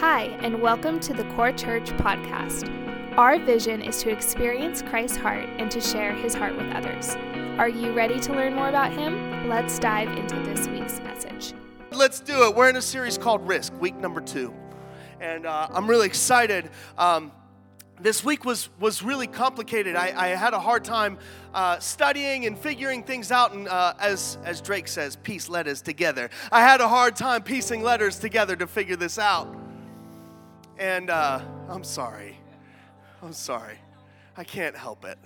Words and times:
Hi, 0.00 0.34
and 0.40 0.62
welcome 0.62 0.98
to 1.00 1.12
the 1.12 1.24
Core 1.34 1.52
Church 1.52 1.90
podcast. 1.90 2.66
Our 3.18 3.38
vision 3.38 3.82
is 3.82 4.02
to 4.02 4.08
experience 4.08 4.80
Christ's 4.80 5.18
heart 5.18 5.46
and 5.58 5.70
to 5.70 5.78
share 5.78 6.14
his 6.14 6.32
heart 6.32 6.56
with 6.56 6.72
others. 6.72 7.16
Are 7.58 7.68
you 7.68 7.92
ready 7.92 8.18
to 8.20 8.32
learn 8.32 8.54
more 8.54 8.70
about 8.70 8.94
him? 8.94 9.46
Let's 9.46 9.78
dive 9.78 10.08
into 10.16 10.36
this 10.36 10.66
week's 10.68 11.00
message. 11.00 11.52
Let's 11.90 12.18
do 12.18 12.44
it. 12.48 12.56
We're 12.56 12.70
in 12.70 12.76
a 12.76 12.82
series 12.82 13.18
called 13.18 13.46
Risk, 13.46 13.78
week 13.78 13.94
number 13.94 14.22
two. 14.22 14.54
And 15.20 15.44
uh, 15.44 15.68
I'm 15.70 15.86
really 15.86 16.06
excited. 16.06 16.70
Um, 16.96 17.30
this 18.00 18.24
week 18.24 18.46
was, 18.46 18.70
was 18.80 19.02
really 19.02 19.26
complicated. 19.26 19.96
I, 19.96 20.14
I 20.16 20.28
had 20.28 20.54
a 20.54 20.60
hard 20.60 20.82
time 20.82 21.18
uh, 21.52 21.78
studying 21.78 22.46
and 22.46 22.58
figuring 22.58 23.02
things 23.02 23.30
out. 23.30 23.52
And 23.52 23.68
uh, 23.68 23.92
as, 24.00 24.38
as 24.46 24.62
Drake 24.62 24.88
says, 24.88 25.16
piece 25.16 25.50
letters 25.50 25.82
together. 25.82 26.30
I 26.50 26.62
had 26.62 26.80
a 26.80 26.88
hard 26.88 27.16
time 27.16 27.42
piecing 27.42 27.82
letters 27.82 28.18
together 28.18 28.56
to 28.56 28.66
figure 28.66 28.96
this 28.96 29.18
out. 29.18 29.60
And 30.80 31.10
uh, 31.10 31.42
I'm 31.68 31.84
sorry. 31.84 32.38
I'm 33.22 33.34
sorry. 33.34 33.76
I 34.34 34.44
can't 34.44 34.74
help 34.74 35.04
it. 35.04 35.18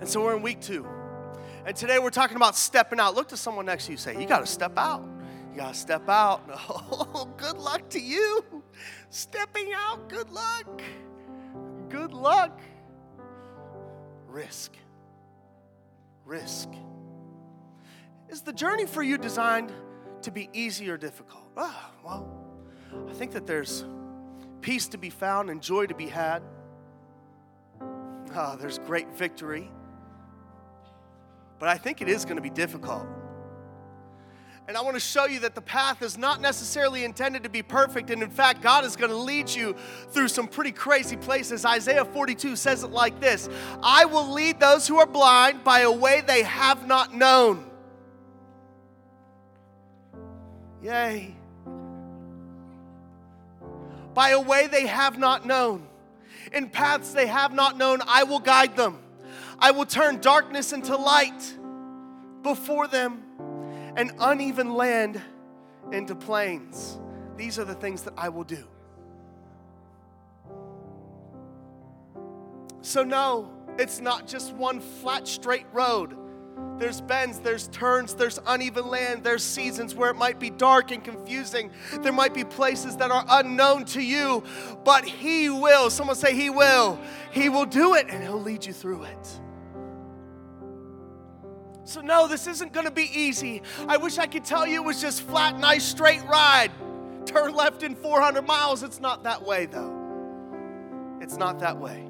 And 0.00 0.08
so 0.08 0.24
we're 0.24 0.34
in 0.34 0.42
week 0.42 0.62
two. 0.62 0.86
And 1.66 1.76
today 1.76 1.98
we're 1.98 2.08
talking 2.08 2.36
about 2.36 2.56
stepping 2.56 2.98
out. 2.98 3.14
Look 3.14 3.28
to 3.28 3.36
someone 3.36 3.66
next 3.66 3.84
to 3.86 3.92
you 3.92 3.98
say, 3.98 4.18
You 4.18 4.26
got 4.26 4.40
to 4.40 4.46
step 4.46 4.78
out. 4.78 5.06
You 5.52 5.58
got 5.58 5.74
to 5.74 5.78
step 5.78 6.08
out. 6.08 6.40
Oh, 7.10 7.28
good 7.36 7.58
luck 7.58 7.90
to 7.90 8.00
you. 8.00 8.42
Stepping 9.10 9.72
out, 9.74 10.08
good 10.08 10.30
luck. 10.30 10.80
Good 11.90 12.14
luck. 12.14 12.60
Risk. 14.26 14.72
Risk. 16.24 16.70
Is 18.30 18.40
the 18.40 18.52
journey 18.54 18.86
for 18.86 19.02
you 19.02 19.18
designed 19.18 19.70
to 20.22 20.30
be 20.30 20.48
easy 20.54 20.88
or 20.88 20.96
difficult? 20.96 21.37
Ah, 21.60 21.90
well, 22.04 22.24
I 23.08 23.12
think 23.12 23.32
that 23.32 23.44
there's 23.44 23.84
peace 24.60 24.86
to 24.88 24.98
be 24.98 25.10
found 25.10 25.50
and 25.50 25.60
joy 25.60 25.86
to 25.86 25.94
be 25.94 26.06
had. 26.06 26.40
Ah, 28.32 28.54
there's 28.54 28.78
great 28.78 29.08
victory. 29.14 29.68
But 31.58 31.68
I 31.68 31.76
think 31.76 32.00
it 32.00 32.08
is 32.08 32.24
going 32.24 32.36
to 32.36 32.42
be 32.42 32.50
difficult. 32.50 33.08
And 34.68 34.76
I 34.76 34.82
want 34.82 34.94
to 34.94 35.00
show 35.00 35.24
you 35.24 35.40
that 35.40 35.56
the 35.56 35.62
path 35.62 36.00
is 36.02 36.16
not 36.16 36.40
necessarily 36.40 37.02
intended 37.02 37.42
to 37.42 37.48
be 37.48 37.62
perfect. 37.62 38.10
And 38.10 38.22
in 38.22 38.30
fact, 38.30 38.62
God 38.62 38.84
is 38.84 38.94
going 38.94 39.10
to 39.10 39.16
lead 39.16 39.48
you 39.48 39.74
through 40.10 40.28
some 40.28 40.46
pretty 40.46 40.72
crazy 40.72 41.16
places. 41.16 41.64
Isaiah 41.64 42.04
42 42.04 42.54
says 42.54 42.84
it 42.84 42.90
like 42.90 43.18
this 43.18 43.48
I 43.82 44.04
will 44.04 44.30
lead 44.30 44.60
those 44.60 44.86
who 44.86 44.98
are 44.98 45.06
blind 45.06 45.64
by 45.64 45.80
a 45.80 45.90
way 45.90 46.20
they 46.20 46.44
have 46.44 46.86
not 46.86 47.12
known. 47.12 47.68
Yay. 50.82 51.37
By 54.18 54.30
a 54.30 54.40
way 54.40 54.66
they 54.66 54.88
have 54.88 55.16
not 55.16 55.46
known. 55.46 55.86
In 56.52 56.70
paths 56.70 57.12
they 57.12 57.28
have 57.28 57.54
not 57.54 57.78
known, 57.78 58.00
I 58.04 58.24
will 58.24 58.40
guide 58.40 58.74
them. 58.74 58.98
I 59.60 59.70
will 59.70 59.86
turn 59.86 60.20
darkness 60.20 60.72
into 60.72 60.96
light 60.96 61.56
before 62.42 62.88
them 62.88 63.22
and 63.94 64.10
uneven 64.18 64.74
land 64.74 65.22
into 65.92 66.16
plains. 66.16 66.98
These 67.36 67.60
are 67.60 67.64
the 67.64 67.76
things 67.76 68.02
that 68.02 68.14
I 68.16 68.30
will 68.30 68.42
do. 68.42 68.64
So, 72.80 73.04
no, 73.04 73.52
it's 73.78 74.00
not 74.00 74.26
just 74.26 74.52
one 74.52 74.80
flat, 74.80 75.28
straight 75.28 75.66
road. 75.72 76.16
There's 76.78 77.00
bends, 77.00 77.40
there's 77.40 77.66
turns, 77.68 78.14
there's 78.14 78.38
uneven 78.46 78.86
land, 78.86 79.24
there's 79.24 79.42
seasons 79.42 79.96
where 79.96 80.10
it 80.10 80.16
might 80.16 80.38
be 80.38 80.50
dark 80.50 80.92
and 80.92 81.02
confusing. 81.02 81.72
There 82.02 82.12
might 82.12 82.34
be 82.34 82.44
places 82.44 82.96
that 82.98 83.10
are 83.10 83.24
unknown 83.28 83.84
to 83.86 84.00
you, 84.00 84.44
but 84.84 85.04
He 85.04 85.50
will. 85.50 85.90
Someone 85.90 86.14
say, 86.14 86.34
He 86.34 86.50
will. 86.50 87.00
He 87.32 87.48
will 87.48 87.66
do 87.66 87.94
it 87.94 88.06
and 88.08 88.22
He'll 88.22 88.40
lead 88.40 88.64
you 88.64 88.72
through 88.72 89.04
it. 89.04 89.40
So, 91.82 92.00
no, 92.00 92.28
this 92.28 92.46
isn't 92.46 92.72
gonna 92.72 92.90
be 92.90 93.10
easy. 93.12 93.62
I 93.88 93.96
wish 93.96 94.18
I 94.18 94.26
could 94.26 94.44
tell 94.44 94.66
you 94.66 94.82
it 94.82 94.86
was 94.86 95.00
just 95.00 95.22
flat, 95.22 95.58
nice, 95.58 95.84
straight 95.84 96.22
ride. 96.24 96.70
Turn 97.26 97.54
left 97.54 97.82
in 97.82 97.96
400 97.96 98.42
miles. 98.46 98.82
It's 98.82 99.00
not 99.00 99.24
that 99.24 99.42
way, 99.42 99.66
though. 99.66 101.18
It's 101.20 101.36
not 101.36 101.58
that 101.58 101.78
way. 101.78 102.08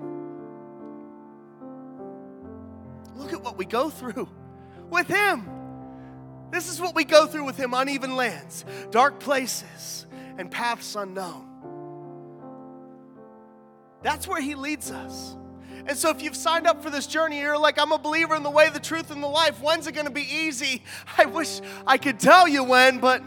Look 3.15 3.33
at 3.33 3.43
what 3.43 3.57
we 3.57 3.65
go 3.65 3.89
through 3.89 4.29
with 4.91 5.09
Him. 5.09 5.49
This 6.51 6.71
is 6.71 6.81
what 6.81 6.95
we 6.95 7.05
go 7.05 7.27
through 7.27 7.45
with 7.45 7.57
Him 7.57 7.75
uneven 7.75 8.17
lands, 8.17 8.65
dark 8.91 9.21
places, 9.21 10.07
and 10.39 10.51
paths 10.51 10.97
unknown. 10.97 11.45
That's 14.03 14.27
where 14.27 14.41
He 14.41 14.55
leads 14.55 14.91
us. 14.91 15.37
And 15.87 15.97
so, 15.97 16.11
if 16.11 16.23
you've 16.23 16.37
signed 16.37 16.67
up 16.67 16.83
for 16.83 16.91
this 16.91 17.07
journey, 17.07 17.41
you're 17.41 17.59
like, 17.59 17.79
I'm 17.79 17.93
a 17.93 17.99
believer 17.99 18.35
in 18.35 18.43
the 18.43 18.51
way, 18.51 18.69
the 18.69 18.81
truth, 18.81 19.11
and 19.11 19.23
the 19.23 19.29
life. 19.29 19.63
When's 19.63 19.87
it 19.87 19.93
going 19.93 20.07
to 20.07 20.13
be 20.13 20.27
easy? 20.31 20.83
I 21.19 21.25
wish 21.25 21.61
I 21.87 21.97
could 21.97 22.21
tell 22.21 22.47
you 22.47 22.63
when, 22.63 22.99
but 22.99 23.23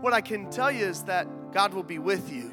what 0.00 0.12
I 0.12 0.20
can 0.20 0.50
tell 0.50 0.70
you 0.70 0.86
is 0.86 1.04
that 1.04 1.52
God 1.52 1.72
will 1.72 1.84
be 1.84 1.98
with 1.98 2.32
you. 2.32 2.52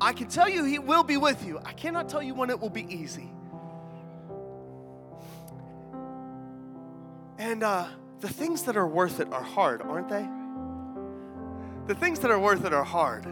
I 0.00 0.12
can 0.12 0.28
tell 0.28 0.48
you 0.48 0.64
He 0.64 0.78
will 0.78 1.02
be 1.02 1.16
with 1.16 1.44
you. 1.44 1.60
I 1.64 1.72
cannot 1.72 2.08
tell 2.08 2.22
you 2.22 2.34
when 2.34 2.50
it 2.50 2.60
will 2.60 2.70
be 2.70 2.86
easy. 2.92 3.30
And 7.38 7.62
uh, 7.62 7.86
the 8.20 8.28
things 8.28 8.64
that 8.64 8.76
are 8.76 8.86
worth 8.86 9.20
it 9.20 9.32
are 9.32 9.42
hard, 9.42 9.80
aren't 9.82 10.08
they? 10.08 10.28
The 11.86 11.98
things 11.98 12.18
that 12.20 12.30
are 12.30 12.38
worth 12.38 12.64
it 12.64 12.74
are 12.74 12.84
hard. 12.84 13.26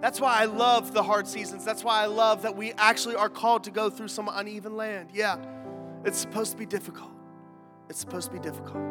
That's 0.00 0.20
why 0.20 0.40
I 0.40 0.46
love 0.46 0.92
the 0.92 1.02
hard 1.02 1.28
seasons. 1.28 1.64
That's 1.64 1.84
why 1.84 2.02
I 2.02 2.06
love 2.06 2.42
that 2.42 2.56
we 2.56 2.72
actually 2.72 3.16
are 3.16 3.28
called 3.28 3.64
to 3.64 3.70
go 3.70 3.90
through 3.90 4.08
some 4.08 4.28
uneven 4.32 4.76
land. 4.76 5.10
Yeah, 5.12 5.36
it's 6.04 6.18
supposed 6.18 6.52
to 6.52 6.56
be 6.56 6.66
difficult. 6.66 7.10
It's 7.88 8.00
supposed 8.00 8.28
to 8.28 8.32
be 8.32 8.40
difficult. 8.40 8.82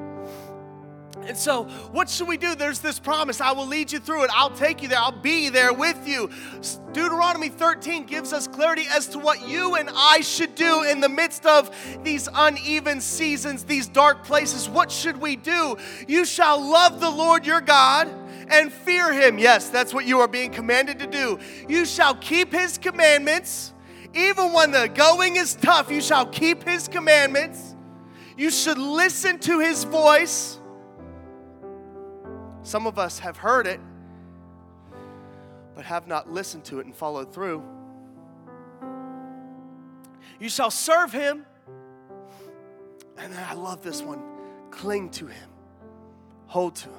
And 1.27 1.37
so, 1.37 1.63
what 1.91 2.09
should 2.09 2.27
we 2.27 2.37
do? 2.37 2.55
There's 2.55 2.79
this 2.79 2.99
promise 2.99 3.41
I 3.41 3.51
will 3.51 3.67
lead 3.67 3.91
you 3.91 3.99
through 3.99 4.23
it. 4.23 4.31
I'll 4.33 4.49
take 4.49 4.81
you 4.81 4.87
there. 4.87 4.99
I'll 4.99 5.11
be 5.11 5.49
there 5.49 5.73
with 5.73 6.07
you. 6.07 6.29
Deuteronomy 6.91 7.49
13 7.49 8.05
gives 8.05 8.33
us 8.33 8.47
clarity 8.47 8.85
as 8.91 9.07
to 9.09 9.19
what 9.19 9.47
you 9.47 9.75
and 9.75 9.89
I 9.93 10.21
should 10.21 10.55
do 10.55 10.83
in 10.83 10.99
the 10.99 11.09
midst 11.09 11.45
of 11.45 11.69
these 12.03 12.27
uneven 12.33 13.01
seasons, 13.01 13.63
these 13.63 13.87
dark 13.87 14.23
places. 14.23 14.67
What 14.67 14.91
should 14.91 15.17
we 15.17 15.35
do? 15.35 15.77
You 16.07 16.25
shall 16.25 16.59
love 16.59 16.99
the 16.99 17.09
Lord 17.09 17.45
your 17.45 17.61
God 17.61 18.07
and 18.49 18.71
fear 18.71 19.13
him. 19.13 19.39
Yes, 19.39 19.69
that's 19.69 19.93
what 19.93 20.05
you 20.05 20.19
are 20.19 20.27
being 20.27 20.51
commanded 20.51 20.99
to 20.99 21.07
do. 21.07 21.39
You 21.69 21.85
shall 21.85 22.15
keep 22.15 22.51
his 22.51 22.77
commandments. 22.77 23.73
Even 24.13 24.51
when 24.51 24.71
the 24.71 24.89
going 24.89 25.38
is 25.38 25.55
tough, 25.55 25.89
you 25.89 26.01
shall 26.01 26.25
keep 26.25 26.63
his 26.63 26.88
commandments. 26.88 27.75
You 28.35 28.51
should 28.51 28.77
listen 28.77 29.39
to 29.39 29.59
his 29.59 29.85
voice. 29.85 30.59
Some 32.63 32.85
of 32.85 32.99
us 32.99 33.19
have 33.19 33.38
heard 33.38 33.67
it, 33.67 33.79
but 35.75 35.85
have 35.85 36.07
not 36.07 36.31
listened 36.31 36.63
to 36.66 36.79
it 36.79 36.85
and 36.85 36.95
followed 36.95 37.33
through. 37.33 37.63
You 40.39 40.49
shall 40.49 40.71
serve 40.71 41.11
him. 41.11 41.45
And 43.17 43.33
I 43.35 43.53
love 43.53 43.83
this 43.83 44.01
one 44.01 44.21
cling 44.71 45.09
to 45.11 45.27
him, 45.27 45.50
hold 46.47 46.75
to 46.75 46.89
him. 46.89 46.95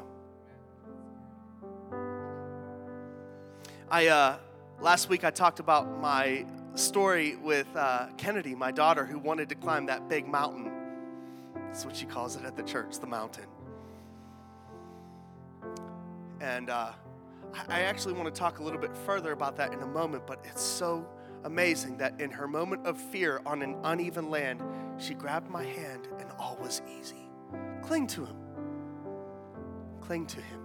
I, 3.90 4.06
uh, 4.06 4.36
last 4.80 5.08
week 5.08 5.24
I 5.24 5.30
talked 5.30 5.58
about 5.58 6.00
my 6.00 6.46
story 6.74 7.36
with 7.36 7.66
uh, 7.74 8.06
Kennedy, 8.16 8.54
my 8.54 8.70
daughter, 8.70 9.04
who 9.04 9.18
wanted 9.18 9.48
to 9.48 9.54
climb 9.54 9.86
that 9.86 10.08
big 10.08 10.26
mountain. 10.26 10.70
That's 11.66 11.84
what 11.84 11.96
she 11.96 12.06
calls 12.06 12.36
it 12.36 12.44
at 12.44 12.56
the 12.56 12.62
church, 12.62 12.98
the 13.00 13.06
mountain. 13.06 13.46
And 16.42 16.70
uh, 16.70 16.90
I 17.68 17.82
actually 17.82 18.14
want 18.14 18.26
to 18.26 18.36
talk 18.38 18.58
a 18.58 18.64
little 18.64 18.80
bit 18.80 18.94
further 19.06 19.30
about 19.30 19.56
that 19.56 19.72
in 19.72 19.80
a 19.80 19.86
moment, 19.86 20.26
but 20.26 20.44
it's 20.44 20.60
so 20.60 21.08
amazing 21.44 21.96
that 21.98 22.20
in 22.20 22.30
her 22.32 22.48
moment 22.48 22.84
of 22.84 23.00
fear 23.00 23.40
on 23.46 23.62
an 23.62 23.76
uneven 23.84 24.28
land, 24.28 24.60
she 24.98 25.14
grabbed 25.14 25.48
my 25.48 25.62
hand 25.62 26.08
and 26.18 26.30
all 26.40 26.58
was 26.60 26.82
easy. 26.98 27.30
Cling 27.80 28.08
to 28.08 28.26
him. 28.26 28.36
Cling 30.00 30.26
to 30.26 30.40
him. 30.40 30.60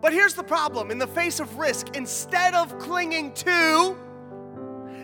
But 0.00 0.12
here's 0.12 0.34
the 0.34 0.44
problem 0.44 0.92
in 0.92 0.98
the 0.98 1.08
face 1.08 1.40
of 1.40 1.58
risk, 1.58 1.96
instead 1.96 2.54
of 2.54 2.78
clinging 2.78 3.34
to, 3.34 3.96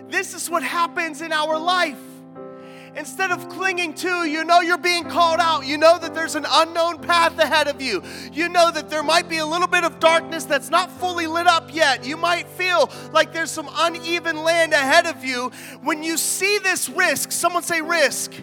this 0.07 0.33
is 0.33 0.49
what 0.49 0.63
happens 0.63 1.21
in 1.21 1.33
our 1.33 1.59
life. 1.59 1.99
Instead 2.97 3.31
of 3.31 3.47
clinging 3.49 3.93
to, 3.93 4.25
you 4.27 4.43
know 4.43 4.59
you're 4.59 4.77
being 4.77 5.03
called 5.03 5.39
out. 5.39 5.65
You 5.65 5.77
know 5.77 5.99
that 5.99 6.15
there's 6.15 6.35
an 6.35 6.45
unknown 6.49 6.99
path 6.99 7.37
ahead 7.37 7.67
of 7.67 7.79
you. 7.79 8.01
You 8.33 8.49
know 8.49 8.71
that 8.71 8.89
there 8.89 9.03
might 9.03 9.29
be 9.29 9.37
a 9.37 9.45
little 9.45 9.67
bit 9.67 9.83
of 9.83 9.99
darkness 9.99 10.45
that's 10.45 10.69
not 10.69 10.91
fully 10.91 11.27
lit 11.27 11.45
up 11.45 11.73
yet. 11.73 12.05
You 12.05 12.17
might 12.17 12.47
feel 12.47 12.89
like 13.13 13.31
there's 13.31 13.51
some 13.51 13.69
uneven 13.71 14.43
land 14.43 14.73
ahead 14.73 15.05
of 15.05 15.23
you. 15.23 15.51
When 15.83 16.01
you 16.01 16.17
see 16.17 16.57
this 16.57 16.89
risk, 16.89 17.31
someone 17.31 17.63
say 17.63 17.81
risk 17.81 18.33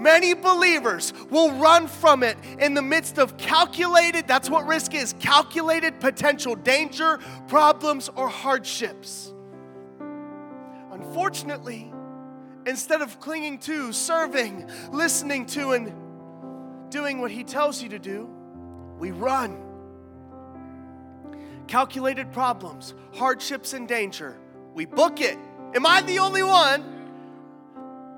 Many 0.00 0.32
believers 0.32 1.12
will 1.28 1.52
run 1.52 1.86
from 1.86 2.22
it 2.22 2.38
in 2.58 2.72
the 2.72 2.80
midst 2.80 3.18
of 3.18 3.36
calculated, 3.36 4.26
that's 4.26 4.48
what 4.48 4.66
risk 4.66 4.94
is 4.94 5.12
calculated 5.20 6.00
potential 6.00 6.54
danger, 6.54 7.18
problems, 7.48 8.08
or 8.16 8.26
hardships. 8.26 9.34
Unfortunately, 10.90 11.89
instead 12.66 13.02
of 13.02 13.20
clinging 13.20 13.58
to, 13.60 13.92
serving, 13.92 14.70
listening 14.92 15.46
to, 15.46 15.72
and 15.72 15.92
doing 16.90 17.20
what 17.20 17.30
He 17.30 17.44
tells 17.44 17.82
you 17.82 17.88
to 17.90 17.98
do, 17.98 18.28
we 18.98 19.10
run. 19.10 19.62
Calculated 21.66 22.32
problems, 22.32 22.94
hardships, 23.14 23.72
and 23.72 23.86
danger, 23.86 24.36
we 24.74 24.86
book 24.86 25.20
it. 25.20 25.38
Am 25.74 25.86
I 25.86 26.02
the 26.02 26.18
only 26.18 26.42
one? 26.42 26.84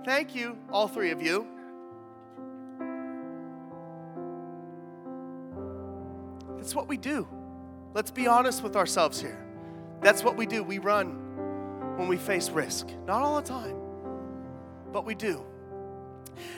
Thank 0.04 0.34
you, 0.34 0.58
all 0.70 0.88
three 0.88 1.10
of 1.10 1.22
you. 1.22 1.46
That's 6.56 6.74
what 6.74 6.88
we 6.88 6.96
do. 6.96 7.28
Let's 7.94 8.10
be 8.10 8.26
honest 8.26 8.62
with 8.62 8.76
ourselves 8.76 9.20
here. 9.20 9.44
That's 10.00 10.24
what 10.24 10.36
we 10.36 10.46
do. 10.46 10.62
We 10.62 10.78
run 10.78 11.96
when 11.96 12.08
we 12.08 12.16
face 12.16 12.50
risk. 12.50 12.88
Not 13.06 13.22
all 13.22 13.36
the 13.36 13.46
time, 13.46 13.76
but 14.92 15.04
we 15.04 15.14
do. 15.14 15.42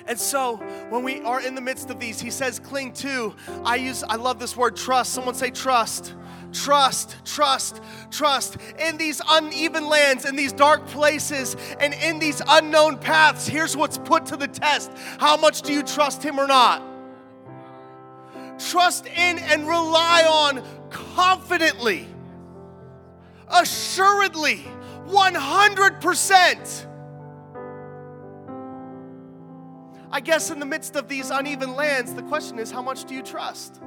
And 0.06 0.18
so 0.18 0.56
when 0.88 1.02
we 1.02 1.20
are 1.22 1.40
in 1.40 1.54
the 1.54 1.60
midst 1.60 1.90
of 1.90 1.98
these, 1.98 2.20
he 2.20 2.30
says, 2.30 2.58
cling 2.58 2.92
to. 2.94 3.34
I 3.64 3.76
use, 3.76 4.02
I 4.02 4.16
love 4.16 4.38
this 4.38 4.56
word 4.56 4.76
trust. 4.76 5.12
Someone 5.12 5.34
say 5.34 5.50
trust. 5.50 6.14
Trust, 6.52 7.16
trust, 7.24 7.80
trust. 8.10 8.56
In 8.78 8.96
these 8.96 9.20
uneven 9.28 9.88
lands, 9.88 10.24
in 10.24 10.36
these 10.36 10.52
dark 10.52 10.86
places, 10.86 11.56
and 11.80 11.92
in 11.94 12.20
these 12.20 12.40
unknown 12.46 12.98
paths, 12.98 13.46
here's 13.46 13.76
what's 13.76 13.98
put 13.98 14.26
to 14.26 14.36
the 14.36 14.46
test. 14.46 14.92
How 15.18 15.36
much 15.36 15.62
do 15.62 15.72
you 15.72 15.82
trust 15.82 16.22
him 16.22 16.38
or 16.38 16.46
not? 16.46 16.94
trust 18.58 19.06
in 19.06 19.38
and 19.38 19.66
rely 19.66 20.24
on 20.28 20.62
confidently, 20.90 22.06
assuredly, 23.48 24.64
100%. 25.06 26.86
I 30.14 30.20
guess 30.20 30.52
in 30.52 30.60
the 30.60 30.66
midst 30.66 30.94
of 30.94 31.08
these 31.08 31.30
uneven 31.30 31.74
lands, 31.74 32.14
the 32.14 32.22
question 32.22 32.60
is 32.60 32.70
how 32.70 32.82
much 32.82 33.04
do 33.04 33.14
you 33.16 33.22
trust? 33.22 33.80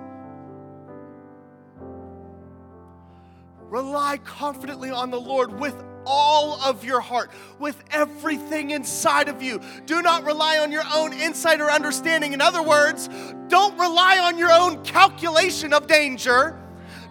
Rely 3.70 4.18
confidently 4.26 4.90
on 4.90 5.10
the 5.10 5.22
Lord 5.22 5.58
with 5.58 5.82
all 6.06 6.60
of 6.62 6.84
your 6.84 7.00
heart, 7.00 7.32
with 7.60 7.82
everything 7.92 8.72
inside 8.72 9.30
of 9.30 9.42
you. 9.42 9.62
Do 9.86 10.02
not 10.02 10.26
rely 10.26 10.58
on 10.58 10.70
your 10.70 10.84
own 10.94 11.14
insight 11.14 11.62
or 11.62 11.72
understanding. 11.72 12.34
In 12.34 12.42
other 12.42 12.62
words, 12.62 13.08
don't 13.48 13.78
rely 13.80 14.20
on 14.20 14.38
your 14.38 14.52
own 14.52 14.84
calculation 14.84 15.72
of 15.72 15.88
danger. 15.88 16.60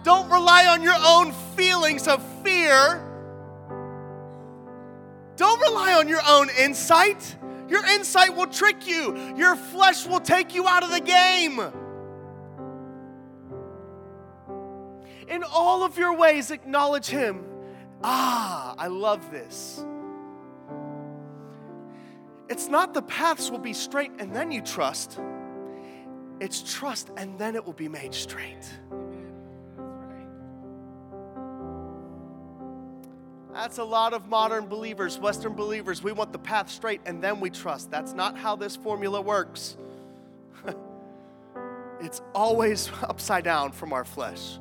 Don't 0.03 0.29
rely 0.29 0.67
on 0.67 0.83
your 0.83 0.95
own 1.03 1.31
feelings 1.55 2.07
of 2.07 2.23
fear. 2.43 3.03
Don't 5.37 5.59
rely 5.59 5.95
on 5.95 6.07
your 6.07 6.21
own 6.27 6.49
insight. 6.59 7.35
Your 7.67 7.85
insight 7.85 8.35
will 8.35 8.47
trick 8.47 8.87
you, 8.87 9.35
your 9.35 9.55
flesh 9.55 10.05
will 10.05 10.19
take 10.19 10.53
you 10.55 10.67
out 10.67 10.83
of 10.83 10.91
the 10.91 11.01
game. 11.01 11.59
In 15.27 15.43
all 15.43 15.83
of 15.83 15.97
your 15.97 16.15
ways, 16.15 16.51
acknowledge 16.51 17.07
Him 17.07 17.43
Ah, 18.03 18.75
I 18.77 18.87
love 18.87 19.31
this. 19.31 19.83
It's 22.49 22.67
not 22.67 22.93
the 22.93 23.01
paths 23.01 23.51
will 23.51 23.59
be 23.59 23.73
straight 23.73 24.11
and 24.19 24.33
then 24.33 24.51
you 24.51 24.61
trust. 24.61 25.19
It's 26.39 26.73
trust 26.73 27.09
and 27.17 27.37
then 27.37 27.55
it 27.55 27.65
will 27.65 27.73
be 27.73 27.89
made 27.89 28.13
straight. 28.13 28.71
That's 33.57 33.79
a 33.79 33.83
lot 33.83 34.13
of 34.13 34.27
modern 34.27 34.67
believers, 34.67 35.17
Western 35.17 35.53
believers. 35.53 36.03
We 36.03 36.11
want 36.11 36.31
the 36.31 36.37
path 36.37 36.69
straight 36.69 37.01
and 37.07 37.23
then 37.23 37.39
we 37.39 37.49
trust. 37.49 37.89
That's 37.89 38.13
not 38.13 38.37
how 38.37 38.55
this 38.55 38.75
formula 38.75 39.19
works. 39.19 39.77
it's 41.99 42.21
always 42.35 42.91
upside 43.01 43.43
down 43.43 43.71
from 43.71 43.93
our 43.93 44.05
flesh. 44.05 44.59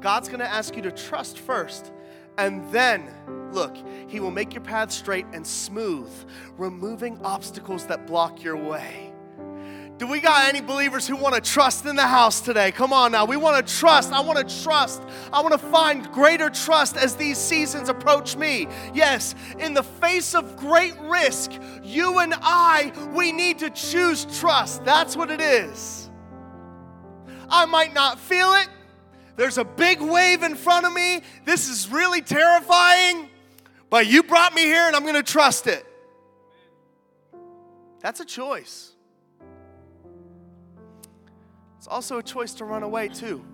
God's 0.00 0.30
gonna 0.30 0.44
ask 0.44 0.74
you 0.74 0.80
to 0.80 0.90
trust 0.90 1.38
first 1.38 1.92
and 2.38 2.66
then, 2.72 3.10
look, 3.52 3.76
He 4.08 4.20
will 4.20 4.30
make 4.30 4.54
your 4.54 4.62
path 4.62 4.90
straight 4.90 5.26
and 5.34 5.46
smooth, 5.46 6.10
removing 6.56 7.20
obstacles 7.26 7.84
that 7.88 8.06
block 8.06 8.42
your 8.42 8.56
way. 8.56 9.13
Do 9.96 10.08
we 10.08 10.18
got 10.18 10.48
any 10.48 10.60
believers 10.60 11.06
who 11.06 11.14
want 11.14 11.36
to 11.36 11.40
trust 11.40 11.86
in 11.86 11.94
the 11.94 12.06
house 12.06 12.40
today? 12.40 12.72
Come 12.72 12.92
on 12.92 13.12
now. 13.12 13.24
We 13.24 13.36
want 13.36 13.64
to 13.64 13.74
trust. 13.78 14.12
I 14.12 14.20
want 14.20 14.46
to 14.46 14.62
trust. 14.62 15.00
I 15.32 15.40
want 15.40 15.52
to 15.52 15.58
find 15.58 16.10
greater 16.10 16.50
trust 16.50 16.96
as 16.96 17.14
these 17.14 17.38
seasons 17.38 17.88
approach 17.88 18.36
me. 18.36 18.66
Yes, 18.92 19.36
in 19.60 19.72
the 19.72 19.84
face 19.84 20.34
of 20.34 20.56
great 20.56 20.98
risk, 21.02 21.52
you 21.84 22.18
and 22.18 22.34
I, 22.38 22.92
we 23.14 23.30
need 23.30 23.60
to 23.60 23.70
choose 23.70 24.26
trust. 24.40 24.84
That's 24.84 25.16
what 25.16 25.30
it 25.30 25.40
is. 25.40 26.10
I 27.48 27.64
might 27.66 27.94
not 27.94 28.18
feel 28.18 28.52
it. 28.54 28.68
There's 29.36 29.58
a 29.58 29.64
big 29.64 30.00
wave 30.00 30.42
in 30.42 30.56
front 30.56 30.86
of 30.86 30.92
me. 30.92 31.22
This 31.44 31.68
is 31.68 31.88
really 31.88 32.20
terrifying, 32.20 33.28
but 33.90 34.08
you 34.08 34.24
brought 34.24 34.54
me 34.54 34.62
here 34.62 34.88
and 34.88 34.96
I'm 34.96 35.02
going 35.02 35.14
to 35.14 35.22
trust 35.22 35.68
it. 35.68 35.86
That's 38.00 38.18
a 38.18 38.24
choice. 38.24 38.93
It's 41.84 41.92
also 41.92 42.16
a 42.16 42.22
choice 42.22 42.54
to 42.54 42.64
run 42.64 42.82
away, 42.82 43.08
too. 43.08 43.44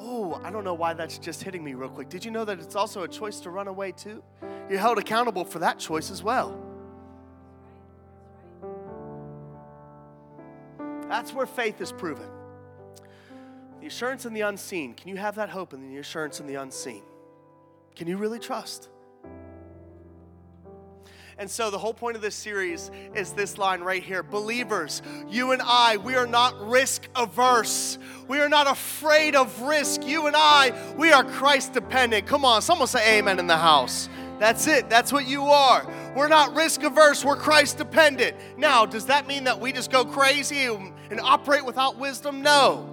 Oh, 0.00 0.40
I 0.42 0.50
don't 0.50 0.64
know 0.64 0.74
why 0.74 0.92
that's 0.92 1.16
just 1.16 1.40
hitting 1.40 1.62
me 1.62 1.74
real 1.74 1.88
quick. 1.88 2.08
Did 2.08 2.24
you 2.24 2.32
know 2.32 2.44
that 2.44 2.58
it's 2.58 2.74
also 2.74 3.04
a 3.04 3.08
choice 3.08 3.38
to 3.42 3.50
run 3.50 3.68
away, 3.68 3.92
too? 3.92 4.24
You're 4.68 4.80
held 4.80 4.98
accountable 4.98 5.44
for 5.44 5.60
that 5.60 5.78
choice 5.78 6.10
as 6.10 6.20
well. 6.24 6.60
That's 11.08 11.32
where 11.32 11.46
faith 11.46 11.80
is 11.80 11.92
proven. 11.92 12.28
The 13.80 13.86
assurance 13.86 14.26
in 14.26 14.34
the 14.34 14.40
unseen. 14.40 14.94
Can 14.94 15.10
you 15.10 15.18
have 15.18 15.36
that 15.36 15.48
hope 15.48 15.72
in 15.72 15.80
the 15.88 15.98
assurance 15.98 16.40
in 16.40 16.48
the 16.48 16.56
unseen? 16.56 17.04
Can 17.94 18.08
you 18.08 18.16
really 18.16 18.40
trust? 18.40 18.88
And 21.38 21.50
so, 21.50 21.70
the 21.70 21.78
whole 21.78 21.94
point 21.94 22.16
of 22.16 22.22
this 22.22 22.34
series 22.34 22.90
is 23.14 23.32
this 23.32 23.58
line 23.58 23.80
right 23.80 24.02
here 24.02 24.22
Believers, 24.22 25.02
you 25.28 25.52
and 25.52 25.62
I, 25.62 25.96
we 25.96 26.14
are 26.14 26.26
not 26.26 26.58
risk 26.68 27.08
averse. 27.16 27.98
We 28.28 28.38
are 28.40 28.48
not 28.48 28.66
afraid 28.66 29.34
of 29.34 29.62
risk. 29.62 30.06
You 30.06 30.26
and 30.26 30.36
I, 30.36 30.72
we 30.96 31.12
are 31.12 31.24
Christ 31.24 31.72
dependent. 31.72 32.26
Come 32.26 32.44
on, 32.44 32.62
someone 32.62 32.88
say 32.88 33.18
amen 33.18 33.38
in 33.38 33.46
the 33.46 33.56
house. 33.56 34.08
That's 34.38 34.66
it. 34.66 34.90
That's 34.90 35.12
what 35.12 35.28
you 35.28 35.44
are. 35.44 35.86
We're 36.16 36.28
not 36.28 36.54
risk 36.54 36.82
averse. 36.82 37.24
We're 37.24 37.36
Christ 37.36 37.78
dependent. 37.78 38.36
Now, 38.56 38.84
does 38.84 39.06
that 39.06 39.26
mean 39.26 39.44
that 39.44 39.60
we 39.60 39.72
just 39.72 39.90
go 39.90 40.04
crazy 40.04 40.64
and 40.64 41.20
operate 41.20 41.64
without 41.64 41.96
wisdom? 41.96 42.42
No. 42.42 42.88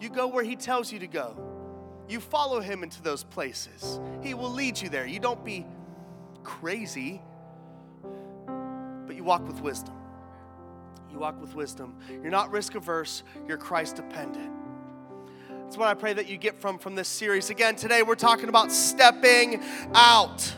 You 0.00 0.08
go 0.08 0.26
where 0.26 0.44
He 0.44 0.56
tells 0.56 0.90
you 0.90 0.98
to 1.00 1.06
go. 1.06 1.36
You 2.08 2.20
follow 2.20 2.60
Him 2.60 2.82
into 2.82 3.02
those 3.02 3.24
places. 3.24 4.00
He 4.22 4.34
will 4.34 4.50
lead 4.50 4.80
you 4.80 4.88
there. 4.88 5.06
You 5.06 5.20
don't 5.20 5.44
be 5.44 5.66
crazy, 6.42 7.20
walk 9.26 9.46
with 9.46 9.60
wisdom. 9.60 9.94
You 11.12 11.18
walk 11.18 11.38
with 11.40 11.54
wisdom. 11.54 11.96
You're 12.08 12.30
not 12.30 12.50
risk 12.50 12.76
averse, 12.76 13.24
you're 13.46 13.58
Christ 13.58 13.96
dependent. 13.96 14.52
That's 15.64 15.76
what 15.76 15.88
I 15.88 15.94
pray 15.94 16.12
that 16.12 16.28
you 16.28 16.38
get 16.38 16.56
from, 16.56 16.78
from 16.78 16.94
this 16.94 17.08
series. 17.08 17.50
Again, 17.50 17.74
today 17.74 18.02
we're 18.02 18.14
talking 18.14 18.48
about 18.48 18.70
stepping 18.70 19.60
out. 19.94 20.54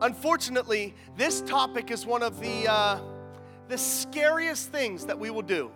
Unfortunately, 0.00 0.94
this 1.16 1.40
topic 1.40 1.90
is 1.90 2.06
one 2.06 2.22
of 2.22 2.38
the, 2.38 2.70
uh, 2.70 3.00
the 3.66 3.76
scariest 3.76 4.70
things 4.70 5.06
that 5.06 5.18
we 5.18 5.30
will 5.30 5.42
do. 5.42 5.72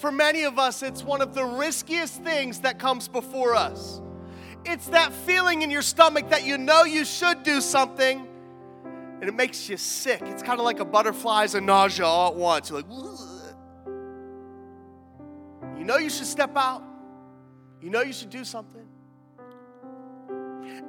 For 0.00 0.10
many 0.10 0.42
of 0.42 0.58
us, 0.58 0.82
it's 0.82 1.04
one 1.04 1.22
of 1.22 1.32
the 1.32 1.44
riskiest 1.44 2.24
things 2.24 2.60
that 2.60 2.80
comes 2.80 3.06
before 3.06 3.54
us. 3.54 4.00
It's 4.64 4.88
that 4.88 5.12
feeling 5.12 5.62
in 5.62 5.70
your 5.70 5.82
stomach 5.82 6.30
that 6.30 6.44
you 6.44 6.58
know 6.58 6.82
you 6.82 7.04
should 7.04 7.44
do 7.44 7.60
something 7.60 8.26
and 9.20 9.24
it 9.24 9.34
makes 9.34 9.68
you 9.68 9.76
sick. 9.76 10.22
It's 10.22 10.42
kind 10.42 10.58
of 10.58 10.64
like 10.64 10.80
a 10.80 10.84
butterflies 10.84 11.54
and 11.54 11.66
nausea 11.66 12.04
all 12.04 12.32
at 12.32 12.36
once. 12.36 12.70
You're 12.70 12.80
like, 12.80 12.90
Ugh. 12.90 13.18
you 15.78 15.84
know 15.84 15.96
you 15.96 16.10
should 16.10 16.26
step 16.26 16.56
out, 16.56 16.82
you 17.80 17.90
know 17.90 18.02
you 18.02 18.12
should 18.12 18.30
do 18.30 18.44
something. 18.44 18.86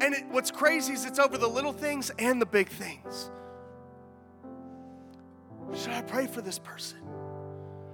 And 0.02 0.14
it, 0.14 0.26
what's 0.30 0.52
crazy 0.52 0.94
is 0.94 1.06
it's 1.06 1.20
over 1.20 1.38
the 1.38 1.48
little 1.48 1.72
things 1.72 2.12
and 2.20 2.42
the 2.42 2.46
big 2.46 2.68
things. 2.68 3.32
Should 5.74 5.94
I 5.94 6.02
pray 6.02 6.28
for 6.28 6.42
this 6.42 6.60
person? 6.60 7.00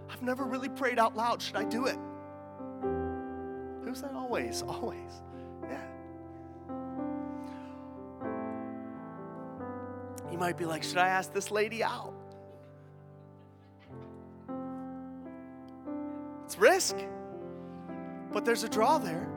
I've 0.10 0.22
never 0.22 0.44
really 0.44 0.70
prayed 0.70 1.00
out 1.00 1.16
loud. 1.16 1.42
Should 1.42 1.56
I 1.56 1.64
do 1.64 1.86
it? 1.86 1.98
Who's 3.84 4.02
that 4.02 4.14
always? 4.14 4.62
Always. 4.62 5.22
You 10.32 10.38
might 10.38 10.58
be 10.58 10.66
like, 10.66 10.84
should 10.84 10.98
I 10.98 11.08
ask 11.08 11.34
this 11.34 11.52
lady 11.52 11.84
out? 11.84 12.14
It's 16.46 16.58
risk, 16.58 16.96
but 18.32 18.46
there's 18.46 18.64
a 18.64 18.70
draw 18.70 18.98
there. 18.98 19.28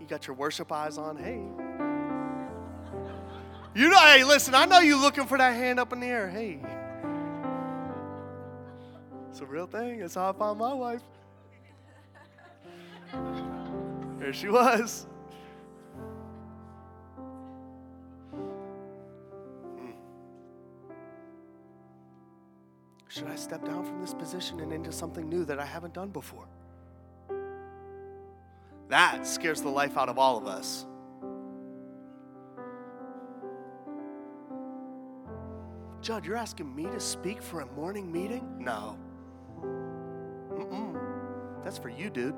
You 0.00 0.06
got 0.06 0.26
your 0.26 0.36
worship 0.36 0.70
eyes 0.70 0.98
on. 0.98 1.16
Hey. 1.16 1.40
You 3.74 3.88
know, 3.88 3.98
hey, 3.98 4.22
listen, 4.22 4.54
I 4.54 4.66
know 4.66 4.78
you 4.80 5.00
looking 5.00 5.26
for 5.26 5.38
that 5.38 5.54
hand 5.54 5.80
up 5.80 5.92
in 5.92 6.00
the 6.00 6.06
air. 6.06 6.28
Hey. 6.28 6.60
It's 9.30 9.40
a 9.40 9.46
real 9.46 9.66
thing. 9.66 9.98
That's 9.98 10.14
how 10.14 10.30
I 10.30 10.32
found 10.32 10.60
my 10.60 10.74
wife. 10.74 11.02
There 14.18 14.32
she 14.32 14.48
was. 14.48 15.06
Should 23.14 23.28
I 23.28 23.36
step 23.36 23.64
down 23.64 23.84
from 23.84 24.00
this 24.00 24.12
position 24.12 24.58
and 24.58 24.72
into 24.72 24.90
something 24.90 25.28
new 25.28 25.44
that 25.44 25.60
I 25.60 25.64
haven't 25.64 25.94
done 25.94 26.08
before? 26.08 26.48
That 28.88 29.24
scares 29.24 29.62
the 29.62 29.68
life 29.68 29.96
out 29.96 30.08
of 30.08 30.18
all 30.18 30.36
of 30.36 30.48
us. 30.48 30.84
Judd, 36.00 36.26
you're 36.26 36.36
asking 36.36 36.74
me 36.74 36.86
to 36.86 36.98
speak 36.98 37.40
for 37.40 37.60
a 37.60 37.66
morning 37.66 38.10
meeting? 38.10 38.52
No. 38.58 38.98
Mm-mm. 39.62 41.62
That's 41.62 41.78
for 41.78 41.90
you, 41.90 42.10
dude. 42.10 42.34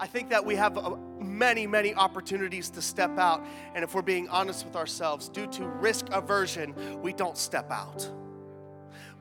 I 0.00 0.06
think 0.06 0.30
that 0.30 0.42
we 0.42 0.56
have 0.56 0.78
uh, 0.78 0.96
many, 1.18 1.66
many 1.66 1.94
opportunities 1.94 2.70
to 2.70 2.80
step 2.80 3.18
out. 3.18 3.44
And 3.74 3.84
if 3.84 3.94
we're 3.94 4.00
being 4.00 4.30
honest 4.30 4.64
with 4.64 4.74
ourselves, 4.74 5.28
due 5.28 5.46
to 5.48 5.66
risk 5.66 6.06
aversion, 6.10 6.74
we 7.02 7.12
don't 7.12 7.36
step 7.36 7.70
out. 7.70 8.10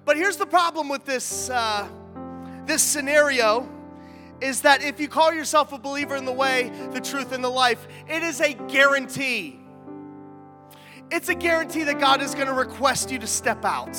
But 0.06 0.16
here's 0.16 0.38
the 0.38 0.46
problem 0.46 0.88
with 0.88 1.04
this, 1.04 1.50
uh, 1.50 1.86
this 2.66 2.82
scenario 2.82 3.70
is 4.40 4.62
that 4.62 4.82
if 4.82 5.02
you 5.02 5.10
call 5.10 5.34
yourself 5.34 5.74
a 5.74 5.78
believer 5.78 6.16
in 6.16 6.24
the 6.24 6.32
way, 6.32 6.72
the 6.94 7.02
truth, 7.02 7.34
and 7.34 7.44
the 7.44 7.50
life, 7.50 7.86
it 8.08 8.24
is 8.24 8.40
a 8.40 8.54
guarantee. 8.54 9.60
It's 11.12 11.28
a 11.28 11.36
guarantee 11.36 11.84
that 11.84 12.00
God 12.00 12.22
is 12.22 12.34
going 12.34 12.48
to 12.48 12.54
request 12.54 13.12
you 13.12 13.20
to 13.20 13.28
step 13.28 13.66
out. 13.66 13.98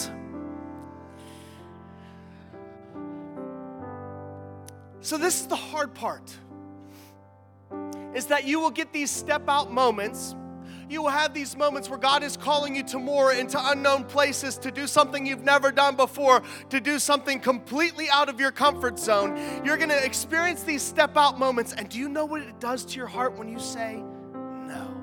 So, 5.03 5.19
this 5.19 5.41
is 5.41 5.47
the 5.47 5.57
hard 5.57 5.93
part 5.95 6.39
is 8.15 8.27
that 8.27 8.45
you 8.45 8.61
will 8.61 8.71
get 8.71 8.93
these 8.93 9.11
step 9.11 9.49
out 9.49 9.73
moments. 9.73 10.35
You 10.89 11.03
will 11.03 11.11
have 11.11 11.33
these 11.33 11.57
moments 11.57 11.89
where 11.89 11.99
God 11.99 12.25
is 12.25 12.37
calling 12.37 12.75
you 12.75 12.83
to 12.85 12.99
more 12.99 13.33
into 13.33 13.59
unknown 13.71 14.05
places 14.05 14.59
to 14.59 14.73
do 14.73 14.89
something 14.89 15.25
you've 15.25 15.45
never 15.45 15.71
done 15.71 15.95
before, 15.95 16.43
to 16.71 16.81
do 16.81 16.99
something 16.99 17.39
completely 17.39 18.11
out 18.11 18.29
of 18.29 18.41
your 18.41 18.51
comfort 18.51 18.99
zone. 18.99 19.39
You're 19.65 19.77
going 19.77 19.91
to 19.91 20.05
experience 20.05 20.65
these 20.65 20.83
step 20.83 21.17
out 21.17 21.39
moments. 21.39 21.75
And 21.75 21.89
do 21.89 21.99
you 21.99 22.09
know 22.09 22.25
what 22.25 22.43
it 22.43 22.59
does 22.59 22.85
to 22.87 22.97
your 22.97 23.07
heart 23.07 23.39
when 23.39 23.49
you 23.49 23.61
say 23.61 24.03
no? 24.67 24.97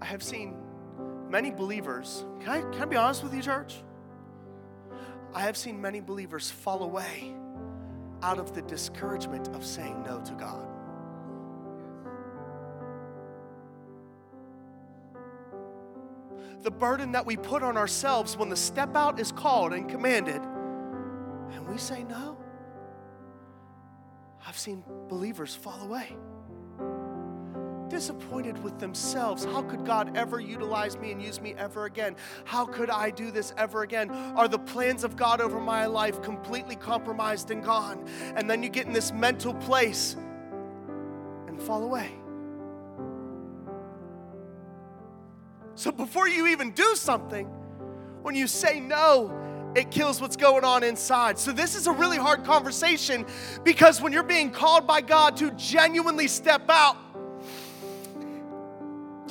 I 0.00 0.04
have 0.04 0.22
seen 0.22 0.56
many 1.28 1.50
believers. 1.50 2.24
Can 2.40 2.50
I, 2.50 2.60
can 2.70 2.82
I 2.82 2.84
be 2.84 2.96
honest 2.96 3.24
with 3.24 3.34
you, 3.34 3.42
church? 3.42 3.82
I 5.34 5.42
have 5.42 5.56
seen 5.56 5.80
many 5.80 6.00
believers 6.00 6.50
fall 6.50 6.82
away 6.82 7.34
out 8.22 8.38
of 8.38 8.54
the 8.54 8.62
discouragement 8.62 9.48
of 9.48 9.64
saying 9.64 10.02
no 10.02 10.20
to 10.20 10.32
God. 10.34 10.68
The 16.62 16.70
burden 16.70 17.12
that 17.12 17.26
we 17.26 17.36
put 17.36 17.62
on 17.62 17.76
ourselves 17.76 18.36
when 18.36 18.48
the 18.48 18.56
step 18.56 18.94
out 18.94 19.18
is 19.18 19.32
called 19.32 19.72
and 19.72 19.88
commanded, 19.88 20.40
and 20.40 21.68
we 21.68 21.76
say 21.76 22.04
no. 22.04 22.36
I've 24.46 24.58
seen 24.58 24.84
believers 25.08 25.54
fall 25.54 25.82
away 25.82 26.14
disappointed 27.92 28.60
with 28.64 28.78
themselves. 28.78 29.44
How 29.44 29.60
could 29.60 29.84
God 29.84 30.16
ever 30.16 30.40
utilize 30.40 30.96
me 30.96 31.12
and 31.12 31.22
use 31.22 31.42
me 31.42 31.54
ever 31.58 31.84
again? 31.84 32.16
How 32.46 32.64
could 32.64 32.88
I 32.88 33.10
do 33.10 33.30
this 33.30 33.52
ever 33.58 33.82
again? 33.82 34.10
Are 34.34 34.48
the 34.48 34.58
plans 34.58 35.04
of 35.04 35.14
God 35.14 35.42
over 35.42 35.60
my 35.60 35.84
life 35.84 36.22
completely 36.22 36.74
compromised 36.74 37.50
and 37.50 37.62
gone? 37.62 38.08
And 38.34 38.48
then 38.48 38.62
you 38.62 38.70
get 38.70 38.86
in 38.86 38.94
this 38.94 39.12
mental 39.12 39.52
place 39.52 40.16
and 41.46 41.60
fall 41.60 41.84
away. 41.84 42.10
So 45.74 45.92
before 45.92 46.28
you 46.28 46.46
even 46.46 46.70
do 46.70 46.96
something, 46.96 47.46
when 48.22 48.34
you 48.34 48.46
say 48.46 48.80
no, 48.80 49.38
it 49.74 49.90
kills 49.90 50.18
what's 50.18 50.36
going 50.36 50.64
on 50.64 50.82
inside. 50.82 51.38
So, 51.38 51.50
this 51.50 51.74
is 51.74 51.86
a 51.86 51.92
really 51.92 52.18
hard 52.18 52.44
conversation 52.44 53.24
because 53.64 54.02
when 54.02 54.12
you're 54.12 54.22
being 54.22 54.50
called 54.50 54.86
by 54.86 55.00
God 55.00 55.34
to 55.38 55.50
genuinely 55.52 56.28
step 56.28 56.68
out, 56.68 56.96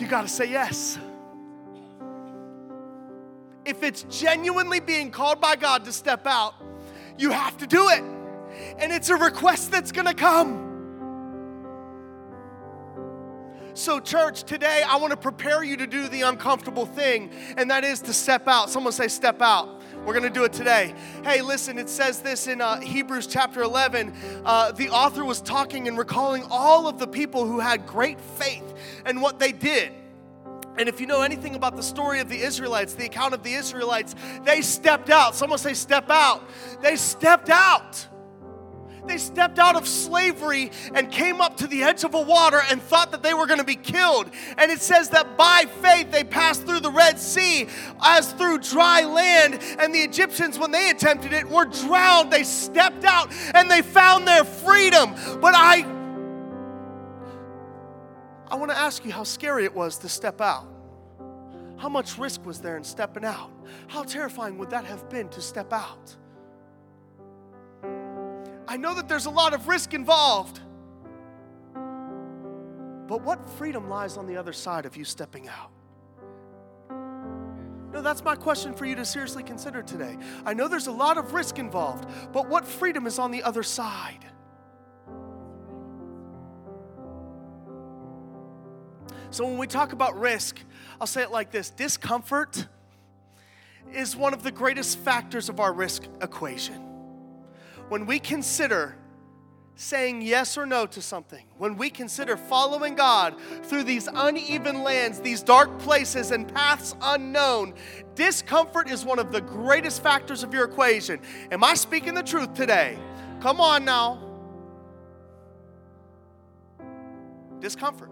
you 0.01 0.07
got 0.07 0.23
to 0.23 0.27
say 0.27 0.49
yes. 0.49 0.97
If 3.63 3.83
it's 3.83 4.03
genuinely 4.09 4.79
being 4.79 5.11
called 5.11 5.39
by 5.39 5.55
God 5.55 5.85
to 5.85 5.93
step 5.93 6.25
out, 6.25 6.55
you 7.17 7.29
have 7.29 7.57
to 7.57 7.67
do 7.67 7.89
it. 7.89 8.03
And 8.79 8.91
it's 8.91 9.09
a 9.09 9.15
request 9.15 9.71
that's 9.71 9.91
going 9.91 10.07
to 10.07 10.15
come. 10.15 10.71
So, 13.73 13.99
church, 13.99 14.43
today 14.43 14.83
I 14.85 14.97
want 14.97 15.11
to 15.11 15.17
prepare 15.17 15.63
you 15.63 15.77
to 15.77 15.87
do 15.87 16.09
the 16.09 16.23
uncomfortable 16.23 16.85
thing, 16.85 17.31
and 17.55 17.71
that 17.71 17.83
is 17.83 18.01
to 18.01 18.13
step 18.13 18.47
out. 18.47 18.69
Someone 18.69 18.91
say, 18.91 19.07
step 19.07 19.41
out. 19.41 19.80
We're 20.05 20.13
going 20.13 20.23
to 20.23 20.29
do 20.31 20.43
it 20.43 20.53
today. 20.53 20.95
Hey, 21.23 21.41
listen, 21.41 21.77
it 21.77 21.87
says 21.87 22.21
this 22.21 22.47
in 22.47 22.59
uh, 22.59 22.79
Hebrews 22.79 23.27
chapter 23.27 23.61
11. 23.61 24.13
Uh, 24.43 24.71
the 24.71 24.89
author 24.89 25.23
was 25.23 25.41
talking 25.41 25.87
and 25.87 25.95
recalling 25.95 26.43
all 26.49 26.87
of 26.87 26.97
the 26.97 27.07
people 27.07 27.45
who 27.45 27.59
had 27.59 27.85
great 27.85 28.19
faith 28.19 28.63
and 29.05 29.21
what 29.21 29.37
they 29.37 29.51
did. 29.51 29.91
And 30.77 30.89
if 30.89 30.99
you 30.99 31.05
know 31.05 31.21
anything 31.21 31.53
about 31.53 31.75
the 31.75 31.83
story 31.83 32.19
of 32.19 32.29
the 32.29 32.41
Israelites, 32.41 32.95
the 32.95 33.05
account 33.05 33.35
of 33.35 33.43
the 33.43 33.53
Israelites, 33.53 34.15
they 34.43 34.61
stepped 34.61 35.11
out. 35.11 35.35
Someone 35.35 35.59
say, 35.59 35.75
step 35.75 36.09
out. 36.09 36.41
They 36.81 36.95
stepped 36.95 37.49
out. 37.49 38.07
They 39.07 39.17
stepped 39.17 39.59
out 39.59 39.75
of 39.75 39.87
slavery 39.87 40.71
and 40.93 41.11
came 41.11 41.41
up 41.41 41.57
to 41.57 41.67
the 41.67 41.83
edge 41.83 42.03
of 42.03 42.13
a 42.13 42.21
water 42.21 42.61
and 42.69 42.81
thought 42.81 43.11
that 43.11 43.23
they 43.23 43.33
were 43.33 43.47
going 43.47 43.59
to 43.59 43.65
be 43.65 43.75
killed. 43.75 44.29
And 44.57 44.71
it 44.71 44.79
says 44.81 45.09
that 45.09 45.37
by 45.37 45.65
faith 45.81 46.11
they 46.11 46.23
passed 46.23 46.65
through 46.65 46.81
the 46.81 46.91
Red 46.91 47.19
Sea 47.19 47.67
as 48.03 48.31
through 48.33 48.59
dry 48.59 49.03
land. 49.03 49.59
And 49.79 49.93
the 49.93 49.99
Egyptians, 49.99 50.59
when 50.59 50.71
they 50.71 50.89
attempted 50.89 51.33
it, 51.33 51.49
were 51.49 51.65
drowned. 51.65 52.31
They 52.31 52.43
stepped 52.43 53.03
out 53.03 53.33
and 53.53 53.69
they 53.69 53.81
found 53.81 54.27
their 54.27 54.43
freedom. 54.43 55.15
But 55.41 55.55
I, 55.55 55.85
I 58.47 58.55
want 58.55 58.71
to 58.71 58.77
ask 58.77 59.03
you 59.03 59.11
how 59.11 59.23
scary 59.23 59.65
it 59.65 59.73
was 59.73 59.97
to 59.99 60.09
step 60.09 60.41
out. 60.41 60.67
How 61.77 61.89
much 61.89 62.19
risk 62.19 62.45
was 62.45 62.59
there 62.59 62.77
in 62.77 62.83
stepping 62.83 63.25
out? 63.25 63.49
How 63.87 64.03
terrifying 64.03 64.59
would 64.59 64.69
that 64.69 64.85
have 64.85 65.09
been 65.09 65.29
to 65.29 65.41
step 65.41 65.73
out? 65.73 66.15
I 68.71 68.77
know 68.77 68.95
that 68.95 69.09
there's 69.09 69.25
a 69.25 69.29
lot 69.29 69.53
of 69.53 69.67
risk 69.67 69.93
involved. 69.93 70.61
But 73.05 73.21
what 73.21 73.45
freedom 73.57 73.89
lies 73.89 74.15
on 74.15 74.27
the 74.27 74.37
other 74.37 74.53
side 74.53 74.85
of 74.85 74.95
you 74.95 75.03
stepping 75.03 75.49
out? 75.49 75.71
No, 77.91 78.01
that's 78.01 78.23
my 78.23 78.33
question 78.33 78.73
for 78.73 78.85
you 78.85 78.95
to 78.95 79.03
seriously 79.03 79.43
consider 79.43 79.83
today. 79.83 80.17
I 80.45 80.53
know 80.53 80.69
there's 80.69 80.87
a 80.87 80.91
lot 80.93 81.17
of 81.17 81.33
risk 81.33 81.59
involved, 81.59 82.07
but 82.31 82.47
what 82.47 82.65
freedom 82.65 83.07
is 83.07 83.19
on 83.19 83.31
the 83.31 83.43
other 83.43 83.61
side? 83.61 84.25
So, 89.31 89.45
when 89.45 89.57
we 89.57 89.67
talk 89.67 89.91
about 89.91 90.17
risk, 90.17 90.61
I'll 91.01 91.07
say 91.07 91.23
it 91.23 91.31
like 91.31 91.51
this 91.51 91.71
discomfort 91.71 92.67
is 93.91 94.15
one 94.15 94.33
of 94.33 94.43
the 94.43 94.51
greatest 94.51 94.97
factors 94.99 95.49
of 95.49 95.59
our 95.59 95.73
risk 95.73 96.03
equation 96.21 96.90
when 97.91 98.05
we 98.05 98.19
consider 98.19 98.95
saying 99.75 100.21
yes 100.21 100.57
or 100.57 100.65
no 100.65 100.85
to 100.85 101.01
something, 101.01 101.43
when 101.57 101.75
we 101.75 101.89
consider 101.89 102.37
following 102.37 102.95
God 102.95 103.35
through 103.63 103.83
these 103.83 104.07
uneven 104.07 104.81
lands, 104.81 105.19
these 105.19 105.43
dark 105.43 105.77
places, 105.77 106.31
and 106.31 106.47
paths 106.47 106.95
unknown, 107.01 107.73
discomfort 108.15 108.89
is 108.89 109.03
one 109.03 109.19
of 109.19 109.33
the 109.33 109.41
greatest 109.41 110.01
factors 110.01 110.41
of 110.41 110.53
your 110.53 110.63
equation. 110.63 111.19
Am 111.51 111.65
I 111.65 111.73
speaking 111.73 112.13
the 112.13 112.23
truth 112.23 112.53
today? 112.53 112.97
Come 113.41 113.59
on 113.59 113.83
now. 113.83 114.23
Discomfort. 117.59 118.09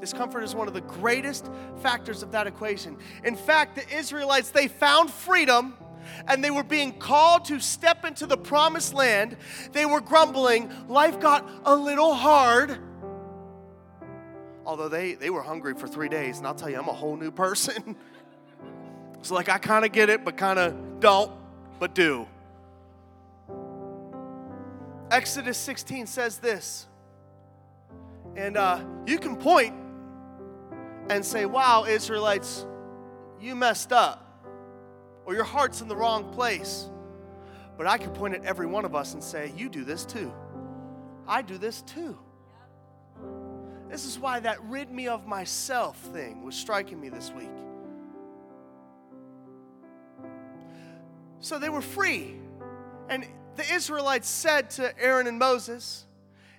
Discomfort 0.00 0.42
is 0.42 0.56
one 0.56 0.66
of 0.66 0.74
the 0.74 0.80
greatest 0.80 1.52
factors 1.82 2.20
of 2.20 2.32
that 2.32 2.48
equation. 2.48 2.96
In 3.22 3.36
fact, 3.36 3.76
the 3.76 3.96
Israelites, 3.96 4.50
they 4.50 4.66
found 4.66 5.08
freedom 5.08 5.76
and 6.28 6.42
they 6.42 6.50
were 6.50 6.64
being 6.64 6.98
called 6.98 7.44
to 7.46 7.60
step 7.60 8.04
into 8.04 8.26
the 8.26 8.36
promised 8.36 8.94
land, 8.94 9.36
they 9.72 9.86
were 9.86 10.00
grumbling. 10.00 10.70
Life 10.88 11.20
got 11.20 11.48
a 11.64 11.74
little 11.74 12.14
hard. 12.14 12.78
Although 14.64 14.88
they, 14.88 15.14
they 15.14 15.30
were 15.30 15.42
hungry 15.42 15.74
for 15.74 15.86
three 15.86 16.08
days, 16.08 16.38
and 16.38 16.46
I'll 16.46 16.54
tell 16.54 16.68
you, 16.70 16.78
I'm 16.78 16.88
a 16.88 16.92
whole 16.92 17.16
new 17.16 17.30
person. 17.30 17.96
it's 19.20 19.30
like 19.30 19.48
I 19.48 19.58
kind 19.58 19.84
of 19.84 19.92
get 19.92 20.10
it, 20.10 20.24
but 20.24 20.36
kind 20.36 20.58
of 20.58 21.00
don't, 21.00 21.30
but 21.78 21.94
do. 21.94 22.26
Exodus 25.10 25.56
16 25.58 26.06
says 26.06 26.38
this, 26.38 26.86
and 28.34 28.56
uh, 28.56 28.80
you 29.06 29.18
can 29.18 29.36
point 29.36 29.74
and 31.08 31.24
say, 31.24 31.46
Wow, 31.46 31.84
Israelites, 31.84 32.66
you 33.40 33.54
messed 33.54 33.92
up 33.92 34.25
or 35.26 35.34
your 35.34 35.44
heart's 35.44 35.82
in 35.82 35.88
the 35.88 35.96
wrong 35.96 36.32
place. 36.32 36.88
But 37.76 37.86
I 37.86 37.98
could 37.98 38.14
point 38.14 38.34
at 38.34 38.44
every 38.44 38.66
one 38.66 38.84
of 38.84 38.94
us 38.94 39.12
and 39.12 39.22
say, 39.22 39.52
You 39.56 39.68
do 39.68 39.84
this 39.84 40.06
too. 40.06 40.32
I 41.28 41.42
do 41.42 41.58
this 41.58 41.82
too. 41.82 42.16
This 43.90 44.04
is 44.04 44.18
why 44.18 44.40
that 44.40 44.62
rid 44.64 44.90
me 44.90 45.08
of 45.08 45.26
myself 45.26 45.98
thing 45.98 46.42
was 46.44 46.54
striking 46.54 47.00
me 47.00 47.08
this 47.08 47.32
week. 47.32 47.50
So 51.40 51.58
they 51.58 51.68
were 51.68 51.82
free. 51.82 52.36
And 53.08 53.26
the 53.56 53.72
Israelites 53.72 54.28
said 54.28 54.70
to 54.70 54.98
Aaron 55.00 55.26
and 55.26 55.38
Moses, 55.38 56.06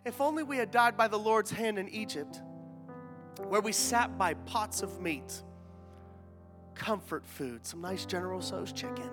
If 0.05 0.21
only 0.21 0.43
we 0.43 0.57
had 0.57 0.71
died 0.71 0.95
by 0.95 1.07
the 1.07 1.19
Lord's 1.19 1.51
hand 1.51 1.77
in 1.77 1.89
Egypt, 1.89 2.41
where 3.47 3.61
we 3.61 3.71
sat 3.71 4.17
by 4.17 4.33
pots 4.33 4.81
of 4.81 5.01
meat 5.01 5.41
comfort 6.77 7.25
food, 7.25 7.65
some 7.65 7.81
nice 7.81 8.05
General 8.05 8.39
Tso's 8.41 8.71
chicken. 8.71 9.09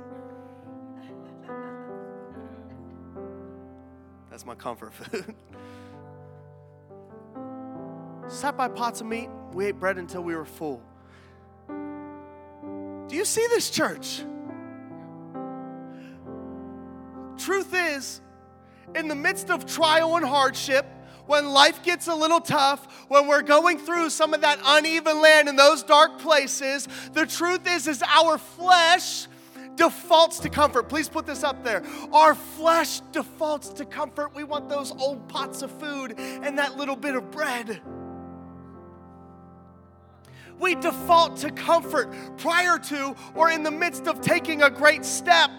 That's 4.31 4.45
my 4.45 4.55
comfort 4.55 4.93
food. 4.93 5.35
Sat 8.29 8.57
by 8.57 8.69
pots 8.69 9.01
of 9.01 9.07
meat, 9.07 9.29
we 9.53 9.67
ate 9.67 9.79
bread 9.79 9.99
until 9.99 10.23
we 10.23 10.35
were 10.35 10.45
full. 10.45 10.83
Do 11.69 13.17
you 13.17 13.25
see 13.25 13.47
this 13.49 13.71
church? 13.71 14.23
Truth 17.37 17.75
is, 17.75 18.21
in 18.95 19.09
the 19.09 19.15
midst 19.15 19.51
of 19.51 19.67
trial 19.67 20.17
and 20.17 20.25
hardship, 20.25 20.87
when 21.27 21.51
life 21.51 21.83
gets 21.83 22.07
a 22.07 22.15
little 22.15 22.41
tough, 22.41 23.07
when 23.09 23.27
we're 23.27 23.43
going 23.43 23.79
through 23.79 24.11
some 24.11 24.35
of 24.35 24.43
that 24.43 24.59
uneven 24.65 25.21
land 25.21 25.49
in 25.49 25.57
those 25.57 25.83
dark 25.83 26.19
places, 26.19 26.89
the 27.13 27.27
truth 27.27 27.67
is 27.67 27.87
is 27.87 28.03
our 28.03 28.39
flesh 28.39 29.27
defaults 29.77 30.39
to 30.41 30.49
comfort. 30.49 30.89
Please 30.89 31.09
put 31.09 31.27
this 31.27 31.43
up 31.43 31.65
there. 31.65 31.83
Our 32.13 32.35
flesh 32.35 33.01
defaults 33.13 33.71
to 33.71 33.85
comfort. 33.85 34.35
We 34.35 34.45
want 34.45 34.69
those 34.69 34.93
old 34.93 35.29
pots 35.29 35.63
of 35.63 35.71
food 35.73 36.15
and 36.19 36.59
that 36.59 36.77
little 36.77 36.97
bit 36.97 37.15
of 37.15 37.31
bread. 37.31 37.81
We 40.59 40.77
default 40.77 41.39
to 41.39 41.51
comfort 41.51 42.13
prior 42.39 42.79
to 42.79 43.17
or 43.35 43.51
in 43.51 43.63
the 43.63 43.71
midst 43.71 44.07
of 44.07 44.21
taking 44.21 44.63
a 44.63 44.71
great 44.71 45.05
step. 45.05 45.51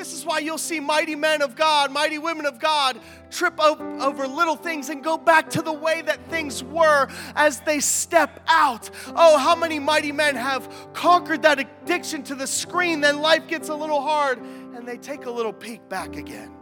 This 0.00 0.14
is 0.14 0.24
why 0.24 0.38
you'll 0.38 0.56
see 0.56 0.80
mighty 0.80 1.14
men 1.14 1.42
of 1.42 1.54
God, 1.54 1.92
mighty 1.92 2.16
women 2.16 2.46
of 2.46 2.58
God 2.58 2.98
trip 3.30 3.60
over 3.60 4.26
little 4.26 4.56
things 4.56 4.88
and 4.88 5.04
go 5.04 5.18
back 5.18 5.50
to 5.50 5.60
the 5.60 5.74
way 5.74 6.00
that 6.00 6.26
things 6.30 6.64
were 6.64 7.06
as 7.36 7.60
they 7.60 7.80
step 7.80 8.40
out. 8.46 8.88
Oh, 9.14 9.36
how 9.36 9.54
many 9.54 9.78
mighty 9.78 10.10
men 10.10 10.36
have 10.36 10.74
conquered 10.94 11.42
that 11.42 11.58
addiction 11.58 12.22
to 12.22 12.34
the 12.34 12.46
screen, 12.46 13.02
then 13.02 13.20
life 13.20 13.46
gets 13.46 13.68
a 13.68 13.74
little 13.74 14.00
hard 14.00 14.38
and 14.38 14.88
they 14.88 14.96
take 14.96 15.26
a 15.26 15.30
little 15.30 15.52
peek 15.52 15.86
back 15.90 16.16
again. 16.16 16.56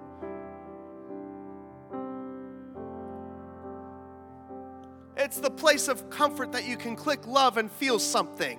It's 5.16 5.38
the 5.38 5.51
place 5.51 5.87
of 5.87 6.11
comfort 6.11 6.51
that 6.51 6.66
you 6.66 6.77
can 6.77 6.96
click 6.96 7.24
love 7.24 7.57
and 7.57 7.70
feel 7.70 8.01
something. 8.01 8.59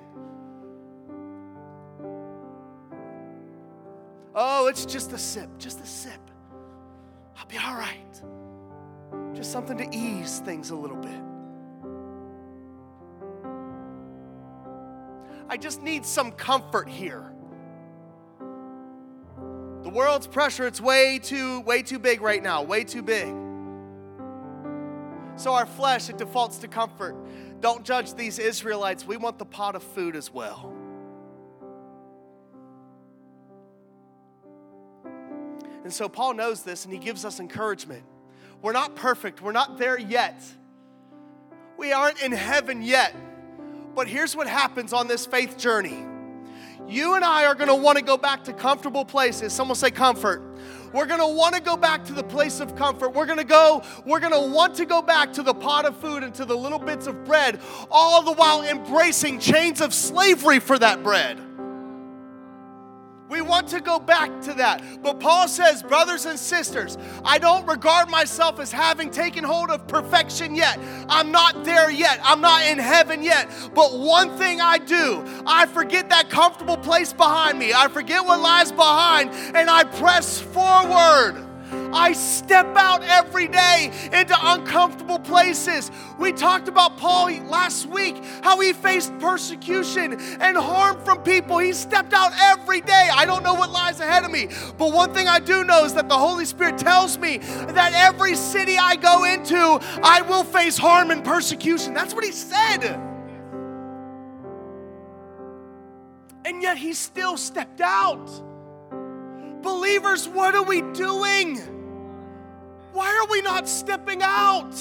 It's 4.70 4.86
just 4.86 5.12
a 5.14 5.18
sip, 5.18 5.50
just 5.58 5.82
a 5.82 5.86
sip. 5.86 6.20
I'll 7.38 7.48
be 7.48 7.58
all 7.58 7.76
right. 7.76 8.22
Just 9.34 9.52
something 9.52 9.78
to 9.78 9.96
ease 9.96 10.40
things 10.40 10.70
a 10.70 10.76
little 10.76 10.98
bit. 10.98 11.22
I 15.50 15.58
just 15.58 15.82
need 15.82 16.06
some 16.06 16.32
comfort 16.32 16.88
here. 16.88 17.26
The 19.84 19.90
world's 19.90 20.28
pressure, 20.28 20.68
it's 20.68 20.80
way 20.80 21.20
too, 21.22 21.62
way 21.62 21.82
too 21.82 21.98
big 21.98 22.22
right 22.22 22.44
now, 22.44 22.62
way 22.62 22.84
too 22.84 23.02
big. 23.02 23.34
So 25.38 25.54
our 25.54 25.66
flesh, 25.66 26.10
it 26.10 26.18
defaults 26.18 26.60
to 26.60 26.68
comfort. 26.68 27.16
Don't 27.62 27.84
judge 27.84 28.14
these 28.14 28.40
Israelites. 28.40 29.08
We 29.08 29.18
want 29.18 29.40
the 29.40 29.46
pot 29.46 29.76
of 29.76 29.82
food 29.82 30.16
as 30.16 30.32
well. 30.32 30.74
And 35.84 35.94
so 35.94 36.10
Paul 36.10 36.34
knows 36.34 36.64
this 36.64 36.86
and 36.86 36.94
he 36.94 37.00
gives 37.00 37.26
us 37.26 37.40
encouragement. 37.40 38.04
We're 38.62 38.74
not 38.74 38.96
perfect, 38.96 39.42
we're 39.42 39.52
not 39.52 39.78
there 39.78 39.98
yet. 39.98 40.44
We 41.78 41.94
aren't 41.94 42.22
in 42.22 42.34
heaven 42.34 42.82
yet. 42.82 43.16
But 43.96 44.08
here's 44.08 44.36
what 44.36 44.48
happens 44.48 44.94
on 44.94 45.08
this 45.08 45.26
faith 45.26 45.58
journey 45.58 46.06
you 46.88 47.14
and 47.14 47.24
I 47.24 47.46
are 47.46 47.54
gonna 47.54 47.76
wanna 47.76 48.02
go 48.02 48.18
back 48.18 48.44
to 48.46 48.54
comfortable 48.54 49.06
places. 49.06 49.54
Someone 49.54 49.76
say 49.76 49.92
comfort. 49.92 50.42
We're 50.92 51.06
gonna 51.06 51.30
wanna 51.30 51.60
go 51.60 51.78
back 51.78 52.04
to 52.06 52.14
the 52.14 52.24
place 52.24 52.60
of 52.60 52.76
comfort. 52.76 53.14
We're 53.14 53.28
gonna 53.28 53.44
go, 53.44 53.84
we're 54.06 54.20
gonna 54.20 54.48
want 54.48 54.76
to 54.76 54.86
go 54.86 55.02
back 55.02 55.32
to 55.34 55.44
the 55.44 55.54
pot 55.54 55.86
of 55.86 55.96
food 55.98 56.24
and 56.24 56.34
to 56.36 56.46
the 56.46 56.58
little 56.58 56.80
bits 56.80 57.06
of 57.06 57.26
bread, 57.26 57.60
all 57.92 58.24
the 58.24 58.34
while 58.34 58.64
embracing 58.64 59.40
chains 59.40 59.82
of 59.82 59.94
slavery 59.94 60.60
for 60.60 60.80
that 60.80 61.04
bread. 61.04 61.40
We 63.30 63.42
want 63.42 63.68
to 63.70 63.80
go 63.80 64.00
back 64.00 64.42
to 64.42 64.54
that. 64.56 64.84
But 65.04 65.20
Paul 65.20 65.48
says, 65.48 65.84
brothers 65.84 66.26
and 66.26 66.38
sisters, 66.38 66.98
I 67.24 67.38
don't 67.38 67.66
regard 67.68 68.10
myself 68.10 68.60
as 68.60 68.72
having 68.72 69.12
taken 69.12 69.44
hold 69.44 69.70
of 69.70 69.88
perfection 69.88 70.56
yet. 70.56 70.80
I'm 71.08 71.32
not 71.32 71.64
there 71.64 71.92
yet. 71.92 72.20
I'm 72.24 72.42
not 72.42 72.66
in 72.66 72.80
heaven 72.80 73.22
yet. 73.22 73.50
But 73.76 73.98
one 73.98 74.36
thing 74.38 74.62
I 74.62 74.80
do, 74.80 75.24
I 75.46 75.68
forget 75.68 76.10
that 76.10 76.30
comfortable 76.30 76.78
place 76.78 77.14
behind 77.14 77.60
me. 77.60 77.72
I 77.74 77.88
forget 77.88 78.26
what 78.26 78.42
lies 78.42 78.72
behind 78.72 79.30
and 79.56 79.70
I 79.70 79.84
press 79.84 80.42
forward. 80.42 81.49
I 81.72 82.14
step 82.14 82.76
out 82.76 83.04
every 83.04 83.48
day 83.48 83.92
into 84.12 84.36
uncomfortable 84.42 85.20
places. 85.20 85.92
We 86.18 86.32
talked 86.32 86.68
about 86.68 86.98
Paul 86.98 87.30
last 87.46 87.86
week, 87.88 88.24
how 88.44 88.60
he 88.60 88.74
faced 88.74 89.18
persecution 89.20 90.20
and 90.40 90.58
harm 90.58 91.00
from 91.04 91.22
people. 91.24 91.58
He 91.60 91.74
stepped 91.74 92.14
out 92.14 92.32
every 92.40 92.82
day. 92.82 93.10
I 93.14 93.26
don't 93.26 93.44
know 93.44 93.54
what 93.54 93.72
lies 93.72 94.00
ahead 94.00 94.24
of 94.24 94.32
me, 94.32 94.50
but 94.78 94.94
one 94.94 95.14
thing 95.14 95.28
I 95.28 95.40
do 95.40 95.64
know 95.64 95.86
is 95.86 95.94
that 95.96 96.10
the 96.10 96.18
Holy 96.18 96.46
Spirit 96.46 96.78
tells 96.78 97.18
me 97.18 97.38
that 97.38 97.94
every 97.94 98.36
city 98.36 98.78
I 98.78 98.96
go 98.96 99.26
into, 99.26 99.80
I 100.04 100.22
will 100.22 100.44
face 100.44 100.78
harm 100.78 101.12
and 101.12 101.24
persecution. 101.24 101.94
That's 101.94 102.14
what 102.14 102.24
he 102.24 102.32
said. 102.32 103.00
And 106.46 106.64
yet 106.64 106.78
he 106.78 106.94
still 106.94 107.38
stepped 107.38 107.82
out. 107.82 108.49
Believers, 109.62 110.28
what 110.28 110.56
are 110.56 110.64
we 110.64 110.82
doing? 110.94 111.58
Why 112.94 113.16
are 113.16 113.30
we 113.30 113.42
not 113.42 113.68
stepping 113.68 114.22
out? 114.22 114.76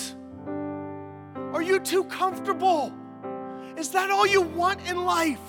Are 1.52 1.62
you 1.62 1.80
too 1.80 2.04
comfortable? 2.04 2.92
Is 3.76 3.90
that 3.90 4.10
all 4.10 4.26
you 4.26 4.42
want 4.42 4.88
in 4.88 5.04
life? 5.04 5.40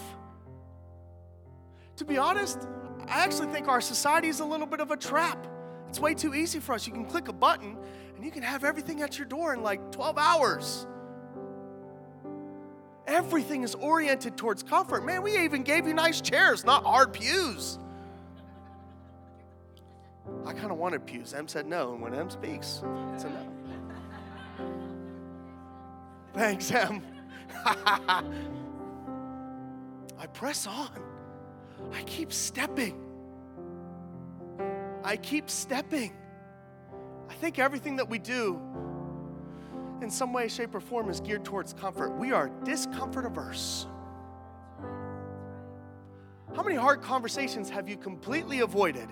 To 1.98 2.06
be 2.06 2.18
honest, 2.18 2.68
I 3.08 3.24
actually 3.24 3.48
think 3.48 3.68
our 3.68 3.82
society 3.82 4.28
is 4.28 4.40
a 4.40 4.46
little 4.46 4.68
bit 4.68 4.80
of 4.80 4.92
a 4.92 4.98
trap. 4.98 5.48
It's 5.90 6.00
way 6.00 6.14
too 6.14 6.36
easy 6.36 6.60
for 6.60 6.74
us. 6.74 6.86
You 6.86 6.94
can 6.94 7.06
click 7.06 7.28
a 7.28 7.34
button 7.34 7.78
and 8.16 8.24
you 8.24 8.32
can 8.32 8.44
have 8.44 8.64
everything 8.64 9.02
at 9.02 9.18
your 9.18 9.28
door 9.28 9.54
in 9.54 9.64
like 9.64 9.92
12 9.92 10.18
hours. 10.18 10.88
Everything 13.08 13.64
is 13.64 13.74
oriented 13.74 14.38
towards 14.38 14.62
comfort. 14.62 15.04
Man, 15.04 15.24
we 15.24 15.38
even 15.40 15.64
gave 15.64 15.88
you 15.88 15.96
nice 15.96 16.22
chairs, 16.22 16.64
not 16.64 16.84
hard 16.84 17.12
pews. 17.12 17.80
I 20.46 20.54
kind 20.54 20.72
of 20.72 20.78
wanted 20.78 21.06
pews. 21.06 21.34
Em 21.34 21.48
said 21.48 21.66
no, 21.68 21.94
and 21.94 22.02
when 22.02 22.14
Em 22.14 22.30
speaks, 22.30 22.82
it's 23.14 23.24
a 23.24 23.30
no. 23.30 23.48
Thanks, 26.34 26.72
Em. 26.72 27.02
I 27.66 28.24
press 30.34 30.68
on. 30.68 30.90
I 31.94 32.04
keep 32.04 32.32
stepping. 32.34 33.00
I 35.04 35.18
keep 35.18 35.50
stepping. 35.50 36.14
I 37.30 37.34
think 37.36 37.60
everything 37.60 37.96
that 37.98 38.10
we 38.10 38.20
do 38.20 38.60
in 40.02 40.10
some 40.10 40.34
way, 40.34 40.48
shape, 40.48 40.74
or 40.76 40.80
form 40.80 41.10
is 41.10 41.20
geared 41.20 41.44
towards 41.44 41.74
comfort. 41.74 42.18
We 42.18 42.32
are 42.32 42.50
discomfort 42.64 43.26
averse. 43.26 43.88
How 46.56 46.64
many 46.64 46.76
hard 46.76 47.02
conversations 47.02 47.70
have 47.70 47.88
you 47.88 47.98
completely 47.98 48.62
avoided? 48.62 49.08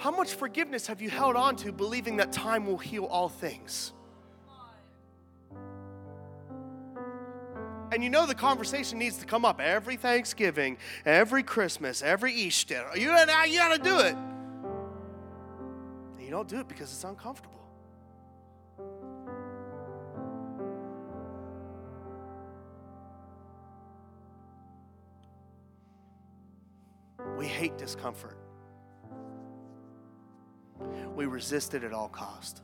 How 0.00 0.10
much 0.10 0.32
forgiveness 0.32 0.86
have 0.86 1.02
you 1.02 1.10
held 1.10 1.36
on 1.36 1.56
to 1.56 1.72
believing 1.72 2.16
that 2.16 2.32
time 2.32 2.64
will 2.64 2.78
heal 2.78 3.04
all 3.04 3.28
things? 3.28 3.92
And 7.92 8.02
you 8.02 8.08
know 8.08 8.24
the 8.24 8.34
conversation 8.34 8.98
needs 8.98 9.18
to 9.18 9.26
come 9.26 9.44
up 9.44 9.60
every 9.60 9.96
Thanksgiving, 9.96 10.78
every 11.04 11.42
Christmas, 11.42 12.00
every 12.00 12.32
Easter. 12.32 12.82
You 12.96 13.08
gotta, 13.08 13.46
you 13.50 13.58
gotta 13.58 13.82
do 13.82 13.98
it. 13.98 14.14
And 16.16 16.24
you 16.24 16.30
don't 16.30 16.48
do 16.48 16.60
it 16.60 16.68
because 16.68 16.90
it's 16.90 17.04
uncomfortable. 17.04 17.60
We 27.36 27.46
hate 27.46 27.76
discomfort. 27.76 28.38
We 31.20 31.26
resist 31.26 31.74
it 31.74 31.84
at 31.84 31.92
all 31.92 32.08
cost. 32.08 32.62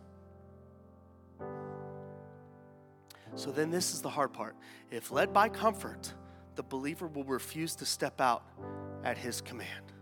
So 3.34 3.50
then 3.50 3.70
this 3.70 3.92
is 3.92 4.00
the 4.00 4.08
hard 4.08 4.32
part. 4.32 4.56
If 4.90 5.10
led 5.10 5.34
by 5.34 5.50
comfort, 5.50 6.14
the 6.54 6.62
believer 6.62 7.06
will 7.06 7.24
refuse 7.24 7.76
to 7.76 7.84
step 7.84 8.18
out 8.18 8.44
at 9.04 9.18
his 9.18 9.42
command. 9.42 9.92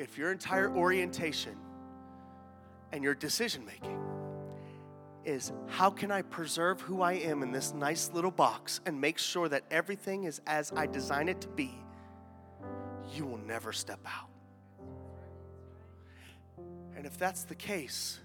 If 0.00 0.18
your 0.18 0.32
entire 0.32 0.68
orientation 0.74 1.54
and 2.90 3.04
your 3.04 3.14
decision 3.14 3.64
making 3.64 4.00
is 5.24 5.52
how 5.68 5.90
can 5.90 6.10
I 6.10 6.22
preserve 6.22 6.80
who 6.80 7.02
I 7.02 7.12
am 7.12 7.44
in 7.44 7.52
this 7.52 7.72
nice 7.72 8.10
little 8.12 8.32
box 8.32 8.80
and 8.84 9.00
make 9.00 9.18
sure 9.18 9.48
that 9.48 9.62
everything 9.70 10.24
is 10.24 10.40
as 10.48 10.72
I 10.74 10.88
design 10.88 11.28
it 11.28 11.40
to 11.42 11.48
be, 11.48 11.70
you 13.14 13.26
will 13.26 13.38
never 13.38 13.72
step 13.72 14.00
out. 14.04 14.35
And 16.96 17.04
if 17.04 17.18
that's 17.18 17.44
the 17.44 17.54
case, 17.54 18.18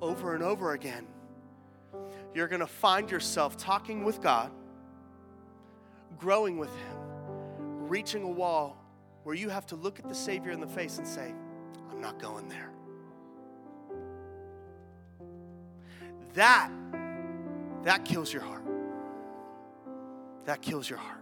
over 0.00 0.34
and 0.34 0.42
over 0.42 0.72
again, 0.72 1.06
you're 2.34 2.48
going 2.48 2.60
to 2.60 2.66
find 2.66 3.10
yourself 3.10 3.56
talking 3.56 4.04
with 4.04 4.20
God, 4.22 4.50
growing 6.18 6.58
with 6.58 6.70
Him, 6.70 7.88
reaching 7.88 8.22
a 8.22 8.28
wall 8.28 8.82
where 9.24 9.34
you 9.34 9.50
have 9.50 9.66
to 9.66 9.76
look 9.76 9.98
at 9.98 10.08
the 10.08 10.14
Savior 10.14 10.52
in 10.52 10.60
the 10.60 10.66
face 10.66 10.98
and 10.98 11.06
say, 11.06 11.34
I'm 11.90 12.00
not 12.00 12.18
going 12.18 12.48
there. 12.48 12.70
That, 16.34 16.70
that 17.82 18.04
kills 18.04 18.32
your 18.32 18.42
heart. 18.42 18.64
That 20.44 20.62
kills 20.62 20.88
your 20.88 20.98
heart. 20.98 21.18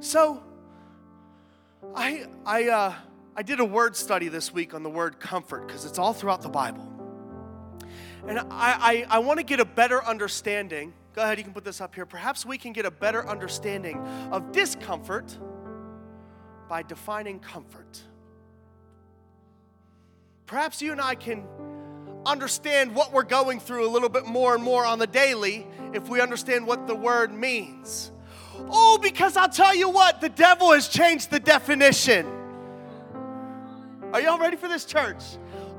So, 0.00 0.42
I, 1.94 2.26
I, 2.44 2.68
uh, 2.68 2.94
I 3.34 3.42
did 3.42 3.60
a 3.60 3.64
word 3.64 3.96
study 3.96 4.28
this 4.28 4.52
week 4.52 4.74
on 4.74 4.82
the 4.82 4.90
word 4.90 5.20
comfort 5.20 5.66
because 5.66 5.84
it's 5.84 5.98
all 5.98 6.12
throughout 6.12 6.42
the 6.42 6.48
Bible. 6.48 6.86
And 8.26 8.38
I, 8.38 8.46
I, 8.50 9.06
I 9.08 9.18
want 9.20 9.38
to 9.38 9.44
get 9.44 9.60
a 9.60 9.64
better 9.64 10.04
understanding. 10.04 10.92
Go 11.14 11.22
ahead, 11.22 11.38
you 11.38 11.44
can 11.44 11.52
put 11.52 11.64
this 11.64 11.80
up 11.80 11.94
here. 11.94 12.06
Perhaps 12.06 12.44
we 12.44 12.58
can 12.58 12.72
get 12.72 12.86
a 12.86 12.90
better 12.90 13.26
understanding 13.26 13.98
of 14.32 14.52
discomfort 14.52 15.38
by 16.68 16.82
defining 16.82 17.38
comfort. 17.38 18.02
Perhaps 20.46 20.82
you 20.82 20.92
and 20.92 21.00
I 21.00 21.14
can 21.14 21.44
understand 22.24 22.94
what 22.94 23.12
we're 23.12 23.22
going 23.22 23.60
through 23.60 23.88
a 23.88 23.90
little 23.90 24.08
bit 24.08 24.26
more 24.26 24.54
and 24.54 24.62
more 24.62 24.84
on 24.84 24.98
the 24.98 25.06
daily 25.06 25.66
if 25.92 26.08
we 26.08 26.20
understand 26.20 26.66
what 26.66 26.86
the 26.86 26.94
word 26.94 27.32
means. 27.32 28.10
Oh, 28.70 28.98
because 29.02 29.36
I'll 29.36 29.48
tell 29.48 29.74
you 29.74 29.88
what, 29.88 30.20
the 30.20 30.28
devil 30.28 30.72
has 30.72 30.88
changed 30.88 31.30
the 31.30 31.40
definition. 31.40 32.26
Are 34.12 34.20
y'all 34.20 34.38
ready 34.38 34.56
for 34.56 34.68
this 34.68 34.84
church? 34.84 35.22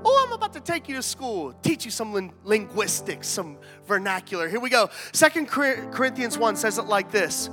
Oh, 0.05 0.25
I'm 0.25 0.33
about 0.33 0.53
to 0.53 0.59
take 0.59 0.87
you 0.87 0.95
to 0.95 1.01
school, 1.01 1.53
teach 1.63 1.83
you 1.85 1.91
some 1.91 2.31
linguistics, 2.43 3.27
some 3.27 3.57
vernacular. 3.87 4.47
Here 4.47 4.59
we 4.59 4.69
go. 4.69 4.89
Second 5.11 5.47
Corinthians 5.47 6.37
1 6.37 6.55
says 6.55 6.77
it 6.77 6.85
like 6.85 7.11
this. 7.11 7.49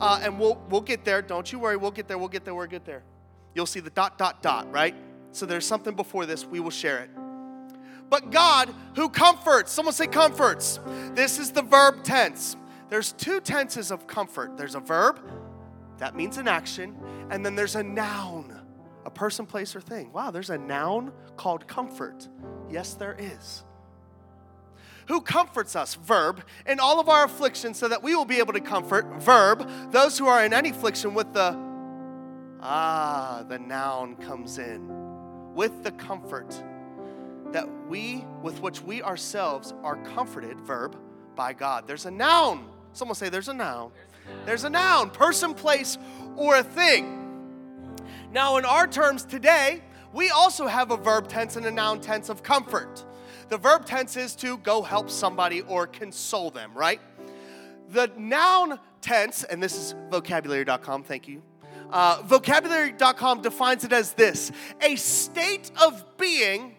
Uh, 0.00 0.20
and 0.22 0.38
we'll, 0.40 0.60
we'll 0.68 0.80
get 0.80 1.04
there. 1.04 1.22
Don't 1.22 1.52
you 1.52 1.58
worry. 1.58 1.76
We'll 1.76 1.92
get 1.92 2.08
there. 2.08 2.18
We'll 2.18 2.28
get 2.28 2.44
there. 2.44 2.54
We'll 2.54 2.66
get 2.66 2.84
there. 2.84 3.04
You'll 3.54 3.66
see 3.66 3.80
the 3.80 3.90
dot, 3.90 4.18
dot, 4.18 4.42
dot, 4.42 4.72
right? 4.72 4.94
So 5.32 5.46
there's 5.46 5.66
something 5.66 5.94
before 5.94 6.26
this. 6.26 6.44
We 6.44 6.60
will 6.60 6.70
share 6.70 7.00
it. 7.00 7.10
But 8.10 8.30
God, 8.30 8.74
who 8.96 9.08
comforts, 9.08 9.72
someone 9.72 9.94
say 9.94 10.06
comforts. 10.06 10.80
This 11.14 11.38
is 11.38 11.52
the 11.52 11.62
verb 11.62 12.02
tense. 12.04 12.56
There's 12.92 13.12
two 13.12 13.40
tenses 13.40 13.90
of 13.90 14.06
comfort 14.06 14.58
there's 14.58 14.74
a 14.74 14.80
verb, 14.80 15.18
that 15.96 16.14
means 16.14 16.36
an 16.36 16.46
action, 16.46 16.94
and 17.30 17.42
then 17.42 17.54
there's 17.54 17.74
a 17.74 17.82
noun 17.82 18.60
a 19.06 19.10
person, 19.10 19.46
place, 19.46 19.74
or 19.74 19.80
thing. 19.80 20.12
Wow, 20.12 20.30
there's 20.30 20.50
a 20.50 20.58
noun 20.58 21.10
called 21.38 21.66
comfort. 21.66 22.28
Yes, 22.70 22.92
there 22.92 23.16
is. 23.18 23.64
Who 25.08 25.22
comforts 25.22 25.74
us? 25.74 25.94
Verb. 25.94 26.44
In 26.66 26.80
all 26.80 27.00
of 27.00 27.08
our 27.08 27.24
afflictions, 27.24 27.78
so 27.78 27.88
that 27.88 28.02
we 28.02 28.14
will 28.14 28.26
be 28.26 28.40
able 28.40 28.52
to 28.52 28.60
comfort. 28.60 29.06
Verb. 29.22 29.66
Those 29.90 30.18
who 30.18 30.26
are 30.26 30.44
in 30.44 30.52
any 30.52 30.68
affliction 30.68 31.14
with 31.14 31.32
the, 31.32 31.56
ah, 32.60 33.42
the 33.48 33.58
noun 33.58 34.16
comes 34.16 34.58
in. 34.58 35.54
With 35.54 35.82
the 35.82 35.92
comfort 35.92 36.62
that 37.52 37.66
we, 37.88 38.26
with 38.42 38.60
which 38.60 38.82
we 38.82 39.02
ourselves 39.02 39.72
are 39.82 39.96
comforted, 40.04 40.60
verb, 40.60 40.94
by 41.34 41.54
God. 41.54 41.86
There's 41.86 42.04
a 42.04 42.10
noun. 42.10 42.68
Someone 42.92 43.14
say, 43.14 43.28
there's 43.28 43.48
a 43.48 43.54
noun. 43.54 43.90
There's 44.46 44.64
a 44.64 44.70
noun, 44.70 45.10
person, 45.10 45.54
place, 45.54 45.98
or 46.36 46.56
a 46.56 46.62
thing. 46.62 47.18
Now, 48.32 48.56
in 48.56 48.64
our 48.64 48.86
terms 48.86 49.24
today, 49.24 49.82
we 50.12 50.30
also 50.30 50.66
have 50.66 50.90
a 50.90 50.96
verb 50.96 51.28
tense 51.28 51.56
and 51.56 51.66
a 51.66 51.70
noun 51.70 52.00
tense 52.00 52.28
of 52.28 52.42
comfort. 52.42 53.04
The 53.48 53.58
verb 53.58 53.84
tense 53.84 54.16
is 54.16 54.34
to 54.36 54.58
go 54.58 54.82
help 54.82 55.10
somebody 55.10 55.62
or 55.62 55.86
console 55.86 56.50
them, 56.50 56.72
right? 56.74 57.00
The 57.90 58.10
noun 58.16 58.78
tense, 59.00 59.44
and 59.44 59.62
this 59.62 59.76
is 59.76 59.94
vocabulary.com, 60.10 61.04
thank 61.04 61.28
you. 61.28 61.42
Uh, 61.90 62.22
vocabulary.com 62.24 63.42
defines 63.42 63.84
it 63.84 63.92
as 63.92 64.14
this 64.14 64.50
a 64.80 64.96
state 64.96 65.70
of 65.82 66.16
being 66.16 66.74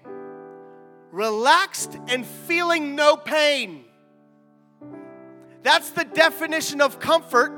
relaxed 1.12 1.96
and 2.08 2.26
feeling 2.26 2.96
no 2.96 3.16
pain. 3.16 3.86
That's 5.64 5.92
the 5.92 6.04
definition 6.04 6.82
of 6.82 7.00
comfort 7.00 7.54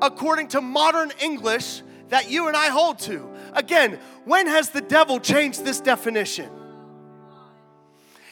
according 0.00 0.48
to 0.48 0.60
modern 0.60 1.10
English 1.20 1.82
that 2.10 2.30
you 2.30 2.48
and 2.48 2.56
I 2.56 2.68
hold 2.68 2.98
to. 3.00 3.28
Again, 3.54 3.98
when 4.24 4.46
has 4.46 4.70
the 4.70 4.80
devil 4.80 5.18
changed 5.18 5.64
this 5.64 5.80
definition? 5.80 6.50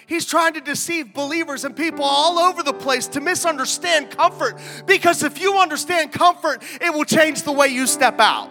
He's 0.06 0.24
trying 0.24 0.54
to 0.54 0.60
deceive 0.60 1.12
believers 1.12 1.64
and 1.64 1.74
people 1.74 2.04
all 2.04 2.38
over 2.38 2.62
the 2.62 2.72
place 2.72 3.08
to 3.08 3.20
misunderstand 3.20 4.10
comfort 4.10 4.56
because 4.86 5.24
if 5.24 5.40
you 5.40 5.58
understand 5.58 6.12
comfort, 6.12 6.62
it 6.80 6.94
will 6.94 7.04
change 7.04 7.42
the 7.42 7.50
way 7.50 7.68
you 7.68 7.88
step 7.88 8.20
out. 8.20 8.48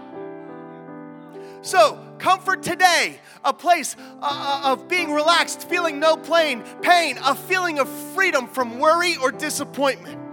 So, 1.62 1.98
comfort 2.20 2.62
today, 2.62 3.20
a 3.44 3.54
place 3.54 3.96
uh, 4.22 4.62
uh 4.66 4.74
of 4.74 4.88
being 4.88 5.14
relaxed, 5.14 5.68
feeling 5.70 6.00
no 6.00 6.18
pain, 6.18 6.62
pain, 6.82 7.18
a 7.24 7.34
feeling 7.34 7.80
of 7.80 7.90
freedom 8.14 8.48
from 8.48 8.78
worry 8.80 9.16
or 9.18 9.32
disappointment. 9.32 10.25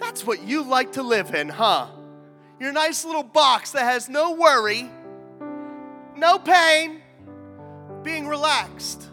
That's 0.00 0.26
what 0.26 0.42
you 0.42 0.62
like 0.62 0.92
to 0.92 1.02
live 1.02 1.34
in, 1.34 1.48
huh? 1.48 1.88
your 2.60 2.72
nice 2.72 3.04
little 3.06 3.22
box 3.22 3.72
that 3.72 3.84
has 3.84 4.08
no 4.08 4.34
worry, 4.34 4.88
no 6.14 6.38
pain, 6.38 7.00
being 8.02 8.28
relaxed. 8.28 9.08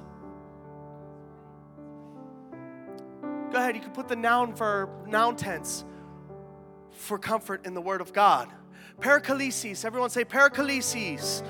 Go 3.51 3.57
ahead, 3.57 3.75
you 3.75 3.81
can 3.81 3.91
put 3.91 4.09
the 4.09 4.17
noun 4.17 4.53
verb, 4.53 4.89
noun 5.07 5.37
tense 5.37 5.85
for 6.91 7.17
comfort 7.17 7.65
in 7.65 7.73
the 7.73 7.79
Word 7.79 8.01
of 8.01 8.11
God. 8.11 8.49
Paraklesis, 8.99 9.85
everyone 9.85 10.09
say 10.09 10.25
paraklesis. 10.25 11.41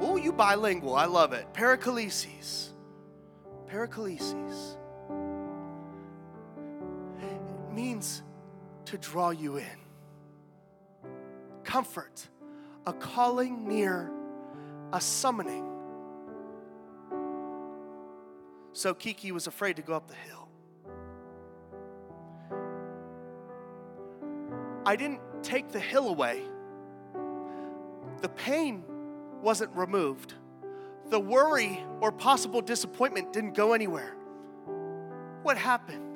Oh, 0.00 0.16
you 0.16 0.32
bilingual, 0.32 0.94
I 0.94 1.06
love 1.06 1.32
it. 1.32 1.46
Paraklesis. 1.54 2.68
Paraklesis. 3.70 4.76
It 7.22 7.72
means 7.72 8.22
to 8.86 8.98
draw 8.98 9.30
you 9.30 9.56
in 9.56 9.78
comfort, 11.64 12.28
a 12.86 12.92
calling 12.92 13.66
near, 13.68 14.10
a 14.92 15.00
summoning. 15.00 15.66
So 18.72 18.94
Kiki 18.94 19.32
was 19.32 19.46
afraid 19.46 19.76
to 19.76 19.82
go 19.82 19.94
up 19.94 20.06
the 20.06 20.14
hill. 20.14 20.48
I 24.86 24.94
didn't 24.94 25.20
take 25.42 25.70
the 25.70 25.80
hill 25.80 26.08
away. 26.08 26.42
The 28.22 28.28
pain 28.28 28.84
wasn't 29.42 29.74
removed. 29.74 30.34
The 31.10 31.18
worry 31.18 31.84
or 32.00 32.12
possible 32.12 32.60
disappointment 32.60 33.32
didn't 33.32 33.54
go 33.54 33.72
anywhere. 33.72 34.14
What 35.42 35.58
happened? 35.58 36.06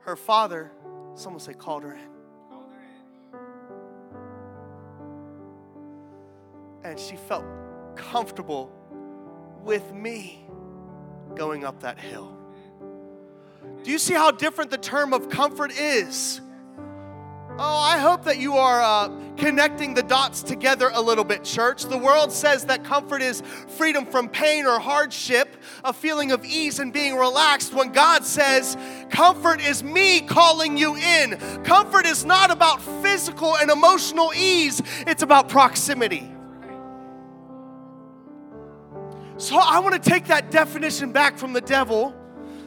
her 0.00 0.16
father, 0.16 0.72
someone 1.14 1.40
say, 1.40 1.52
called 1.52 1.82
her 1.82 1.94
in. 1.94 2.10
And 6.84 6.98
she 6.98 7.16
felt 7.16 7.44
comfortable 7.96 8.72
with 9.62 9.92
me 9.92 10.46
going 11.34 11.64
up 11.64 11.80
that 11.80 11.98
hill. 11.98 12.36
Do 13.82 13.90
you 13.90 13.98
see 13.98 14.14
how 14.14 14.30
different 14.30 14.70
the 14.70 14.78
term 14.78 15.12
of 15.12 15.28
comfort 15.28 15.72
is? 15.72 16.40
Oh, 17.62 17.76
I 17.76 17.98
hope 17.98 18.24
that 18.24 18.38
you 18.38 18.56
are 18.56 18.80
uh, 18.80 19.10
connecting 19.36 19.92
the 19.92 20.02
dots 20.02 20.42
together 20.42 20.90
a 20.94 21.02
little 21.02 21.24
bit, 21.24 21.44
church. 21.44 21.84
The 21.84 21.98
world 21.98 22.32
says 22.32 22.64
that 22.64 22.84
comfort 22.84 23.20
is 23.20 23.42
freedom 23.76 24.06
from 24.06 24.30
pain 24.30 24.64
or 24.64 24.78
hardship, 24.78 25.58
a 25.84 25.92
feeling 25.92 26.32
of 26.32 26.42
ease 26.42 26.78
and 26.78 26.90
being 26.90 27.16
relaxed, 27.16 27.74
when 27.74 27.92
God 27.92 28.24
says, 28.24 28.78
comfort 29.10 29.60
is 29.60 29.84
me 29.84 30.22
calling 30.22 30.78
you 30.78 30.96
in. 30.96 31.36
Comfort 31.62 32.06
is 32.06 32.24
not 32.24 32.50
about 32.50 32.80
physical 33.02 33.54
and 33.58 33.70
emotional 33.70 34.32
ease, 34.34 34.80
it's 35.06 35.22
about 35.22 35.50
proximity. 35.50 36.32
So 39.36 39.58
I 39.58 39.80
want 39.80 40.02
to 40.02 40.10
take 40.10 40.28
that 40.28 40.50
definition 40.50 41.12
back 41.12 41.36
from 41.36 41.52
the 41.52 41.60
devil 41.60 42.14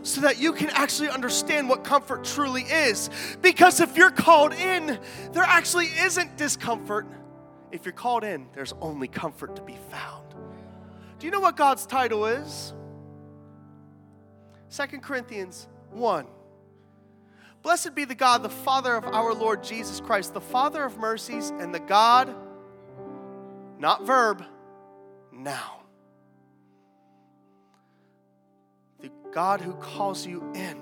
so 0.04 0.22
that 0.22 0.38
you 0.38 0.54
can 0.54 0.70
actually 0.70 1.10
understand 1.10 1.70
what 1.70 1.84
comfort 1.84 2.24
truly 2.24 2.64
is. 2.64 3.10
Because 3.42 3.80
if 3.80 3.98
you're 3.98 4.12
called 4.12 4.54
in, 4.54 5.00
there 5.32 5.44
actually 5.44 5.88
isn't 5.88 6.38
discomfort. 6.38 7.08
If 7.72 7.86
you're 7.86 7.94
called 7.94 8.24
in, 8.24 8.48
there's 8.54 8.74
only 8.82 9.08
comfort 9.08 9.56
to 9.56 9.62
be 9.62 9.78
found. 9.90 10.36
Do 11.20 11.26
you 11.26 11.32
know 11.32 11.40
what 11.40 11.56
God's 11.56 11.86
title 11.86 12.26
is? 12.26 12.74
Second 14.68 15.02
Corinthians 15.02 15.68
1. 15.92 16.28
Blessed 17.62 17.96
be 17.96 18.04
the 18.04 18.16
God, 18.16 18.44
the 18.44 18.50
Father 18.50 18.94
of 18.96 19.06
our 19.06 19.34
Lord 19.34 19.64
Jesus 19.64 20.02
Christ, 20.02 20.34
the 20.34 20.42
Father 20.42 20.84
of 20.84 20.98
mercies 20.98 21.50
and 21.50 21.74
the 21.74 21.80
God, 21.80 22.36
not 23.80 24.06
verb, 24.06 24.44
now 25.32 25.83
God 29.34 29.62
who 29.62 29.74
calls 29.74 30.26
you 30.26 30.44
in 30.54 30.78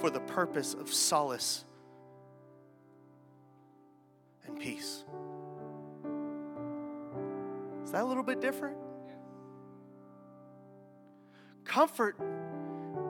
for 0.00 0.10
the 0.10 0.20
purpose 0.20 0.74
of 0.74 0.92
solace 0.92 1.64
and 4.46 4.58
peace. 4.58 5.04
Is 7.84 7.92
that 7.92 8.02
a 8.02 8.06
little 8.06 8.22
bit 8.22 8.40
different? 8.40 8.76
Comfort 11.64 12.16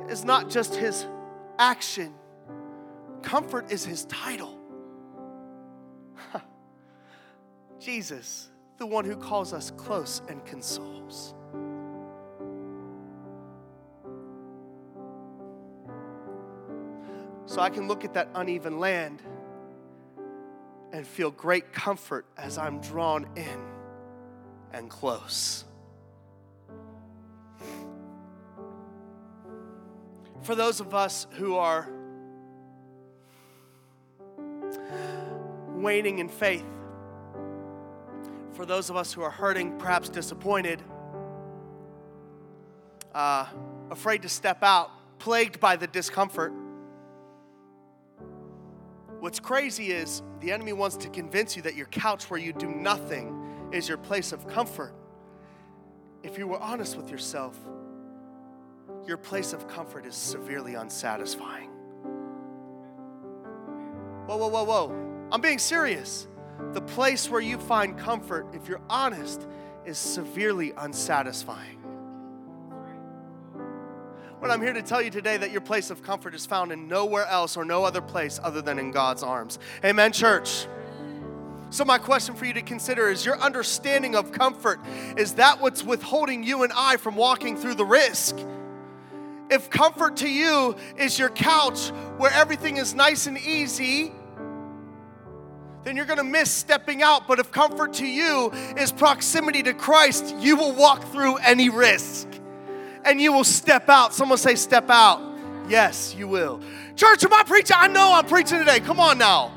is 0.08 0.24
not 0.24 0.50
just 0.50 0.74
his 0.74 1.06
action, 1.58 2.12
comfort 3.22 3.70
is 3.70 3.84
his 3.84 4.04
title. 4.06 4.58
Jesus, 7.78 8.50
the 8.78 8.86
one 8.86 9.04
who 9.04 9.16
calls 9.16 9.52
us 9.52 9.70
close 9.72 10.22
and 10.28 10.44
consoles. 10.44 11.34
So 17.48 17.62
I 17.62 17.70
can 17.70 17.88
look 17.88 18.04
at 18.04 18.12
that 18.12 18.28
uneven 18.34 18.78
land 18.78 19.22
and 20.92 21.06
feel 21.06 21.30
great 21.30 21.72
comfort 21.72 22.26
as 22.36 22.58
I'm 22.58 22.78
drawn 22.82 23.26
in 23.36 23.58
and 24.74 24.90
close. 24.90 25.64
For 30.42 30.54
those 30.54 30.80
of 30.80 30.92
us 30.94 31.26
who 31.38 31.56
are 31.56 31.88
waning 35.74 36.18
in 36.18 36.28
faith, 36.28 36.66
for 38.52 38.66
those 38.66 38.90
of 38.90 38.96
us 38.96 39.10
who 39.10 39.22
are 39.22 39.30
hurting, 39.30 39.78
perhaps 39.78 40.10
disappointed, 40.10 40.82
uh, 43.14 43.46
afraid 43.90 44.20
to 44.20 44.28
step 44.28 44.62
out, 44.62 44.90
plagued 45.18 45.60
by 45.60 45.76
the 45.76 45.86
discomfort, 45.86 46.52
What's 49.20 49.40
crazy 49.40 49.90
is 49.90 50.22
the 50.40 50.52
enemy 50.52 50.72
wants 50.72 50.96
to 50.98 51.08
convince 51.08 51.56
you 51.56 51.62
that 51.62 51.74
your 51.74 51.86
couch 51.86 52.30
where 52.30 52.38
you 52.38 52.52
do 52.52 52.68
nothing 52.68 53.68
is 53.72 53.88
your 53.88 53.98
place 53.98 54.32
of 54.32 54.46
comfort. 54.46 54.94
If 56.22 56.38
you 56.38 56.46
were 56.46 56.60
honest 56.60 56.96
with 56.96 57.10
yourself, 57.10 57.56
your 59.06 59.16
place 59.16 59.52
of 59.52 59.66
comfort 59.66 60.06
is 60.06 60.14
severely 60.14 60.74
unsatisfying. 60.74 61.70
Whoa, 64.26 64.36
whoa, 64.36 64.48
whoa, 64.48 64.64
whoa. 64.64 65.28
I'm 65.32 65.40
being 65.40 65.58
serious. 65.58 66.28
The 66.72 66.82
place 66.82 67.30
where 67.30 67.40
you 67.40 67.58
find 67.58 67.98
comfort, 67.98 68.46
if 68.52 68.68
you're 68.68 68.82
honest, 68.88 69.46
is 69.84 69.98
severely 69.98 70.72
unsatisfying. 70.76 71.77
But 74.40 74.52
I'm 74.52 74.62
here 74.62 74.72
to 74.72 74.82
tell 74.82 75.02
you 75.02 75.10
today 75.10 75.36
that 75.36 75.50
your 75.50 75.60
place 75.60 75.90
of 75.90 76.02
comfort 76.02 76.32
is 76.32 76.46
found 76.46 76.70
in 76.70 76.86
nowhere 76.86 77.26
else 77.26 77.56
or 77.56 77.64
no 77.64 77.84
other 77.84 78.00
place 78.00 78.38
other 78.42 78.62
than 78.62 78.78
in 78.78 78.92
God's 78.92 79.24
arms. 79.24 79.58
Amen, 79.84 80.12
church. 80.12 80.66
So, 81.70 81.84
my 81.84 81.98
question 81.98 82.34
for 82.34 82.46
you 82.46 82.54
to 82.54 82.62
consider 82.62 83.10
is 83.10 83.26
your 83.26 83.38
understanding 83.40 84.14
of 84.14 84.32
comfort, 84.32 84.80
is 85.16 85.34
that 85.34 85.60
what's 85.60 85.82
withholding 85.82 86.44
you 86.44 86.62
and 86.62 86.72
I 86.74 86.96
from 86.96 87.16
walking 87.16 87.56
through 87.56 87.74
the 87.74 87.84
risk? 87.84 88.36
If 89.50 89.70
comfort 89.70 90.16
to 90.18 90.28
you 90.28 90.76
is 90.96 91.18
your 91.18 91.30
couch 91.30 91.88
where 92.16 92.30
everything 92.32 92.76
is 92.76 92.94
nice 92.94 93.26
and 93.26 93.36
easy, 93.36 94.12
then 95.84 95.96
you're 95.96 96.06
gonna 96.06 96.24
miss 96.24 96.50
stepping 96.50 97.02
out. 97.02 97.26
But 97.26 97.38
if 97.38 97.50
comfort 97.50 97.94
to 97.94 98.06
you 98.06 98.50
is 98.76 98.92
proximity 98.92 99.62
to 99.64 99.74
Christ, 99.74 100.34
you 100.38 100.56
will 100.56 100.72
walk 100.72 101.02
through 101.12 101.36
any 101.38 101.70
risk 101.70 102.27
and 103.08 103.20
you 103.20 103.32
will 103.32 103.44
step 103.44 103.88
out. 103.88 104.14
Someone 104.14 104.38
say, 104.38 104.54
step 104.54 104.90
out. 104.90 105.20
Yes, 105.68 106.14
you 106.14 106.28
will. 106.28 106.60
Church, 106.94 107.24
am 107.24 107.32
I 107.32 107.42
preaching? 107.42 107.76
I 107.78 107.88
know 107.88 108.12
I'm 108.12 108.26
preaching 108.26 108.58
today. 108.58 108.80
Come 108.80 109.00
on 109.00 109.18
now. 109.18 109.52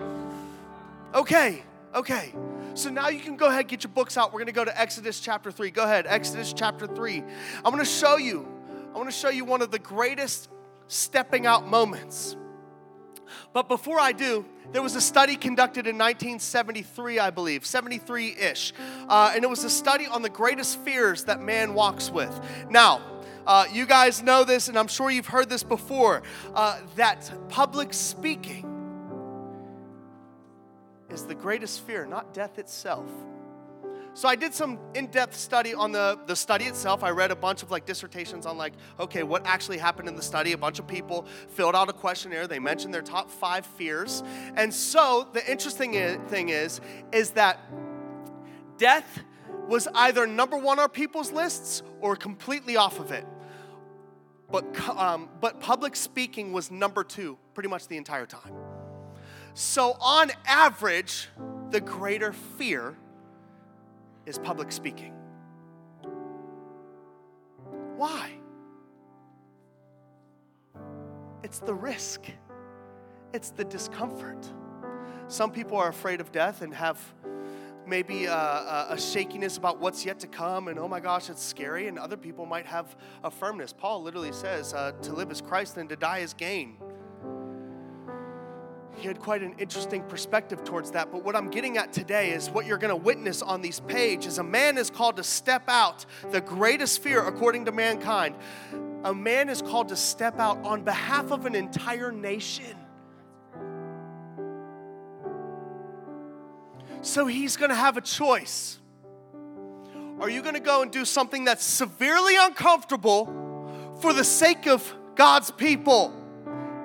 Okay, 1.14 1.64
okay. 1.94 2.34
So 2.74 2.90
now 2.90 3.10
you 3.10 3.20
can 3.20 3.36
go 3.36 3.48
ahead 3.48 3.68
get 3.68 3.84
your 3.84 3.92
books 3.92 4.18
out. 4.18 4.32
We're 4.32 4.40
to 4.46 4.54
go 4.54 4.64
to 4.64 4.80
Exodus 4.80 5.20
chapter 5.20 5.52
3. 5.52 5.72
Go 5.72 5.84
ahead, 5.84 6.06
Exodus 6.08 6.54
chapter 6.54 6.88
3. 6.88 7.24
I'm 7.66 7.72
to 7.78 7.86
show 7.86 8.16
you, 8.16 8.48
I 8.94 8.98
want 8.98 9.10
to 9.10 9.16
show 9.16 9.30
you 9.30 9.44
one 9.44 9.62
of 9.62 9.72
the 9.72 9.80
greatest 9.80 10.50
stepping 10.88 11.46
out 11.46 11.68
moments. 11.68 12.38
But 13.54 13.68
before 13.68 14.00
I 14.00 14.14
do, 14.14 14.46
there 14.72 14.82
was 14.82 14.96
a 14.96 15.02
study 15.02 15.36
conducted 15.36 15.88
in 15.88 15.98
1973, 15.98 17.20
I 17.20 17.30
believe, 17.30 17.66
73 17.66 18.36
ish. 18.38 18.74
Uh, 19.10 19.34
and 19.36 19.44
it 19.44 19.50
was 19.50 19.66
a 19.66 19.70
study 19.70 20.08
on 20.08 20.22
the 20.22 20.30
greatest 20.30 20.80
fears 20.80 21.26
that 21.26 21.42
man 21.42 21.74
walks 21.74 22.10
with. 22.10 22.34
Now, 22.70 23.02
uh, 23.46 23.66
you 23.72 23.86
guys 23.86 24.22
know 24.22 24.44
this, 24.44 24.68
and 24.68 24.78
I'm 24.78 24.88
sure 24.88 25.10
you've 25.10 25.28
heard 25.28 25.50
this 25.50 25.64
before 25.64 26.24
uh, 26.54 26.80
that 26.96 27.32
public 27.50 27.94
speaking 27.94 28.68
is 31.10 31.26
the 31.26 31.36
greatest 31.36 31.82
fear, 31.82 32.06
not 32.06 32.34
death 32.34 32.58
itself. 32.58 33.10
So 34.14 34.28
I 34.28 34.36
did 34.36 34.54
some 34.54 34.78
in-depth 34.94 35.36
study 35.38 35.74
on 35.74 35.94
the, 35.94 36.20
the 36.26 36.36
study 36.36 36.66
itself. 36.66 37.02
I 37.02 37.12
read 37.12 37.32
a 37.32 37.36
bunch 37.36 37.64
of 37.64 37.72
like 37.72 37.86
dissertations 37.86 38.46
on 38.46 38.58
like, 38.58 38.74
okay, 39.00 39.24
what 39.24 39.46
actually 39.46 39.78
happened 39.78 40.10
in 40.10 40.16
the 40.18 40.22
study. 40.22 40.52
A 40.52 40.58
bunch 40.58 40.80
of 40.80 40.88
people 40.88 41.26
filled 41.48 41.76
out 41.76 41.88
a 41.90 41.94
questionnaire. 41.94 42.46
They 42.46 42.60
mentioned 42.60 42.94
their 42.94 43.02
top 43.02 43.32
five 43.32 43.66
fears. 43.66 44.22
And 44.56 44.74
so 44.74 45.30
the 45.32 45.50
interesting 45.50 45.94
thing 46.28 46.50
is, 46.50 46.82
is 47.14 47.32
that 47.32 47.60
death 48.78 49.24
was 49.70 49.88
either 49.96 50.28
number 50.28 50.58
one 50.58 50.78
on 50.80 50.90
people's 50.90 51.32
lists 51.32 51.82
or 52.02 52.18
completely 52.18 52.76
off 52.76 53.00
of 53.00 53.14
it. 53.14 53.26
But, 54.52 54.80
um, 54.90 55.30
but 55.40 55.60
public 55.60 55.96
speaking 55.96 56.52
was 56.52 56.70
number 56.72 57.04
two 57.04 57.38
pretty 57.54 57.70
much 57.70 57.88
the 57.88 57.98
entire 57.98 58.26
time. 58.26 58.54
So, 59.54 59.98
on 60.00 60.32
average, 60.46 61.30
the 61.70 61.82
greater 61.82 62.34
fear 62.34 62.98
is 64.26 64.38
public 64.38 64.72
speaking. 64.72 65.14
Why? 67.96 68.32
It's 71.44 71.60
the 71.60 71.74
risk, 71.74 72.22
it's 73.34 73.50
the 73.50 73.64
discomfort. 73.64 74.48
Some 75.28 75.52
people 75.52 75.78
are 75.78 75.88
afraid 75.88 76.20
of 76.20 76.32
death 76.32 76.62
and 76.62 76.74
have 76.74 77.00
maybe 77.88 78.26
a, 78.26 78.88
a, 78.90 79.00
shakiness 79.00 79.58
about 79.58 79.80
what's 79.80 80.06
yet 80.06 80.20
to 80.20 80.28
come, 80.28 80.68
and 80.68 80.80
oh 80.80 80.88
my 80.88 81.00
gosh, 81.00 81.30
it's 81.30 81.44
scary. 81.44 81.88
And 81.88 81.98
other 81.98 82.18
people 82.18 82.46
might 82.46 82.66
have 82.66 82.96
a 83.24 83.32
firmness. 83.32 83.74
Paul 83.74 84.04
literally 84.04 84.32
says, 84.32 84.74
uh, 84.74 84.92
to 85.04 85.14
live 85.14 85.32
is 85.32 85.42
Christ 85.42 85.78
and 85.78 85.90
to 85.90 85.96
die 85.96 86.20
is 86.20 86.34
gain. 86.34 86.78
He 88.96 89.08
had 89.08 89.20
quite 89.20 89.42
an 89.42 89.56
interesting 89.58 90.04
perspective 90.04 90.64
towards 90.64 90.92
that. 90.92 91.12
But 91.12 91.24
what 91.24 91.36
I'm 91.36 91.50
getting 91.50 91.78
at 91.78 91.92
today 91.92 92.32
is 92.32 92.50
what 92.50 92.66
you're 92.66 92.78
going 92.78 92.90
to 92.90 92.96
witness 92.96 93.42
on 93.42 93.62
these 93.62 93.80
pages. 93.80 94.38
A 94.38 94.44
man 94.44 94.78
is 94.78 94.90
called 94.90 95.18
to 95.18 95.24
step 95.24 95.64
out, 95.68 96.06
the 96.30 96.42
greatest 96.42 97.02
fear 97.02 97.26
according 97.26 97.66
to 97.66 97.72
mankind. 97.72 98.36
A 99.04 99.14
man 99.14 99.50
is 99.50 99.62
called 99.62 99.90
to 99.90 99.96
step 99.96 100.40
out 100.40 100.64
on 100.64 100.84
behalf 100.84 101.32
of 101.32 101.46
an 101.46 101.56
entire 101.56 102.12
nation 102.12 102.78
So 107.02 107.26
he's 107.26 107.58
going 107.58 107.70
to 107.70 107.76
have 107.76 107.98
a 107.98 108.02
choice. 108.02 108.80
Are 110.20 110.30
you 110.30 110.42
going 110.44 110.54
to 110.54 110.62
go 110.62 110.84
and 110.84 110.92
do 110.92 111.04
something 111.04 111.46
that's 111.46 111.66
severely 111.66 112.36
uncomfortable 112.38 113.98
for 114.02 114.14
the 114.14 114.24
sake 114.24 114.68
of 114.68 114.94
God's 115.16 115.50
people? 115.50 116.14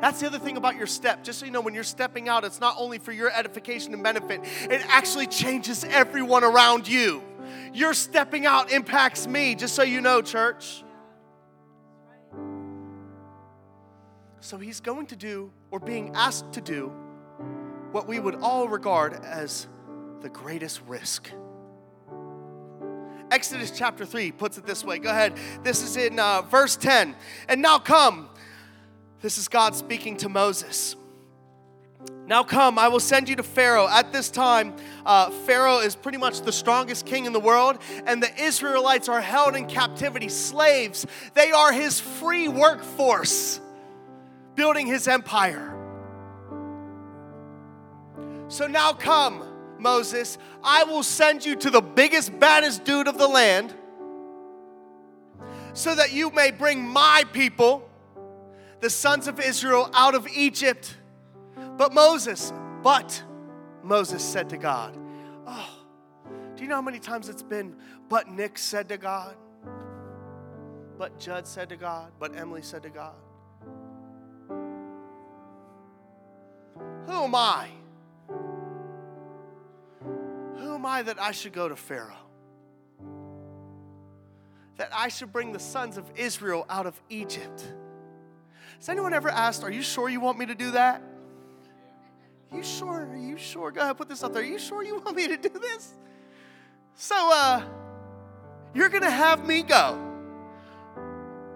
That's 0.01 0.21
the 0.21 0.27
other 0.27 0.39
thing 0.39 0.57
about 0.57 0.77
your 0.77 0.87
step. 0.87 1.23
Just 1.23 1.41
so 1.41 1.47
you 1.47 1.53
know, 1.53 1.61
when 1.61 1.75
you're 1.75 1.85
stepping 1.85 2.29
out, 2.29 2.45
it's 2.45 2.61
not 2.61 2.77
only 2.79 2.99
for 2.99 3.13
your 3.13 3.31
edification 3.31 3.93
and 3.93 4.03
benefit, 4.03 4.41
it 4.71 4.83
actually 4.89 5.27
changes 5.27 5.85
everyone 5.85 6.45
around 6.45 6.89
you. 6.89 7.23
Your 7.75 7.93
stepping 7.93 8.47
out 8.47 8.73
impacts 8.73 9.27
me, 9.27 9.55
just 9.55 9.75
so 9.75 9.83
you 9.83 10.01
know, 10.01 10.23
church. 10.23 10.83
So 14.41 14.59
he's 14.59 14.81
going 14.81 15.07
to 15.07 15.17
do, 15.17 15.53
or 15.71 15.81
being 15.81 16.13
asked 16.15 16.53
to 16.53 16.61
do, 16.61 16.93
what 17.93 18.07
we 18.07 18.19
would 18.19 18.37
all 18.37 18.69
regard 18.69 19.15
as 19.25 19.67
the 20.21 20.29
greatest 20.29 20.81
risk. 20.87 21.31
Exodus 23.31 23.73
chapter 23.77 24.07
3 24.07 24.33
puts 24.33 24.57
it 24.57 24.67
this 24.67 24.85
way. 24.85 24.99
Go 24.99 25.11
ahead. 25.11 25.37
This 25.63 25.83
is 25.83 25.97
in 25.97 26.19
uh, 26.19 26.43
verse 26.43 26.77
10. 26.77 27.17
And 27.49 27.61
now 27.61 27.79
come. 27.79 28.29
This 29.21 29.39
is 29.39 29.49
God 29.49 29.75
speaking 29.75 30.17
to 30.19 30.29
Moses. 30.29 30.95
Now 32.27 32.43
come, 32.43 32.79
I 32.79 32.89
will 32.89 33.01
send 33.01 33.29
you 33.29 33.37
to 33.37 33.43
Pharaoh. 33.43 33.89
At 33.89 34.13
this 34.13 34.31
time, 34.31 34.75
uh, 35.05 35.31
Pharaoh 35.31 35.79
is 35.79 35.95
pretty 35.95 36.19
much 36.19 36.41
the 36.41 36.53
strongest 36.53 37.07
king 37.07 37.25
in 37.25 37.33
the 37.33 37.41
world, 37.41 37.79
and 38.05 38.23
the 38.23 38.43
Israelites 38.43 39.09
are 39.09 39.21
held 39.21 39.55
in 39.55 39.67
captivity, 39.67 40.29
slaves. 40.29 41.07
They 41.35 41.53
are 41.53 41.73
his 41.73 42.01
free 42.01 42.49
workforce, 42.49 43.61
building 44.57 44.89
his 44.89 45.07
empire. 45.07 45.73
So 48.49 48.67
now 48.67 48.93
come, 48.93 49.46
Moses, 49.79 50.39
I 50.63 50.85
will 50.85 51.03
send 51.03 51.45
you 51.45 51.57
to 51.57 51.71
the 51.71 51.81
biggest, 51.81 52.39
baddest 52.39 52.85
dude 52.85 53.09
of 53.09 53.19
the 53.19 53.29
land 53.29 53.75
so 55.73 55.95
that 55.95 56.13
you 56.13 56.31
may 56.31 56.51
bring 56.51 56.87
my 56.87 57.25
people, 57.33 57.89
the 58.81 58.89
sons 58.89 59.29
of 59.29 59.39
Israel, 59.39 59.91
out 59.93 60.15
of 60.15 60.27
Egypt. 60.29 60.97
But 61.77 61.93
Moses, 61.93 62.53
but 62.83 63.23
Moses 63.83 64.25
said 64.25 64.49
to 64.51 64.57
God, 64.57 64.97
Oh, 65.47 65.79
do 66.57 66.63
you 66.63 66.69
know 66.69 66.77
how 66.77 66.83
many 66.83 66.99
times 66.99 67.29
it's 67.29 67.43
been, 67.43 67.77
but 68.09 68.31
Nick 68.31 68.57
said 68.57 68.89
to 68.89 68.97
God? 68.97 69.37
But 70.99 71.19
Judd 71.19 71.47
said 71.47 71.69
to 71.69 71.77
God? 71.77 72.11
But 72.19 72.35
Emily 72.37 72.63
said 72.63 72.83
to 72.85 72.91
God? 72.91 73.15
Who 77.07 77.13
am 77.13 77.35
I? 77.35 77.69
Am 80.77 80.85
I 80.85 81.01
that 81.01 81.19
I 81.19 81.33
should 81.33 81.55
go 81.55 81.71
to 81.71 81.75
Pharaoh? 81.75 82.19
That 84.77 84.91
I 84.93 85.09
should 85.09 85.33
bring 85.33 85.53
the 85.53 85.59
sons 85.59 85.97
of 85.97 86.05
Israel 86.17 86.67
out 86.69 86.85
of 86.85 87.01
Egypt. 87.09 87.65
Has 88.77 88.91
anyone 88.91 89.15
ever 89.15 89.31
asked, 89.31 89.65
Are 89.65 89.71
you 89.71 89.81
sure 89.81 90.11
you 90.11 90.21
want 90.21 90.39
me 90.39 90.45
to 90.45 90.55
do 90.55 90.73
that? 90.73 91.03
You 92.53 92.63
sure? 92.63 93.07
Are 93.07 93.17
you 93.17 93.39
sure? 93.39 93.71
Go 93.71 93.81
ahead, 93.81 93.97
put 93.97 94.11
this 94.11 94.23
up 94.23 94.35
there. 94.35 94.43
Are 94.43 94.45
you 94.45 94.59
sure 94.59 94.83
you 94.83 95.01
want 95.01 95.17
me 95.17 95.27
to 95.29 95.39
do 95.39 95.49
this? 95.49 95.95
So, 96.95 97.17
uh, 97.33 97.63
you're 98.75 98.91
gonna 98.91 99.11
have 99.11 99.47
me 99.47 99.63
go. 99.63 99.99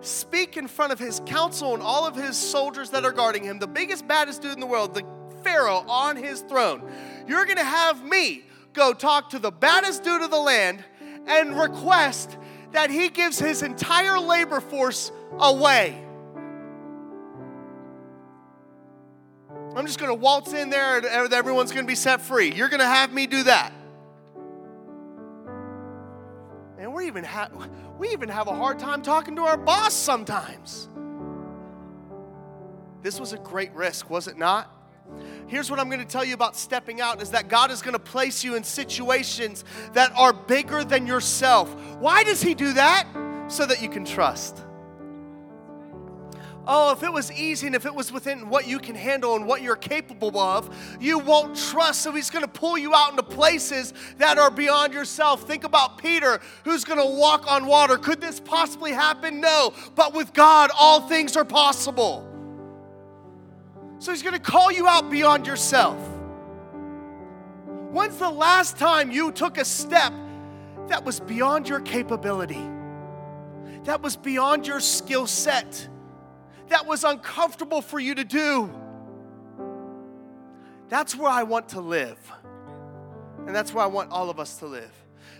Speak 0.01 0.57
in 0.57 0.67
front 0.67 0.95
of 0.95 0.99
his 0.99 1.21
council 1.27 1.75
and 1.75 1.83
all 1.83 2.07
of 2.07 2.17
his 2.17 2.39
soldiers 2.39 2.89
that 2.93 3.05
are 3.05 3.13
guarding 3.13 3.45
him, 3.45 3.59
the 3.59 3.67
biggest, 3.67 4.09
baddest 4.09 4.41
dude 4.41 4.55
in 4.55 4.61
the 4.61 4.67
world, 4.67 4.95
the 4.95 5.05
Pharaoh 5.45 5.85
on 5.87 6.17
his 6.17 6.41
throne. 6.41 6.91
You're 7.29 7.45
gonna 7.45 7.63
have 7.63 8.03
me 8.03 8.45
go 8.73 8.93
talk 8.93 9.31
to 9.31 9.39
the 9.39 9.51
baddest 9.51 10.05
dude 10.05 10.23
of 10.23 10.31
the 10.31 10.39
land 10.39 10.85
and 11.27 11.59
request 11.59 12.37
that 12.73 12.91
he 12.91 13.09
gives 13.09 13.39
his 13.39 13.63
entire 13.63 14.19
labor 14.19 14.61
force 14.61 15.11
away. 15.39 16.05
I'm 19.75 19.87
just 19.87 19.99
going 19.99 20.11
to 20.11 20.15
waltz 20.15 20.53
in 20.53 20.69
there 20.71 20.99
and 20.99 21.33
everyone's 21.33 21.71
going 21.73 21.85
to 21.85 21.91
be 21.91 21.95
set 21.95 22.21
free. 22.21 22.53
You're 22.53 22.69
going 22.69 22.81
to 22.81 22.87
have 22.87 23.13
me 23.13 23.27
do 23.27 23.45
that. 23.45 23.73
And 26.79 26.93
we 26.95 27.07
even 27.07 27.25
have 27.25 27.53
we 27.99 28.09
even 28.09 28.31
have 28.31 28.49
a 28.49 28.55
hard 28.55 28.79
time 28.79 29.03
talking 29.03 29.37
to 29.37 29.43
our 29.43 29.59
boss 29.59 29.93
sometimes. 29.93 30.89
This 33.03 33.21
was 33.21 33.33
a 33.33 33.39
great 33.39 33.73
risk, 33.75 34.11
was 34.11 34.27
it 34.27 34.39
not? 34.39 34.75
Here's 35.47 35.71
what 35.71 35.81
I'm 35.81 35.89
going 35.89 36.01
to 36.01 36.07
tell 36.07 36.25
you 36.25 36.35
about 36.35 36.57
stepping 36.57 37.01
out 37.01 37.21
is 37.21 37.31
that 37.31 37.49
God 37.49 37.71
is 37.71 37.83
going 37.83 37.95
to 37.95 37.99
place 37.99 38.45
you 38.45 38.55
in 38.55 38.63
situations 38.63 39.65
that 39.95 40.13
are 40.17 40.33
bigger 40.33 40.85
than 40.85 41.07
yourself. 41.07 41.75
Why 41.99 42.23
does 42.23 42.41
he 42.41 42.55
do 42.55 42.73
that? 42.75 43.07
So 43.49 43.67
that 43.67 43.83
you 43.83 43.89
can 43.89 44.05
trust. 44.05 44.65
Oh, 46.73 46.93
if 46.93 47.03
it 47.03 47.13
was 47.13 47.33
easy 47.33 47.67
and 47.67 47.75
if 47.75 47.85
it 47.85 47.93
was 47.93 48.13
within 48.13 48.49
what 48.49 48.69
you 48.69 48.79
can 48.79 48.95
handle 48.95 49.35
and 49.35 49.45
what 49.45 49.61
you're 49.61 49.75
capable 49.75 50.39
of, 50.39 50.73
you 51.01 51.19
won't 51.19 51.57
trust. 51.57 52.03
So 52.03 52.13
he's 52.13 52.31
going 52.31 52.45
to 52.45 52.51
pull 52.51 52.79
you 52.79 52.95
out 52.95 53.11
into 53.11 53.25
places 53.25 53.93
that 54.19 54.39
are 54.39 54.53
beyond 54.53 54.93
yourself. 54.95 55.49
Think 55.49 55.65
about 55.65 55.99
Peter, 55.99 56.41
who's 56.63 56.85
going 56.85 57.01
to 57.01 57.19
walk 57.19 57.51
on 57.51 57.67
water. 57.67 57.97
Could 57.97 58.21
this 58.21 58.39
possibly 58.39 58.93
happen? 58.93 59.41
No. 59.41 59.73
But 59.97 60.15
with 60.15 60.33
God, 60.33 60.71
all 60.79 61.09
things 61.09 61.37
are 61.37 61.45
possible. 61.45 62.30
So 64.01 64.11
he's 64.11 64.23
going 64.23 64.35
to 64.35 64.41
call 64.41 64.73
you 64.73 64.89
out 64.89 65.09
beyond 65.11 65.47
yourself. 65.47 65.97
When's 67.93 68.19
the 68.19 68.31
last 68.31 68.77
time 68.77 69.13
you 69.13 69.31
took 69.31 69.57
a 69.59 69.65
step 69.65 70.13
that 70.89 71.05
was 71.05 71.21
beyond 71.21 71.69
your 71.69 71.81
capability? 71.81 72.69
That 73.85 74.03
was 74.03 74.17
beyond 74.17 74.67
your 74.67 74.81
skill 74.81 75.29
set? 75.29 75.89
that 76.71 76.87
was 76.87 77.05
uncomfortable 77.05 77.83
for 77.83 78.01
you 78.01 78.15
to 78.15 78.25
do. 78.25 78.73
That's 80.89 81.15
where 81.15 81.31
I 81.31 81.43
want 81.43 81.71
to 81.71 81.81
live. 81.81 82.19
And 83.47 83.55
that's 83.55 83.75
where 83.75 83.85
I 83.85 83.89
want 83.89 84.11
all 84.11 84.31
of 84.31 84.41
us 84.41 84.57
to 84.59 84.67
live. 84.67 84.93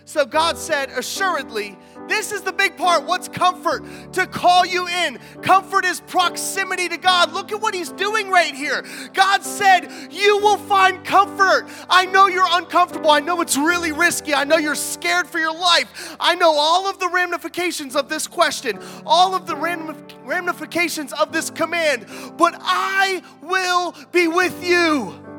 So 0.05 0.25
God 0.25 0.57
said, 0.57 0.89
assuredly, 0.89 1.77
this 2.07 2.31
is 2.31 2.41
the 2.41 2.51
big 2.51 2.75
part. 2.75 3.05
What's 3.05 3.27
comfort? 3.27 3.83
To 4.13 4.27
call 4.27 4.65
you 4.65 4.87
in. 4.87 5.19
Comfort 5.41 5.85
is 5.85 6.01
proximity 6.01 6.89
to 6.89 6.97
God. 6.97 7.31
Look 7.31 7.51
at 7.51 7.61
what 7.61 7.73
He's 7.73 7.91
doing 7.91 8.29
right 8.29 8.53
here. 8.53 8.83
God 9.13 9.43
said, 9.43 9.89
You 10.11 10.39
will 10.39 10.57
find 10.57 11.03
comfort. 11.05 11.67
I 11.89 12.05
know 12.05 12.27
you're 12.27 12.47
uncomfortable. 12.49 13.11
I 13.11 13.19
know 13.19 13.41
it's 13.41 13.55
really 13.55 13.91
risky. 13.91 14.33
I 14.33 14.43
know 14.43 14.57
you're 14.57 14.75
scared 14.75 15.27
for 15.27 15.39
your 15.39 15.53
life. 15.53 16.17
I 16.19 16.35
know 16.35 16.53
all 16.53 16.89
of 16.89 16.99
the 16.99 17.07
ramifications 17.07 17.95
of 17.95 18.09
this 18.09 18.27
question, 18.27 18.79
all 19.05 19.35
of 19.35 19.47
the 19.47 19.55
ramifications 19.55 21.13
of 21.13 21.31
this 21.31 21.49
command, 21.49 22.07
but 22.37 22.55
I 22.59 23.21
will 23.41 23.95
be 24.11 24.27
with 24.27 24.63
you. 24.63 25.30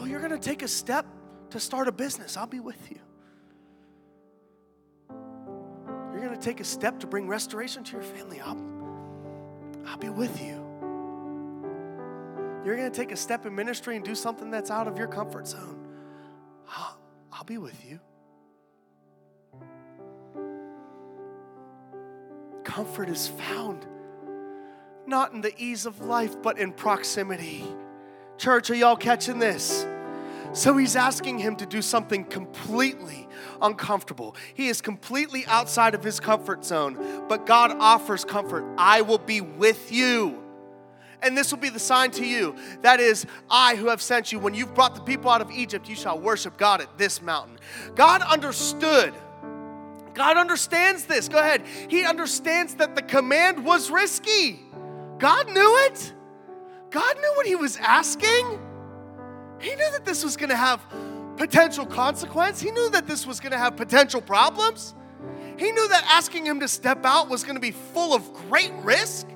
Oh, 0.00 0.06
going 0.30 0.40
to 0.40 0.48
take 0.48 0.62
a 0.62 0.68
step 0.68 1.04
to 1.50 1.60
start 1.60 1.86
a 1.86 1.92
business, 1.92 2.38
I'll 2.38 2.46
be 2.46 2.60
with 2.60 2.90
you. 2.90 3.00
You're 5.10 6.20
going 6.20 6.32
to 6.32 6.40
take 6.40 6.60
a 6.60 6.64
step 6.64 7.00
to 7.00 7.06
bring 7.06 7.28
restoration 7.28 7.84
to 7.84 7.92
your 7.92 8.02
family, 8.02 8.40
I'll, 8.40 8.56
I'll 9.86 9.98
be 9.98 10.08
with 10.08 10.40
you. 10.40 10.54
You're 12.64 12.76
going 12.76 12.90
to 12.90 12.96
take 12.96 13.12
a 13.12 13.16
step 13.16 13.44
in 13.44 13.54
ministry 13.54 13.96
and 13.96 14.04
do 14.04 14.14
something 14.14 14.50
that's 14.50 14.70
out 14.70 14.88
of 14.88 14.96
your 14.96 15.08
comfort 15.08 15.46
zone, 15.46 15.86
I'll, 16.68 16.98
I'll 17.32 17.44
be 17.44 17.58
with 17.58 17.84
you. 17.84 18.00
Comfort 22.64 23.10
is 23.10 23.28
found 23.28 23.86
not 25.06 25.32
in 25.32 25.42
the 25.42 25.52
ease 25.60 25.84
of 25.84 26.00
life, 26.00 26.40
but 26.40 26.58
in 26.58 26.72
proximity. 26.72 27.64
Church, 28.38 28.70
are 28.70 28.74
y'all 28.74 28.96
catching 28.96 29.38
this? 29.38 29.86
So 30.52 30.76
he's 30.76 30.96
asking 30.96 31.38
him 31.38 31.56
to 31.56 31.66
do 31.66 31.80
something 31.82 32.24
completely 32.24 33.28
uncomfortable. 33.62 34.36
He 34.54 34.68
is 34.68 34.80
completely 34.80 35.44
outside 35.46 35.94
of 35.94 36.02
his 36.02 36.20
comfort 36.20 36.64
zone, 36.64 37.26
but 37.28 37.46
God 37.46 37.72
offers 37.78 38.24
comfort. 38.24 38.64
I 38.76 39.02
will 39.02 39.18
be 39.18 39.40
with 39.40 39.92
you. 39.92 40.42
And 41.22 41.36
this 41.36 41.50
will 41.52 41.58
be 41.58 41.68
the 41.68 41.78
sign 41.78 42.10
to 42.12 42.24
you. 42.24 42.56
That 42.80 42.98
is, 42.98 43.26
I 43.50 43.76
who 43.76 43.88
have 43.88 44.00
sent 44.00 44.32
you. 44.32 44.38
When 44.38 44.54
you've 44.54 44.74
brought 44.74 44.94
the 44.94 45.02
people 45.02 45.30
out 45.30 45.42
of 45.42 45.50
Egypt, 45.50 45.88
you 45.88 45.94
shall 45.94 46.18
worship 46.18 46.56
God 46.56 46.80
at 46.80 46.96
this 46.96 47.20
mountain. 47.20 47.58
God 47.94 48.22
understood. 48.22 49.12
God 50.14 50.36
understands 50.36 51.04
this. 51.04 51.28
Go 51.28 51.38
ahead. 51.38 51.62
He 51.88 52.04
understands 52.04 52.74
that 52.76 52.96
the 52.96 53.02
command 53.02 53.64
was 53.64 53.90
risky. 53.90 54.60
God 55.18 55.48
knew 55.48 55.76
it. 55.86 56.14
God 56.90 57.16
knew 57.20 57.32
what 57.36 57.46
he 57.46 57.54
was 57.54 57.76
asking. 57.76 58.58
He 59.60 59.74
knew 59.74 59.90
that 59.92 60.04
this 60.04 60.24
was 60.24 60.36
going 60.36 60.50
to 60.50 60.56
have 60.56 60.84
potential 61.36 61.86
consequence. 61.86 62.60
He 62.60 62.70
knew 62.70 62.90
that 62.90 63.06
this 63.06 63.26
was 63.26 63.40
going 63.40 63.52
to 63.52 63.58
have 63.58 63.76
potential 63.76 64.20
problems. 64.20 64.94
He 65.56 65.72
knew 65.72 65.88
that 65.88 66.04
asking 66.08 66.46
him 66.46 66.60
to 66.60 66.68
step 66.68 67.04
out 67.04 67.28
was 67.28 67.44
going 67.44 67.56
to 67.56 67.60
be 67.60 67.70
full 67.70 68.14
of 68.14 68.32
great 68.48 68.72
risk. 68.82 69.26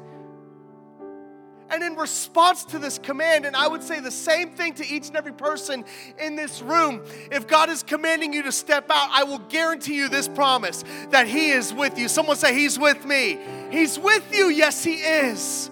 And 1.70 1.82
in 1.82 1.96
response 1.96 2.64
to 2.66 2.78
this 2.78 2.98
command, 2.98 3.46
and 3.46 3.56
I 3.56 3.66
would 3.66 3.82
say 3.82 4.00
the 4.00 4.10
same 4.10 4.50
thing 4.50 4.74
to 4.74 4.86
each 4.86 5.08
and 5.08 5.16
every 5.16 5.32
person 5.32 5.84
in 6.18 6.36
this 6.36 6.62
room, 6.62 7.02
if 7.32 7.46
God 7.46 7.68
is 7.68 7.82
commanding 7.82 8.32
you 8.32 8.42
to 8.42 8.52
step 8.52 8.90
out, 8.90 9.08
I 9.10 9.24
will 9.24 9.38
guarantee 9.38 9.96
you 9.96 10.08
this 10.08 10.28
promise 10.28 10.84
that 11.10 11.26
He 11.26 11.50
is 11.50 11.72
with 11.72 11.98
you. 11.98 12.08
Someone 12.08 12.36
say, 12.36 12.54
He's 12.54 12.78
with 12.78 13.04
me. 13.04 13.38
He's 13.70 13.98
with 13.98 14.34
you. 14.34 14.48
Yes, 14.48 14.84
He 14.84 14.96
is. 14.96 15.70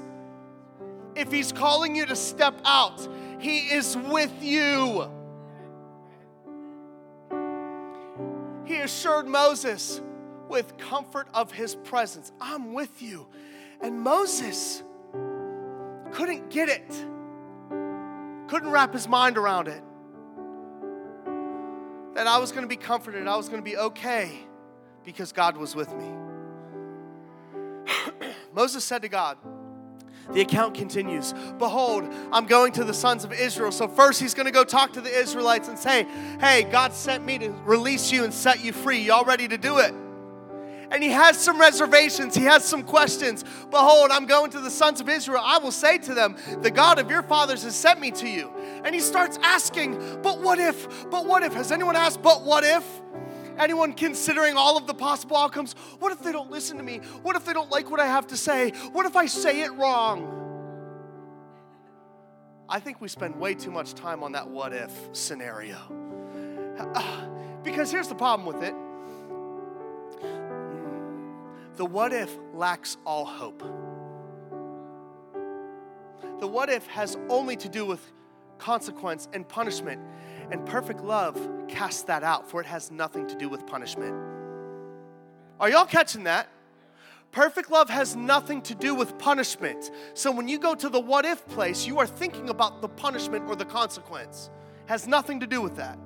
If 1.14 1.30
He's 1.30 1.53
calling 1.53 1.94
you 1.94 2.07
to 2.07 2.16
step 2.16 2.59
out, 2.64 3.07
He 3.43 3.59
is 3.59 3.97
with 3.97 4.32
you. 4.40 5.11
He 8.64 8.76
assured 8.76 9.26
Moses 9.26 10.01
with 10.49 10.78
comfort 10.78 11.26
of 11.34 11.51
His 11.51 11.74
presence, 11.74 12.30
I'm 12.40 12.72
with 12.72 13.03
you. 13.03 13.26
And 13.80 14.01
Moses, 14.01 14.84
couldn't 16.12 16.51
get 16.51 16.68
it, 16.68 16.88
couldn't 18.47 18.70
wrap 18.70 18.93
his 18.93 19.09
mind 19.09 19.36
around 19.36 19.66
it. 19.66 19.82
That 22.14 22.28
I 22.28 22.38
was 22.38 22.53
going 22.53 22.62
to 22.62 22.68
be 22.68 22.76
comforted, 22.76 23.26
I 23.26 23.34
was 23.36 23.49
going 23.49 23.61
to 23.61 23.68
be 23.68 23.76
okay 23.76 24.30
because 25.05 25.32
God 25.32 25.57
was 25.57 25.74
with 25.74 25.93
me. 25.97 26.07
Moses 28.55 28.84
said 28.84 29.03
to 29.03 29.09
God, 29.09 29.36
the 30.31 30.41
account 30.41 30.75
continues. 30.75 31.33
Behold, 31.59 32.05
I'm 32.33 32.47
going 32.47 32.73
to 32.73 32.85
the 32.85 32.95
sons 32.95 33.25
of 33.25 33.33
Israel. 33.33 33.73
So, 33.73 33.89
first, 33.89 34.20
he's 34.20 34.35
going 34.35 34.47
to 34.47 34.53
go 34.53 34.64
talk 34.64 34.93
to 34.95 35.01
the 35.01 35.11
Israelites 35.11 35.68
and 35.68 35.79
say, 35.79 36.07
Hey, 36.41 36.64
God 36.64 36.93
sent 36.93 37.25
me 37.25 37.39
to 37.39 37.51
release 37.64 38.11
you 38.12 38.25
and 38.25 38.33
set 38.33 38.64
you 38.64 38.73
free. 38.73 39.01
Y'all 39.01 39.25
ready 39.25 39.49
to 39.49 39.59
do 39.59 39.79
it? 39.79 39.95
and 40.93 41.03
he 41.03 41.09
has 41.09 41.39
some 41.39 41.59
reservations, 41.59 42.35
he 42.35 42.45
has 42.45 42.64
some 42.64 42.83
questions. 42.83 43.45
Behold, 43.70 44.11
I'm 44.11 44.27
going 44.27 44.51
to 44.51 44.61
the 44.61 44.70
sons 44.70 45.01
of 45.01 45.09
Israel. 45.09 45.43
I 45.43 45.59
will 45.59 45.73
say 45.73 45.97
to 45.97 46.12
them, 46.12 46.37
The 46.61 46.70
God 46.70 46.99
of 46.99 47.11
your 47.11 47.23
fathers 47.23 47.62
has 47.62 47.75
sent 47.75 47.99
me 47.99 48.11
to 48.12 48.29
you. 48.29 48.53
And 48.85 48.95
he 48.95 49.01
starts 49.01 49.39
asking, 49.43 50.20
But 50.23 50.41
what 50.41 50.59
if? 50.59 51.11
But 51.11 51.25
what 51.25 51.43
if? 51.43 51.55
Has 51.55 51.73
anyone 51.73 51.97
asked, 51.97 52.20
But 52.20 52.43
what 52.43 52.62
if? 52.62 52.85
Anyone 53.59 53.92
considering 53.92 54.57
all 54.57 54.76
of 54.76 54.86
the 54.86 54.94
possible 54.94 55.36
outcomes? 55.36 55.74
What 55.98 56.12
if 56.12 56.22
they 56.22 56.32
don't 56.32 56.50
listen 56.50 56.76
to 56.76 56.82
me? 56.82 56.98
What 57.22 57.36
if 57.36 57.44
they 57.44 57.53
don't 57.53 57.70
like 57.70 57.90
what 57.90 58.00
I 58.00 58.07
have 58.07 58.26
to 58.28 58.36
say? 58.36 58.70
What 58.92 59.07
if 59.07 59.16
I 59.16 59.26
say 59.26 59.62
it 59.62 59.72
wrong? 59.72 60.38
I 62.68 62.80
think 62.80 63.00
we 63.00 63.09
spend 63.09 63.36
way 63.38 63.55
too 63.55 63.70
much 63.70 63.94
time 63.94 64.22
on 64.22 64.32
that 64.32 64.48
what 64.48 64.72
if 64.72 64.92
scenario. 65.12 65.78
Because 67.62 67.92
here's 67.92 68.09
the 68.09 68.16
problem 68.16 68.44
with 68.44 68.64
it 68.64 68.74
the 71.76 71.86
what 71.86 72.12
if 72.12 72.36
lacks 72.53 72.96
all 73.07 73.24
hope. 73.24 73.61
The 76.40 76.46
what 76.46 76.68
if 76.68 76.86
has 76.88 77.16
only 77.28 77.57
to 77.57 77.68
do 77.68 77.86
with 77.86 78.12
consequence 78.59 79.28
and 79.32 79.48
punishment, 79.48 80.00
and 80.53 80.64
perfect 80.66 81.00
love 81.00 81.40
casts 81.66 82.03
that 82.03 82.22
out, 82.22 82.48
for 82.48 82.61
it 82.61 82.66
has 82.66 82.90
nothing 82.90 83.26
to 83.26 83.34
do 83.34 83.48
with 83.48 83.66
punishment. 83.66 84.14
Are 85.59 85.70
y'all 85.70 85.86
catching 85.86 86.24
that? 86.24 86.48
Perfect 87.30 87.70
love 87.70 87.88
has 87.88 88.14
nothing 88.14 88.61
to 88.62 88.74
do 88.74 88.94
with 88.94 89.16
punishment. 89.16 89.90
So 90.12 90.30
when 90.30 90.48
you 90.48 90.59
go 90.59 90.74
to 90.74 90.90
the 90.90 91.00
what 91.00 91.24
if 91.24 91.46
place, 91.48 91.86
you 91.86 91.98
are 91.98 92.07
thinking 92.07 92.50
about 92.50 92.82
the 92.82 92.88
punishment 92.88 93.46
or 93.48 93.57
the 93.57 93.64
consequence. 93.64 94.50
Has 94.86 95.07
nothing 95.07 95.40
to 95.40 95.46
do 95.46 95.62
with 95.62 95.76
that. 95.76 95.98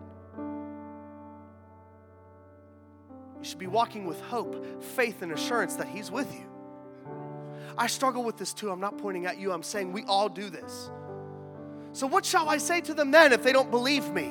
You 3.38 3.42
should 3.42 3.59
be 3.59 3.66
walking 3.66 4.07
with 4.07 4.20
hope, 4.20 4.80
faith, 4.80 5.22
and 5.22 5.32
assurance 5.32 5.74
that 5.74 5.88
He's 5.88 6.12
with 6.12 6.32
you. 6.32 6.47
I 7.76 7.88
struggle 7.88 8.22
with 8.22 8.36
this 8.36 8.55
too. 8.55 8.70
I'm 8.70 8.80
not 8.80 8.97
pointing 8.97 9.26
at 9.26 9.38
you, 9.38 9.51
I'm 9.51 9.64
saying 9.64 9.92
we 9.92 10.05
all 10.05 10.28
do 10.28 10.49
this. 10.49 10.90
So, 11.97 12.07
what 12.07 12.26
shall 12.26 12.51
I 12.51 12.59
say 12.59 12.82
to 12.82 12.92
them 12.92 13.11
then 13.11 13.32
if 13.32 13.42
they 13.42 13.53
don't 13.53 13.70
believe 13.70 14.12
me? 14.12 14.30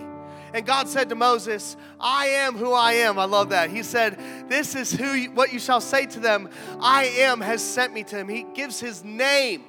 And 0.53 0.67
God 0.67 0.87
said 0.87 1.09
to 1.09 1.15
Moses, 1.15 1.75
I 1.99 2.27
am 2.27 2.55
who 2.57 2.71
I 2.73 2.91
am. 2.93 3.17
I 3.17 3.25
love 3.25 3.49
that. 3.49 3.71
He 3.71 3.81
said, 3.81 4.19
This 4.47 4.75
is 4.75 4.91
who 4.91 5.13
you, 5.13 5.31
what 5.31 5.51
you 5.51 5.57
shall 5.57 5.81
say 5.81 6.05
to 6.05 6.19
them. 6.19 6.47
I 6.79 7.05
am 7.05 7.41
has 7.41 7.63
sent 7.63 7.91
me 7.91 8.03
to 8.03 8.17
him. 8.17 8.29
He 8.29 8.43
gives 8.53 8.79
his 8.79 9.03
name. 9.03 9.63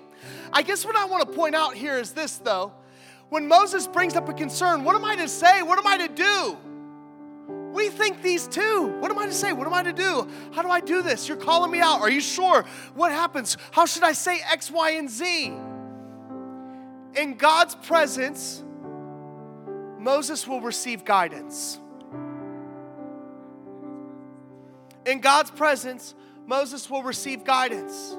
I 0.53 0.61
guess 0.61 0.84
what 0.84 0.94
I 0.94 1.07
want 1.07 1.26
to 1.26 1.34
point 1.34 1.55
out 1.55 1.72
here 1.72 1.99
is 1.99 2.11
this 2.11 2.36
though. 2.36 2.74
When 3.30 3.49
Moses 3.49 3.86
brings 3.86 4.14
up 4.14 4.28
a 4.28 4.34
concern, 4.34 4.84
what 4.84 4.94
am 4.94 5.05
I 5.07 5.16
to 5.16 5.26
say? 5.26 5.62
What 5.62 5.78
am 5.78 5.86
I 5.86 5.97
to 6.07 6.09
do? 6.09 6.59
We 7.72 7.88
think 7.88 8.20
these 8.20 8.47
too. 8.47 8.94
What 9.01 9.11
am 9.11 9.18
I 9.18 9.24
to 9.24 9.32
say? 9.32 9.55
What 9.55 9.66
am 9.66 9.72
I 9.72 9.82
to 9.84 9.94
do? 9.94 10.28
How 10.53 10.61
do 10.61 10.68
I 10.68 10.80
do 10.80 11.01
this? 11.01 11.28
You're 11.28 11.38
calling 11.38 11.70
me 11.70 11.80
out. 11.80 12.03
Are 12.03 12.11
you 12.11 12.20
sure? 12.20 12.66
What 12.94 13.11
happens? 13.11 13.57
How 13.70 13.86
should 13.86 14.05
I 14.05 14.12
say 14.12 14.42
X, 14.53 14.70
Y, 14.70 14.90
and 14.90 15.09
Z? 15.09 15.55
In 17.17 17.37
God's 17.37 17.75
presence, 17.75 18.62
Moses 19.99 20.47
will 20.47 20.61
receive 20.61 21.05
guidance. 21.05 21.81
In 25.07 25.21
God's 25.21 25.51
presence, 25.51 26.14
Moses 26.47 26.91
will 26.91 27.03
receive 27.03 27.45
guidance. 27.45 28.17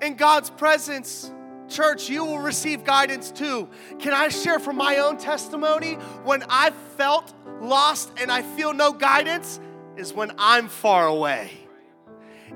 In 0.00 0.14
God's 0.14 0.48
presence, 0.50 1.30
Church, 1.70 2.10
you 2.10 2.24
will 2.24 2.40
receive 2.40 2.82
guidance 2.82 3.30
too. 3.30 3.68
Can 4.00 4.12
I 4.12 4.28
share 4.28 4.58
from 4.58 4.76
my 4.76 4.98
own 4.98 5.16
testimony? 5.18 5.94
When 6.24 6.42
I 6.48 6.70
felt 6.96 7.32
lost 7.60 8.10
and 8.20 8.30
I 8.30 8.42
feel 8.42 8.74
no 8.74 8.92
guidance, 8.92 9.60
is 9.96 10.12
when 10.12 10.32
I'm 10.36 10.68
far 10.68 11.06
away. 11.06 11.52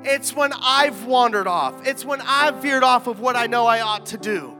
It's 0.02 0.34
when 0.34 0.52
I've 0.52 1.04
wandered 1.04 1.46
off. 1.46 1.86
It's 1.86 2.04
when 2.04 2.20
I've 2.20 2.56
veered 2.56 2.82
off 2.82 3.06
of 3.06 3.20
what 3.20 3.36
I 3.36 3.46
know 3.46 3.66
I 3.66 3.80
ought 3.80 4.06
to 4.06 4.18
do. 4.18 4.56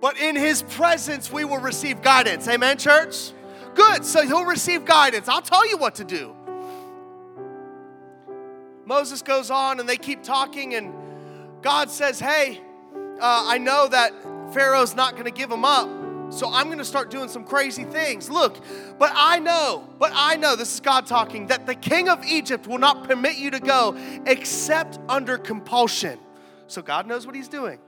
But 0.00 0.18
in 0.18 0.36
His 0.36 0.62
presence, 0.62 1.30
we 1.30 1.44
will 1.44 1.58
receive 1.58 2.02
guidance. 2.02 2.48
Amen, 2.48 2.78
church? 2.78 3.32
Good. 3.74 4.04
So 4.04 4.22
He'll 4.22 4.44
receive 4.44 4.84
guidance. 4.84 5.28
I'll 5.28 5.42
tell 5.42 5.68
you 5.68 5.76
what 5.76 5.96
to 5.96 6.04
do. 6.04 6.34
Moses 8.84 9.22
goes 9.22 9.50
on 9.50 9.78
and 9.78 9.88
they 9.88 9.96
keep 9.96 10.22
talking, 10.22 10.74
and 10.74 10.92
God 11.62 11.90
says, 11.90 12.18
Hey, 12.18 12.60
uh, 13.20 13.44
I 13.46 13.58
know 13.58 13.86
that 13.88 14.12
Pharaoh's 14.52 14.96
not 14.96 15.12
going 15.12 15.26
to 15.26 15.30
give 15.30 15.50
him 15.50 15.64
up. 15.64 15.99
So 16.30 16.48
I'm 16.50 16.66
going 16.66 16.78
to 16.78 16.84
start 16.84 17.10
doing 17.10 17.28
some 17.28 17.44
crazy 17.44 17.84
things. 17.84 18.30
Look, 18.30 18.56
but 18.98 19.12
I 19.14 19.40
know, 19.40 19.88
but 19.98 20.12
I 20.14 20.36
know, 20.36 20.54
this 20.54 20.72
is 20.72 20.80
God 20.80 21.06
talking, 21.06 21.48
that 21.48 21.66
the 21.66 21.74
king 21.74 22.08
of 22.08 22.24
Egypt 22.24 22.66
will 22.66 22.78
not 22.78 23.08
permit 23.08 23.36
you 23.36 23.50
to 23.50 23.60
go 23.60 23.96
except 24.26 24.98
under 25.08 25.36
compulsion. 25.38 26.18
So 26.68 26.82
God 26.82 27.06
knows 27.08 27.26
what 27.26 27.34
he's 27.34 27.48
doing. 27.48 27.80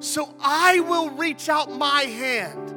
So 0.00 0.34
I 0.40 0.80
will 0.80 1.10
reach 1.10 1.48
out 1.48 1.70
my 1.70 2.02
hand 2.02 2.74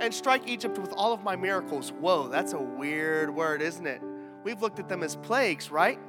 and 0.00 0.12
strike 0.12 0.48
Egypt 0.48 0.78
with 0.78 0.92
all 0.94 1.12
of 1.12 1.22
my 1.22 1.36
miracles. 1.36 1.92
Whoa, 1.92 2.26
that's 2.26 2.52
a 2.52 2.60
weird 2.60 3.32
word, 3.32 3.62
isn't 3.62 3.86
it? 3.86 4.02
We've 4.42 4.60
looked 4.60 4.80
at 4.80 4.88
them 4.88 5.04
as 5.04 5.14
plagues, 5.14 5.70
right? 5.70 6.00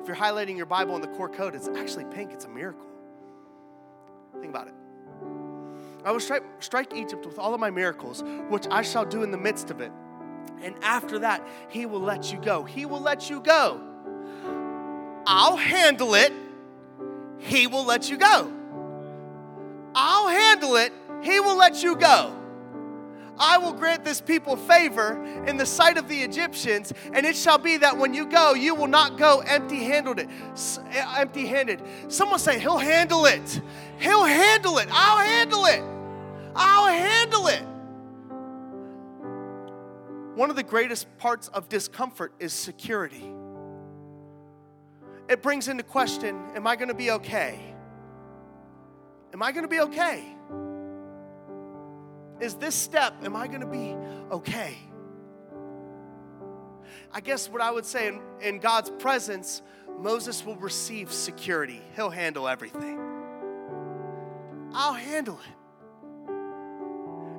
If 0.00 0.08
you're 0.08 0.16
highlighting 0.16 0.56
your 0.56 0.66
Bible 0.66 0.96
in 0.96 1.00
the 1.00 1.08
core 1.08 1.28
code, 1.28 1.54
it's 1.54 1.68
actually 1.68 2.06
pink. 2.06 2.32
It's 2.32 2.44
a 2.44 2.48
miracle. 2.48 2.86
Think 4.40 4.50
about 4.50 4.66
it. 4.66 4.74
I 6.04 6.12
will 6.12 6.20
strike, 6.20 6.44
strike 6.60 6.94
Egypt 6.94 7.26
with 7.26 7.38
all 7.38 7.54
of 7.54 7.60
my 7.60 7.70
miracles, 7.70 8.22
which 8.48 8.66
I 8.70 8.82
shall 8.82 9.04
do 9.04 9.22
in 9.22 9.30
the 9.30 9.38
midst 9.38 9.70
of 9.70 9.80
it. 9.80 9.92
And 10.62 10.74
after 10.82 11.20
that, 11.20 11.46
he 11.68 11.86
will 11.86 12.00
let 12.00 12.32
you 12.32 12.38
go. 12.38 12.64
He 12.64 12.86
will 12.86 13.00
let 13.00 13.30
you 13.30 13.40
go. 13.40 13.80
I'll 15.26 15.56
handle 15.56 16.14
it. 16.14 16.32
He 17.38 17.66
will 17.66 17.84
let 17.84 18.10
you 18.10 18.16
go. 18.16 18.52
I'll 19.94 20.28
handle 20.28 20.76
it. 20.76 20.92
He 21.22 21.40
will 21.40 21.56
let 21.56 21.82
you 21.82 21.96
go. 21.96 22.34
I 23.40 23.58
will 23.58 23.72
grant 23.72 24.04
this 24.04 24.20
people 24.20 24.56
favor 24.56 25.22
in 25.46 25.58
the 25.58 25.66
sight 25.66 25.96
of 25.96 26.08
the 26.08 26.22
Egyptians, 26.22 26.92
and 27.12 27.24
it 27.24 27.36
shall 27.36 27.58
be 27.58 27.76
that 27.76 27.96
when 27.96 28.12
you 28.12 28.26
go, 28.26 28.54
you 28.54 28.74
will 28.74 28.88
not 28.88 29.16
go 29.16 29.40
empty-handed. 29.46 30.28
Eh, 30.90 31.04
empty-handed. 31.18 31.82
Someone 32.08 32.40
say, 32.40 32.58
"He'll 32.58 32.78
handle 32.78 33.26
it. 33.26 33.60
He'll 34.00 34.24
handle 34.24 34.78
it. 34.78 34.88
I'll 34.90 35.18
handle 35.18 35.64
it. 35.66 35.82
I'll 36.54 36.86
handle 36.88 37.46
it." 37.48 37.62
One 40.36 40.50
of 40.50 40.56
the 40.56 40.62
greatest 40.62 41.06
parts 41.18 41.48
of 41.48 41.68
discomfort 41.68 42.32
is 42.38 42.52
security. 42.52 43.32
It 45.28 45.42
brings 45.42 45.68
into 45.68 45.82
question, 45.82 46.40
am 46.54 46.66
I 46.66 46.76
going 46.76 46.88
to 46.88 46.94
be 46.94 47.10
okay? 47.10 47.58
Am 49.34 49.42
I 49.42 49.52
going 49.52 49.64
to 49.64 49.68
be 49.68 49.80
okay? 49.80 50.38
is 52.40 52.54
this 52.54 52.74
step, 52.74 53.14
am 53.24 53.36
I 53.36 53.46
going 53.46 53.60
to 53.60 53.66
be 53.66 53.96
okay? 54.30 54.76
I 57.12 57.20
guess 57.20 57.48
what 57.48 57.62
I 57.62 57.70
would 57.70 57.86
say 57.86 58.08
in, 58.08 58.20
in 58.40 58.58
God's 58.58 58.90
presence, 58.90 59.62
Moses 59.98 60.44
will 60.44 60.56
receive 60.56 61.12
security. 61.12 61.82
He'll 61.96 62.10
handle 62.10 62.46
everything. 62.46 63.07
I'll 64.72 64.94
handle 64.94 65.38
it. 65.38 65.54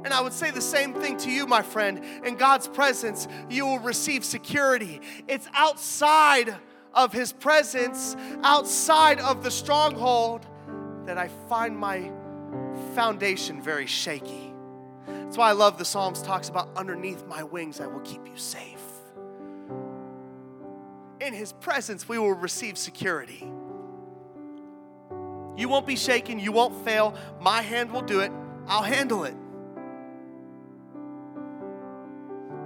And 0.06 0.14
I 0.14 0.22
would 0.22 0.34
say 0.34 0.50
the 0.50 0.62
same 0.62 0.94
thing 0.94 1.18
to 1.18 1.32
you, 1.32 1.46
my 1.46 1.62
friend. 1.62 2.02
In 2.26 2.36
God's 2.36 2.68
presence, 2.68 3.28
you 3.50 3.66
will 3.66 3.80
receive 3.80 4.24
security. 4.24 5.02
It's 5.28 5.48
outside 5.54 6.56
of 6.94 7.14
his 7.14 7.32
presence 7.32 8.16
outside 8.44 9.20
of 9.20 9.44
the 9.44 9.52
stronghold 9.52 10.46
that 11.06 11.18
I 11.18 11.28
find 11.48 11.78
my 11.78 12.12
foundation 12.96 13.62
very 13.62 13.86
shaky. 13.86 14.54
That's 15.08 15.38
why 15.38 15.50
I 15.50 15.54
love 15.54 15.78
the 15.78 15.86
Psalms 15.86 16.22
talks 16.22 16.50
about 16.50 16.70
underneath 16.76 17.26
my 17.28 17.44
wings 17.44 17.80
I 17.80 17.88
will 17.88 18.02
keep 18.02 18.26
you 18.26 18.38
safe. 18.38 18.82
In 21.22 21.34
his 21.34 21.54
presence 21.54 22.08
we 22.08 22.18
will 22.18 22.34
receive 22.34 22.78
security. 22.78 23.52
You 25.60 25.68
won't 25.68 25.86
be 25.86 25.98
shaken, 25.98 26.40
you 26.40 26.54
won't 26.54 26.86
fail. 26.86 27.14
My 27.42 27.62
hand 27.62 27.92
will 27.92 28.02
do 28.02 28.22
it. 28.22 28.32
I'll 28.66 28.82
handle 28.82 29.26
it. 29.26 29.36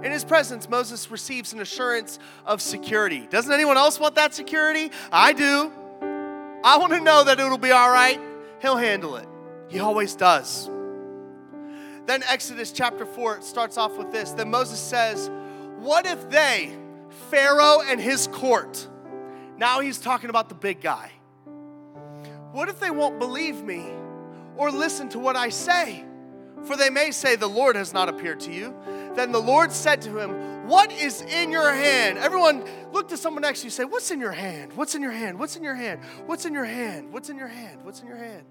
In 0.04 0.12
his 0.12 0.24
presence, 0.24 0.68
Moses 0.68 1.10
receives 1.10 1.52
an 1.52 1.60
assurance 1.60 2.20
of 2.46 2.62
security. 2.62 3.26
Doesn't 3.28 3.52
anyone 3.52 3.76
else 3.76 3.98
want 3.98 4.14
that 4.14 4.32
security? 4.32 4.92
I 5.10 5.32
do. 5.32 5.72
I 6.62 6.78
want 6.78 6.92
to 6.92 7.00
know 7.00 7.24
that 7.24 7.40
it'll 7.40 7.58
be 7.58 7.72
all 7.72 7.90
right. 7.90 8.20
He'll 8.62 8.76
handle 8.76 9.16
it. 9.16 9.26
He 9.68 9.80
always 9.80 10.14
does. 10.14 10.70
Then 12.06 12.22
Exodus 12.28 12.70
chapter 12.70 13.06
4 13.06 13.40
starts 13.40 13.76
off 13.76 13.98
with 13.98 14.12
this. 14.12 14.30
Then 14.32 14.50
Moses 14.50 14.78
says, 14.78 15.30
What 15.78 16.06
if 16.06 16.30
they, 16.30 16.72
Pharaoh 17.30 17.80
and 17.84 18.00
his 18.00 18.28
court, 18.28 18.86
now 19.56 19.80
he's 19.80 19.98
talking 19.98 20.30
about 20.30 20.48
the 20.48 20.54
big 20.54 20.80
guy, 20.80 21.10
what 22.54 22.68
if 22.68 22.78
they 22.78 22.90
won't 22.90 23.18
believe 23.18 23.64
me 23.64 23.84
or 24.56 24.70
listen 24.70 25.08
to 25.08 25.18
what 25.18 25.34
I 25.34 25.48
say? 25.48 26.04
For 26.62 26.76
they 26.76 26.88
may 26.88 27.10
say, 27.10 27.34
The 27.34 27.48
Lord 27.48 27.74
has 27.74 27.92
not 27.92 28.08
appeared 28.08 28.38
to 28.40 28.52
you. 28.52 28.72
Then 29.16 29.32
the 29.32 29.40
Lord 29.40 29.72
said 29.72 30.00
to 30.02 30.18
him, 30.18 30.68
What 30.68 30.92
is 30.92 31.20
in 31.22 31.50
your 31.50 31.72
hand? 31.72 32.16
Everyone, 32.16 32.64
look 32.92 33.08
to 33.08 33.16
someone 33.16 33.42
next 33.42 33.60
to 33.60 33.66
you 33.66 33.70
say, 33.70 33.84
What's 33.84 34.12
in 34.12 34.20
your 34.20 34.30
hand? 34.30 34.72
What's 34.74 34.94
in 34.94 35.02
your 35.02 35.10
hand? 35.10 35.36
What's 35.36 35.56
in 35.56 35.64
your 35.64 35.74
hand? 35.74 36.00
What's 36.26 36.46
in 36.46 36.54
your 36.54 36.64
hand? 36.64 37.12
What's 37.12 37.28
in 37.28 37.36
your 37.36 37.48
hand? 37.48 37.80
What's 37.82 38.00
in 38.00 38.06
your 38.06 38.16
hand? 38.18 38.46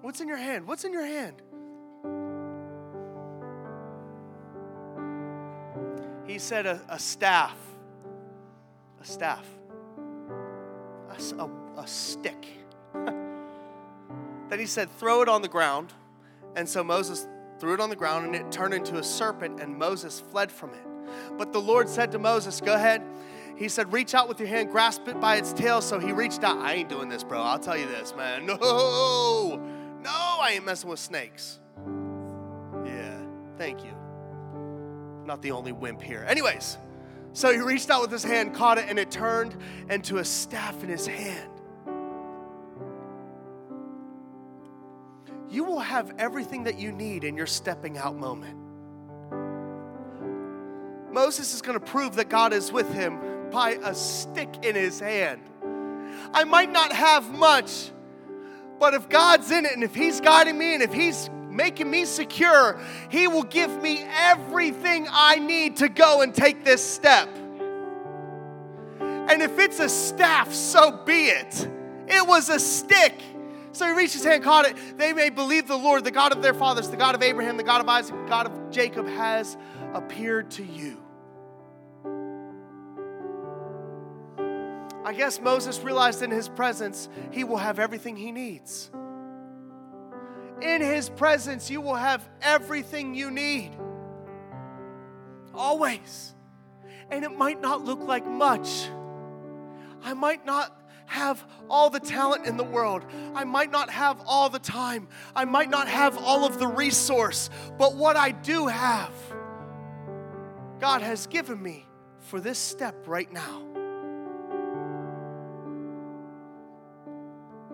What's 0.00 0.20
in 0.20 0.28
your 0.28 0.36
hand? 0.36 0.66
What's 0.68 0.84
in 0.84 0.92
your 0.92 1.04
hand? 1.04 1.42
He 6.28 6.38
said, 6.38 6.64
A, 6.66 6.80
a 6.88 6.98
staff. 7.00 7.56
A 9.02 9.04
staff. 9.04 9.46
A, 11.10 11.42
a, 11.42 11.50
a 11.80 11.86
stick. 11.88 12.63
then 14.48 14.58
he 14.58 14.66
said, 14.66 14.90
Throw 14.98 15.22
it 15.22 15.28
on 15.28 15.42
the 15.42 15.48
ground. 15.48 15.92
And 16.56 16.68
so 16.68 16.84
Moses 16.84 17.26
threw 17.58 17.74
it 17.74 17.80
on 17.80 17.90
the 17.90 17.96
ground, 17.96 18.26
and 18.26 18.34
it 18.34 18.52
turned 18.52 18.74
into 18.74 18.98
a 18.98 19.02
serpent, 19.02 19.60
and 19.60 19.76
Moses 19.76 20.20
fled 20.20 20.52
from 20.52 20.70
it. 20.70 20.86
But 21.36 21.52
the 21.52 21.60
Lord 21.60 21.88
said 21.88 22.12
to 22.12 22.18
Moses, 22.18 22.60
Go 22.60 22.74
ahead. 22.74 23.02
He 23.56 23.68
said, 23.68 23.92
Reach 23.92 24.14
out 24.14 24.28
with 24.28 24.40
your 24.40 24.48
hand, 24.48 24.70
grasp 24.70 25.06
it 25.08 25.20
by 25.20 25.36
its 25.36 25.52
tail. 25.52 25.80
So 25.80 25.98
he 25.98 26.12
reached 26.12 26.42
out. 26.44 26.58
I 26.58 26.74
ain't 26.74 26.88
doing 26.88 27.08
this, 27.08 27.22
bro. 27.22 27.40
I'll 27.40 27.58
tell 27.58 27.76
you 27.76 27.86
this, 27.86 28.14
man. 28.16 28.46
No, 30.04 30.10
no, 30.10 30.10
I 30.10 30.52
ain't 30.56 30.66
messing 30.66 30.90
with 30.90 30.98
snakes. 30.98 31.60
Yeah, 32.84 33.18
thank 33.56 33.82
you. 33.82 33.92
Not 35.24 35.40
the 35.40 35.52
only 35.52 35.72
wimp 35.72 36.02
here. 36.02 36.26
Anyways, 36.28 36.76
so 37.32 37.50
he 37.50 37.58
reached 37.58 37.88
out 37.88 38.02
with 38.02 38.10
his 38.10 38.22
hand, 38.22 38.54
caught 38.54 38.76
it, 38.76 38.84
and 38.88 38.98
it 38.98 39.10
turned 39.10 39.56
into 39.88 40.18
a 40.18 40.24
staff 40.24 40.82
in 40.82 40.90
his 40.90 41.06
hand. 41.06 41.50
You 45.54 45.64
will 45.64 45.80
have 45.80 46.12
everything 46.18 46.64
that 46.64 46.78
you 46.78 46.90
need 46.90 47.24
in 47.24 47.36
your 47.36 47.46
stepping 47.46 47.96
out 47.96 48.16
moment. 48.16 48.58
Moses 51.12 51.54
is 51.54 51.62
going 51.62 51.78
to 51.78 51.84
prove 51.84 52.16
that 52.16 52.28
God 52.28 52.52
is 52.52 52.72
with 52.72 52.92
him 52.92 53.50
by 53.50 53.78
a 53.82 53.94
stick 53.94 54.48
in 54.64 54.74
his 54.74 54.98
hand. 54.98 55.40
I 56.32 56.44
might 56.44 56.72
not 56.72 56.92
have 56.92 57.30
much, 57.30 57.92
but 58.80 58.94
if 58.94 59.08
God's 59.08 59.50
in 59.50 59.64
it 59.64 59.72
and 59.72 59.84
if 59.84 59.94
He's 59.94 60.20
guiding 60.20 60.58
me 60.58 60.74
and 60.74 60.82
if 60.82 60.92
He's 60.92 61.30
making 61.48 61.90
me 61.90 62.04
secure, 62.04 62.80
He 63.08 63.28
will 63.28 63.44
give 63.44 63.80
me 63.82 64.02
everything 64.02 65.06
I 65.10 65.36
need 65.36 65.76
to 65.76 65.88
go 65.88 66.22
and 66.22 66.34
take 66.34 66.64
this 66.64 66.84
step. 66.84 67.28
And 69.00 69.40
if 69.42 69.58
it's 69.58 69.80
a 69.80 69.88
staff, 69.88 70.52
so 70.52 71.02
be 71.04 71.26
it. 71.26 71.68
It 72.08 72.26
was 72.26 72.48
a 72.48 72.58
stick. 72.58 73.14
So 73.74 73.86
he 73.88 73.92
reached 73.92 74.14
his 74.14 74.24
hand, 74.24 74.44
caught 74.44 74.66
it. 74.66 74.76
They 74.96 75.12
may 75.12 75.30
believe 75.30 75.66
the 75.66 75.76
Lord, 75.76 76.04
the 76.04 76.12
God 76.12 76.30
of 76.30 76.42
their 76.42 76.54
fathers, 76.54 76.88
the 76.88 76.96
God 76.96 77.16
of 77.16 77.22
Abraham, 77.22 77.56
the 77.56 77.64
God 77.64 77.80
of 77.80 77.88
Isaac, 77.88 78.16
the 78.16 78.28
God 78.28 78.46
of 78.46 78.70
Jacob, 78.70 79.08
has 79.08 79.56
appeared 79.92 80.52
to 80.52 80.64
you. 80.64 81.00
I 85.04 85.12
guess 85.12 85.40
Moses 85.40 85.80
realized 85.80 86.22
in 86.22 86.30
his 86.30 86.48
presence, 86.48 87.08
he 87.32 87.42
will 87.42 87.56
have 87.56 87.80
everything 87.80 88.16
he 88.16 88.30
needs. 88.30 88.90
In 90.62 90.80
his 90.80 91.10
presence, 91.10 91.68
you 91.68 91.80
will 91.80 91.96
have 91.96 92.26
everything 92.40 93.14
you 93.14 93.30
need. 93.30 93.72
Always. 95.52 96.32
And 97.10 97.24
it 97.24 97.36
might 97.36 97.60
not 97.60 97.84
look 97.84 98.00
like 98.00 98.24
much. 98.24 98.88
I 100.02 100.14
might 100.14 100.46
not 100.46 100.83
have 101.06 101.44
all 101.68 101.90
the 101.90 102.00
talent 102.00 102.46
in 102.46 102.56
the 102.56 102.64
world. 102.64 103.04
I 103.34 103.44
might 103.44 103.70
not 103.70 103.90
have 103.90 104.20
all 104.26 104.48
the 104.48 104.58
time. 104.58 105.08
I 105.34 105.44
might 105.44 105.70
not 105.70 105.88
have 105.88 106.16
all 106.18 106.44
of 106.44 106.58
the 106.58 106.66
resource. 106.66 107.50
But 107.78 107.94
what 107.94 108.16
I 108.16 108.30
do 108.30 108.66
have, 108.66 109.12
God 110.80 111.02
has 111.02 111.26
given 111.26 111.62
me 111.62 111.86
for 112.18 112.40
this 112.40 112.58
step 112.58 113.06
right 113.06 113.30
now. 113.32 113.62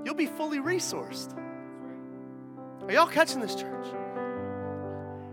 You'll 0.04 0.14
be 0.14 0.26
fully 0.26 0.58
resourced. 0.58 1.36
Are 2.82 2.92
y'all 2.92 3.06
catching 3.06 3.40
this, 3.40 3.54
church? 3.54 3.86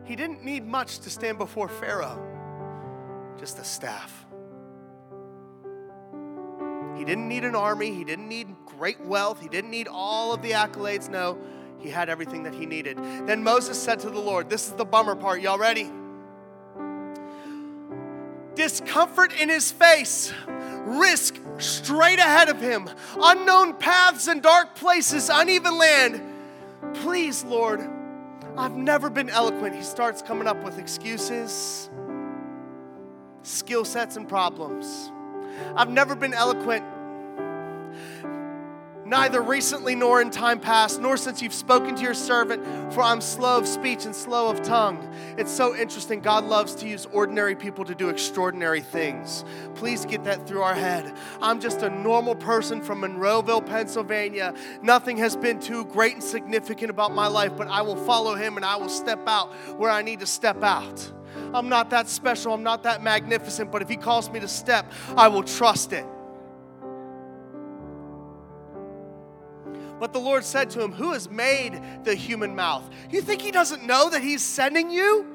He 0.06 0.16
didn't 0.16 0.44
need 0.44 0.66
much 0.66 1.00
to 1.00 1.10
stand 1.10 1.38
before 1.38 1.68
Pharaoh, 1.68 2.22
just 3.40 3.60
a 3.60 3.64
staff. 3.64 4.27
He 6.98 7.06
didn't 7.06 7.28
need 7.28 7.44
an 7.44 7.56
army, 7.56 7.94
he 7.94 8.04
didn't 8.04 8.28
need 8.28 8.48
great 8.66 9.00
wealth, 9.02 9.40
he 9.40 9.48
didn't 9.48 9.70
need 9.70 9.88
all 9.88 10.34
of 10.34 10.42
the 10.42 10.52
accolades. 10.52 11.10
No, 11.10 11.38
he 11.80 11.90
had 11.90 12.10
everything 12.10 12.44
that 12.44 12.54
he 12.54 12.66
needed. 12.66 12.98
Then 12.98 13.44
Moses 13.44 13.82
said 13.82 14.00
to 14.00 14.10
the 14.10 14.20
Lord, 14.20 14.50
This 14.50 14.68
is 14.68 14.74
the 14.74 14.86
bummer 14.86 15.16
part. 15.16 15.42
Y'all 15.42 15.60
ready? 15.60 15.92
Discomfort 18.56 19.40
in 19.40 19.50
his 19.50 19.72
face, 19.72 20.34
risk 20.48 21.40
straight 21.60 22.18
ahead 22.18 22.50
of 22.50 22.60
him, 22.60 22.90
unknown 23.22 23.76
paths 23.76 24.28
and 24.28 24.42
dark 24.42 24.76
places, 24.76 25.30
uneven 25.32 25.78
land. 25.78 26.22
Please, 26.96 27.44
Lord, 27.44 27.88
I've 28.58 28.76
never 28.76 29.12
been 29.12 29.30
eloquent. 29.30 29.76
He 29.76 29.84
starts 29.84 30.24
coming 30.24 30.48
up 30.48 30.64
with 30.64 30.80
excuses, 30.80 31.92
skill 33.44 33.86
sets, 33.86 34.16
and 34.18 34.28
problems. 34.28 35.12
I've 35.76 35.90
never 35.90 36.16
been 36.16 36.34
eloquent, 36.34 36.84
neither 39.06 39.42
recently 39.42 39.96
nor 39.96 40.22
in 40.22 40.30
time 40.30 40.60
past, 40.60 41.02
nor 41.02 41.16
since 41.16 41.42
you've 41.42 41.54
spoken 41.54 41.96
to 41.96 42.02
your 42.02 42.14
servant, 42.14 42.94
for 42.94 43.02
I'm 43.02 43.22
slow 43.22 43.58
of 43.58 43.66
speech 43.66 44.06
and 44.06 44.14
slow 44.14 44.50
of 44.50 44.62
tongue. 44.64 45.14
It's 45.38 45.52
so 45.52 45.74
interesting. 45.76 46.20
God 46.20 46.44
loves 46.44 46.76
to 46.76 46.88
use 46.88 47.06
ordinary 47.14 47.56
people 47.56 47.86
to 47.86 47.96
do 47.96 48.10
extraordinary 48.10 48.82
things. 48.82 49.46
Please 49.76 50.06
get 50.06 50.26
that 50.26 50.46
through 50.46 50.62
our 50.62 50.76
head. 50.76 51.16
I'm 51.42 51.62
just 51.62 51.84
a 51.84 51.90
normal 51.90 52.36
person 52.36 52.82
from 52.82 53.02
Monroeville, 53.02 53.66
Pennsylvania. 53.66 54.54
Nothing 54.82 55.16
has 55.18 55.38
been 55.38 55.60
too 55.62 55.86
great 55.86 56.16
and 56.16 56.24
significant 56.24 56.90
about 56.90 57.14
my 57.14 57.28
life, 57.28 57.56
but 57.56 57.70
I 57.70 57.84
will 57.84 57.96
follow 57.96 58.36
him 58.36 58.58
and 58.58 58.66
I 58.66 58.76
will 58.76 58.90
step 58.90 59.26
out 59.26 59.54
where 59.78 59.90
I 59.90 60.02
need 60.02 60.20
to 60.20 60.28
step 60.28 60.62
out. 60.64 61.14
I'm 61.54 61.70
not 61.70 61.90
that 61.92 62.08
special, 62.10 62.54
I'm 62.54 62.64
not 62.64 62.84
that 62.84 63.02
magnificent, 63.02 63.72
but 63.72 63.82
if 63.82 63.90
He 63.90 63.98
calls 63.98 64.30
me 64.30 64.40
to 64.40 64.48
step, 64.48 64.92
I 65.16 65.28
will 65.28 65.44
trust 65.44 65.94
it. 65.94 66.06
But 70.00 70.14
the 70.14 70.20
Lord 70.20 70.44
said 70.44 70.70
to 70.72 70.82
him, 70.82 70.92
Who 70.92 71.14
has 71.14 71.30
made 71.30 71.82
the 72.04 72.14
human 72.14 72.56
mouth? 72.56 72.88
You 73.10 73.22
think 73.22 73.42
he 73.42 73.52
doesn't 73.52 73.84
know 73.84 74.10
that 74.10 74.22
he's 74.22 74.44
sending 74.44 74.92
you? 74.92 75.26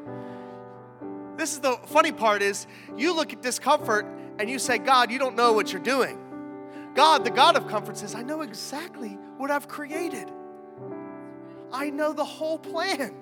This 1.36 1.52
is 1.52 1.60
the 1.60 1.76
funny 1.86 2.12
part 2.12 2.42
is 2.42 2.66
you 2.96 3.14
look 3.14 3.32
at 3.32 3.42
discomfort 3.42 4.06
and 4.38 4.48
you 4.48 4.58
say, 4.58 4.78
God, 4.78 5.10
you 5.10 5.18
don't 5.18 5.34
know 5.34 5.52
what 5.52 5.72
you're 5.72 5.82
doing. 5.82 6.18
God, 6.94 7.24
the 7.24 7.30
God 7.30 7.56
of 7.56 7.66
comfort 7.68 7.96
says, 7.96 8.14
I 8.14 8.22
know 8.22 8.42
exactly 8.42 9.18
what 9.38 9.50
I've 9.50 9.66
created. 9.66 10.30
I 11.72 11.90
know 11.90 12.12
the 12.12 12.24
whole 12.24 12.58
plan 12.58 13.14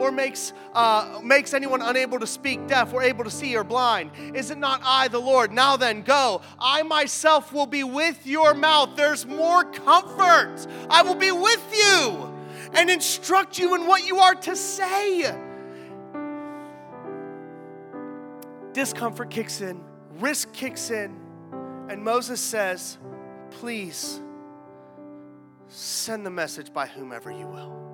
or 0.00 0.10
makes, 0.10 0.54
uh, 0.72 1.20
makes 1.22 1.52
anyone 1.52 1.82
unable 1.82 2.18
to 2.18 2.26
speak, 2.26 2.66
deaf, 2.66 2.94
or 2.94 3.02
able 3.02 3.22
to 3.22 3.30
see, 3.30 3.54
or 3.54 3.62
blind? 3.62 4.10
Is 4.34 4.50
it 4.50 4.56
not 4.56 4.80
I, 4.82 5.08
the 5.08 5.18
Lord? 5.18 5.52
Now 5.52 5.76
then, 5.76 6.00
go. 6.02 6.40
I 6.58 6.82
myself 6.82 7.52
will 7.52 7.66
be 7.66 7.84
with 7.84 8.26
your 8.26 8.54
mouth. 8.54 8.96
There's 8.96 9.26
more 9.26 9.64
comfort. 9.64 10.66
I 10.88 11.02
will 11.02 11.14
be 11.14 11.30
with 11.30 11.62
you 11.76 12.34
and 12.72 12.90
instruct 12.90 13.58
you 13.58 13.74
in 13.74 13.86
what 13.86 14.06
you 14.06 14.18
are 14.18 14.34
to 14.36 14.56
say. 14.56 15.34
Discomfort 18.72 19.28
kicks 19.28 19.60
in, 19.60 19.82
risk 20.18 20.52
kicks 20.54 20.90
in, 20.90 21.14
and 21.90 22.02
Moses 22.02 22.40
says, 22.40 22.96
Please 23.50 24.20
send 25.66 26.24
the 26.24 26.30
message 26.30 26.72
by 26.72 26.86
whomever 26.86 27.30
you 27.30 27.46
will. 27.46 27.89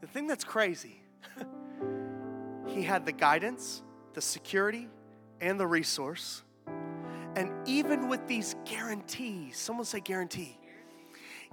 The 0.00 0.06
thing 0.06 0.26
that's 0.26 0.44
crazy, 0.44 1.00
he 2.66 2.82
had 2.82 3.04
the 3.04 3.12
guidance, 3.12 3.82
the 4.14 4.20
security, 4.20 4.88
and 5.40 5.58
the 5.58 5.66
resource. 5.66 6.42
And 7.36 7.50
even 7.66 8.08
with 8.08 8.26
these 8.26 8.56
guarantees, 8.64 9.56
someone 9.56 9.84
say 9.84 10.00
guarantee. 10.00 10.58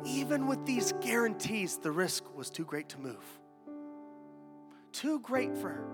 Even 0.04 0.48
with 0.48 0.66
these 0.66 0.94
guarantees, 1.02 1.78
the 1.78 1.92
risk 1.92 2.24
was 2.36 2.50
too 2.50 2.66
great 2.66 2.90
to 2.90 3.00
move. 3.00 3.24
Too 4.92 5.20
great 5.20 5.56
for 5.58 5.86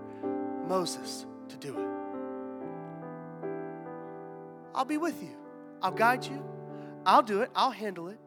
Moses 0.66 1.26
to 1.48 1.56
do 1.56 1.78
it. 1.78 1.88
I'll 4.74 4.84
be 4.84 4.96
with 4.96 5.22
you. 5.22 5.36
I'll 5.82 5.92
guide 5.92 6.24
you. 6.24 6.42
I'll 7.04 7.22
do 7.22 7.42
it. 7.42 7.50
I'll 7.54 7.70
handle 7.70 8.08
it. 8.08 8.18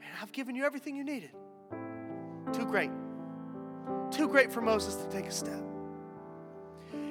And 0.00 0.10
I've 0.20 0.32
given 0.32 0.54
you 0.54 0.64
everything 0.64 0.96
you 0.96 1.04
needed. 1.04 1.30
Too 2.52 2.64
great. 2.64 2.90
Too 4.10 4.28
great 4.28 4.52
for 4.52 4.60
Moses 4.60 4.96
to 4.96 5.08
take 5.08 5.26
a 5.26 5.30
step. 5.30 5.62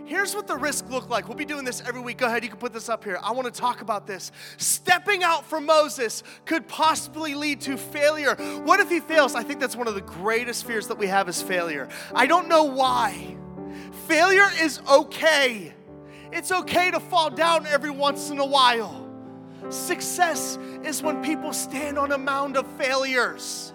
Here's 0.05 0.36
what 0.36 0.45
the 0.45 0.57
risk 0.57 0.89
looked 0.89 1.09
like. 1.09 1.29
We'll 1.29 1.38
be 1.38 1.45
doing 1.45 1.63
this 1.63 1.82
every 1.88 2.01
week. 2.01 2.17
Go 2.17 2.25
ahead, 2.25 2.43
you 2.43 2.49
can 2.49 2.59
put 2.59 2.73
this 2.73 2.89
up 2.89 3.03
here. 3.03 3.17
I 3.23 3.32
want 3.32 3.45
to 3.53 3.61
talk 3.61 3.82
about 3.82 4.05
this. 4.05 4.34
Stepping 4.57 5.23
out 5.23 5.45
for 5.45 5.61
Moses 5.61 6.21
could 6.43 6.67
possibly 6.67 7.34
lead 7.34 7.61
to 7.61 7.77
failure. 7.77 8.36
What 8.65 8.82
if 8.82 8.89
he 8.89 8.99
fails? 8.99 9.36
I 9.36 9.43
think 9.43 9.61
that's 9.61 9.75
one 9.75 9.88
of 9.88 9.95
the 9.95 10.01
greatest 10.01 10.65
fears 10.65 10.88
that 10.88 10.97
we 10.97 11.07
have 11.07 11.29
is 11.29 11.41
failure. 11.41 11.88
I 12.13 12.27
don't 12.27 12.49
know 12.49 12.65
why. 12.65 13.38
Failure 14.07 14.49
is 14.59 14.82
okay. 14.91 15.73
It's 16.34 16.51
okay 16.51 16.91
to 16.91 16.99
fall 16.99 17.29
down 17.29 17.65
every 17.65 17.91
once 17.91 18.32
in 18.32 18.39
a 18.39 18.45
while. 18.45 19.09
Success 19.69 20.57
is 20.84 21.01
when 21.01 21.23
people 21.23 21.53
stand 21.53 21.97
on 21.97 22.11
a 22.11 22.17
mound 22.17 22.57
of 22.57 22.67
failures. 22.77 23.70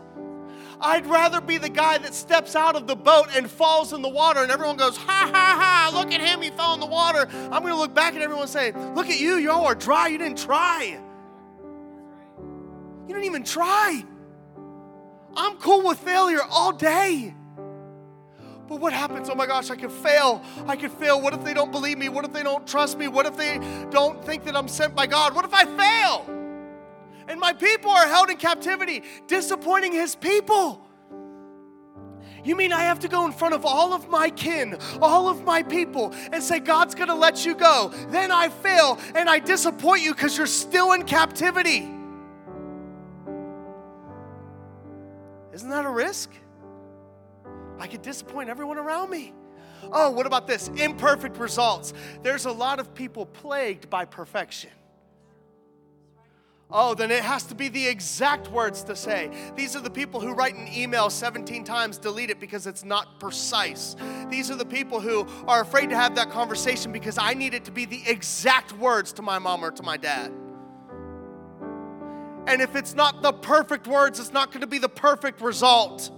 I'd 0.80 1.06
rather 1.06 1.40
be 1.40 1.58
the 1.58 1.68
guy 1.68 1.98
that 1.98 2.14
steps 2.14 2.54
out 2.54 2.76
of 2.76 2.86
the 2.86 2.96
boat 2.96 3.28
and 3.34 3.50
falls 3.50 3.92
in 3.92 4.02
the 4.02 4.08
water 4.08 4.40
and 4.40 4.50
everyone 4.50 4.76
goes, 4.76 4.96
ha 4.96 5.30
ha 5.32 5.90
ha, 5.90 5.98
look 5.98 6.12
at 6.12 6.20
him, 6.20 6.42
he 6.42 6.50
fell 6.50 6.74
in 6.74 6.80
the 6.80 6.86
water. 6.86 7.28
I'm 7.50 7.62
gonna 7.62 7.76
look 7.76 7.94
back 7.94 8.14
at 8.14 8.22
everyone 8.22 8.48
saying, 8.48 8.94
look 8.94 9.08
at 9.08 9.18
you, 9.18 9.36
y'all 9.36 9.64
are 9.64 9.74
dry, 9.74 10.08
you 10.08 10.18
didn't 10.18 10.38
try. 10.38 10.98
You 12.38 13.14
didn't 13.14 13.24
even 13.24 13.44
try. 13.44 14.04
I'm 15.36 15.56
cool 15.56 15.86
with 15.86 15.98
failure 15.98 16.42
all 16.50 16.72
day. 16.72 17.34
But 18.68 18.80
what 18.80 18.92
happens? 18.92 19.30
Oh 19.30 19.34
my 19.34 19.46
gosh, 19.46 19.70
I 19.70 19.76
could 19.76 19.92
fail. 19.92 20.42
I 20.66 20.74
could 20.74 20.90
fail. 20.90 21.20
What 21.20 21.32
if 21.34 21.44
they 21.44 21.54
don't 21.54 21.70
believe 21.70 21.98
me? 21.98 22.08
What 22.08 22.24
if 22.24 22.32
they 22.32 22.42
don't 22.42 22.66
trust 22.66 22.98
me? 22.98 23.06
What 23.06 23.24
if 23.24 23.36
they 23.36 23.60
don't 23.90 24.24
think 24.24 24.44
that 24.44 24.56
I'm 24.56 24.66
sent 24.66 24.94
by 24.94 25.06
God? 25.06 25.36
What 25.36 25.44
if 25.44 25.54
I 25.54 25.64
fail? 25.64 26.35
And 27.28 27.40
my 27.40 27.52
people 27.52 27.90
are 27.90 28.06
held 28.06 28.30
in 28.30 28.36
captivity, 28.36 29.02
disappointing 29.26 29.92
his 29.92 30.14
people. 30.14 30.82
You 32.44 32.54
mean 32.54 32.72
I 32.72 32.84
have 32.84 33.00
to 33.00 33.08
go 33.08 33.26
in 33.26 33.32
front 33.32 33.54
of 33.54 33.66
all 33.66 33.92
of 33.92 34.08
my 34.08 34.30
kin, 34.30 34.78
all 35.02 35.28
of 35.28 35.42
my 35.42 35.64
people, 35.64 36.14
and 36.32 36.40
say, 36.40 36.60
God's 36.60 36.94
gonna 36.94 37.14
let 37.14 37.44
you 37.44 37.56
go? 37.56 37.92
Then 38.10 38.30
I 38.30 38.48
fail 38.48 39.00
and 39.16 39.28
I 39.28 39.40
disappoint 39.40 40.02
you 40.02 40.14
because 40.14 40.38
you're 40.38 40.46
still 40.46 40.92
in 40.92 41.02
captivity. 41.02 41.90
Isn't 45.52 45.70
that 45.70 45.84
a 45.84 45.90
risk? 45.90 46.30
I 47.80 47.88
could 47.88 48.02
disappoint 48.02 48.48
everyone 48.48 48.78
around 48.78 49.10
me. 49.10 49.32
Oh, 49.90 50.10
what 50.10 50.26
about 50.26 50.46
this? 50.46 50.68
Imperfect 50.76 51.38
results. 51.38 51.92
There's 52.22 52.46
a 52.46 52.52
lot 52.52 52.78
of 52.78 52.94
people 52.94 53.26
plagued 53.26 53.90
by 53.90 54.04
perfection. 54.04 54.70
Oh, 56.68 56.94
then 56.94 57.12
it 57.12 57.22
has 57.22 57.44
to 57.44 57.54
be 57.54 57.68
the 57.68 57.86
exact 57.86 58.50
words 58.50 58.82
to 58.84 58.96
say. 58.96 59.30
These 59.54 59.76
are 59.76 59.80
the 59.80 59.90
people 59.90 60.20
who 60.20 60.32
write 60.32 60.56
an 60.56 60.68
email 60.74 61.10
17 61.10 61.62
times, 61.62 61.96
delete 61.96 62.30
it 62.30 62.40
because 62.40 62.66
it's 62.66 62.84
not 62.84 63.20
precise. 63.20 63.94
These 64.28 64.50
are 64.50 64.56
the 64.56 64.66
people 64.66 65.00
who 65.00 65.26
are 65.46 65.60
afraid 65.60 65.90
to 65.90 65.96
have 65.96 66.16
that 66.16 66.30
conversation 66.30 66.90
because 66.90 67.18
I 67.18 67.34
need 67.34 67.54
it 67.54 67.64
to 67.66 67.70
be 67.70 67.84
the 67.84 68.02
exact 68.06 68.72
words 68.72 69.12
to 69.14 69.22
my 69.22 69.38
mom 69.38 69.64
or 69.64 69.70
to 69.70 69.82
my 69.84 69.96
dad. 69.96 70.32
And 72.48 72.60
if 72.60 72.74
it's 72.74 72.94
not 72.94 73.22
the 73.22 73.32
perfect 73.32 73.86
words, 73.86 74.18
it's 74.18 74.32
not 74.32 74.50
going 74.50 74.60
to 74.60 74.66
be 74.66 74.78
the 74.78 74.88
perfect 74.88 75.40
result. 75.40 76.10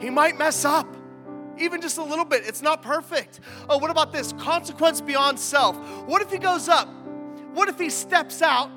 He 0.00 0.08
might 0.08 0.38
mess 0.38 0.64
up, 0.64 0.96
even 1.58 1.82
just 1.82 1.98
a 1.98 2.02
little 2.02 2.24
bit. 2.24 2.46
It's 2.46 2.62
not 2.62 2.82
perfect. 2.82 3.40
Oh, 3.68 3.76
what 3.78 3.90
about 3.90 4.12
this? 4.12 4.32
Consequence 4.34 5.02
beyond 5.02 5.38
self. 5.38 5.76
What 6.06 6.22
if 6.22 6.30
he 6.30 6.38
goes 6.38 6.68
up? 6.68 6.88
What 7.56 7.70
if 7.70 7.78
he 7.78 7.88
steps 7.88 8.42
out 8.42 8.70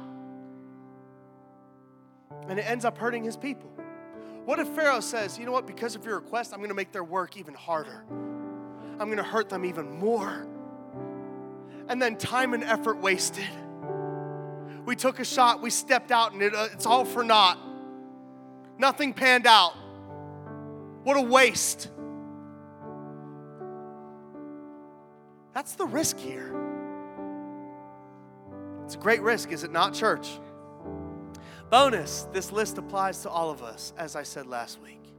and 2.48 2.58
it 2.58 2.62
ends 2.62 2.86
up 2.86 2.98
hurting 2.98 3.26
his 3.26 3.36
people? 3.36 3.70
What 4.46 4.58
if 4.58 4.70
Pharaoh 4.70 5.02
says, 5.02 5.38
you 5.38 5.46
know 5.46 5.52
what, 5.52 5.68
because 5.68 5.96
of 5.96 6.06
your 6.06 6.16
request, 6.16 6.54
I'm 6.54 6.60
going 6.60 6.70
to 6.70 6.76
make 6.76 6.94
their 6.94 7.04
work 7.04 7.36
even 7.36 7.54
harder? 7.54 8.06
I'm 8.10 9.08
going 9.08 9.18
to 9.18 9.24
hurt 9.24 9.50
them 9.50 9.66
even 9.66 10.00
more. 10.00 10.48
And 11.90 12.02
then 12.02 12.16
time 12.16 12.54
and 12.54 12.64
effort 12.64 13.02
wasted. 13.02 13.50
We 14.86 14.96
took 14.96 15.20
a 15.20 15.26
shot, 15.26 15.62
we 15.62 15.72
stepped 15.72 16.10
out, 16.10 16.32
and 16.32 16.42
it, 16.42 16.56
uh, 16.56 16.70
it's 16.72 16.86
all 16.86 17.04
for 17.04 17.22
naught. 17.22 17.58
Nothing 18.78 19.12
panned 19.12 19.46
out. 19.46 19.74
What 21.04 21.18
a 21.18 21.22
waste. 21.22 21.90
That's 25.54 25.76
the 25.76 25.86
risk 25.86 26.18
here. 26.18 26.69
It's 28.90 28.96
a 28.96 28.98
great 28.98 29.22
risk, 29.22 29.52
is 29.52 29.64
it 29.64 29.72
not, 29.72 29.94
church? 29.94 30.28
Bonus 31.70 32.24
this 32.34 32.52
list 32.52 32.80
applies 32.80 33.22
to 33.22 33.30
all 33.30 33.52
of 33.52 33.62
us, 33.62 33.94
as 34.00 34.16
I 34.16 34.24
said 34.24 34.48
last 34.48 34.82
week. 34.82 35.14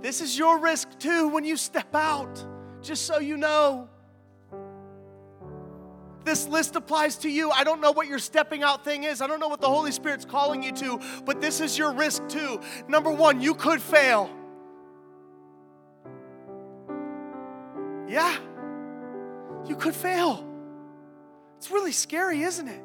This 0.00 0.22
is 0.22 0.38
your 0.38 0.58
risk 0.58 0.98
too 0.98 1.28
when 1.28 1.44
you 1.44 1.58
step 1.58 1.94
out, 1.94 2.42
just 2.80 3.04
so 3.04 3.18
you 3.18 3.36
know. 3.36 3.90
This 6.24 6.48
list 6.48 6.74
applies 6.74 7.16
to 7.16 7.28
you. 7.28 7.50
I 7.50 7.64
don't 7.64 7.82
know 7.82 7.92
what 7.92 8.06
your 8.06 8.18
stepping 8.18 8.62
out 8.62 8.82
thing 8.82 9.04
is. 9.04 9.20
I 9.20 9.26
don't 9.26 9.38
know 9.38 9.48
what 9.48 9.60
the 9.60 9.68
Holy 9.68 9.92
Spirit's 9.92 10.24
calling 10.24 10.62
you 10.62 10.72
to, 10.72 10.98
but 11.26 11.42
this 11.42 11.60
is 11.60 11.76
your 11.76 11.92
risk 11.92 12.26
too. 12.28 12.62
Number 12.88 13.10
one, 13.10 13.42
you 13.42 13.52
could 13.54 13.82
fail. 13.82 14.30
Yeah, 18.08 18.38
you 19.66 19.76
could 19.76 19.94
fail. 19.94 20.55
It's 21.56 21.70
really 21.70 21.92
scary, 21.92 22.42
isn't 22.42 22.68
it? 22.68 22.82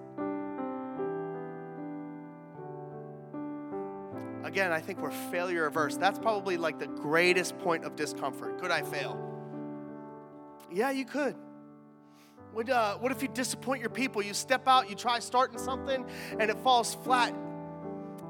Again, 4.43 4.71
I 4.71 4.81
think 4.81 4.99
we're 5.01 5.11
failure 5.11 5.65
averse. 5.65 5.97
That's 5.97 6.19
probably 6.19 6.57
like 6.57 6.79
the 6.79 6.87
greatest 6.87 7.57
point 7.59 7.85
of 7.85 7.95
discomfort. 7.95 8.59
Could 8.59 8.71
I 8.71 8.81
fail? 8.81 9.17
Yeah, 10.71 10.91
you 10.91 11.05
could. 11.05 11.35
Would, 12.53 12.69
uh, 12.69 12.97
what 12.97 13.11
if 13.11 13.21
you 13.21 13.29
disappoint 13.29 13.81
your 13.81 13.89
people? 13.89 14.21
You 14.21 14.33
step 14.33 14.67
out, 14.67 14.89
you 14.89 14.95
try 14.95 15.19
starting 15.19 15.57
something, 15.57 16.05
and 16.37 16.49
it 16.49 16.57
falls 16.59 16.95
flat, 16.95 17.33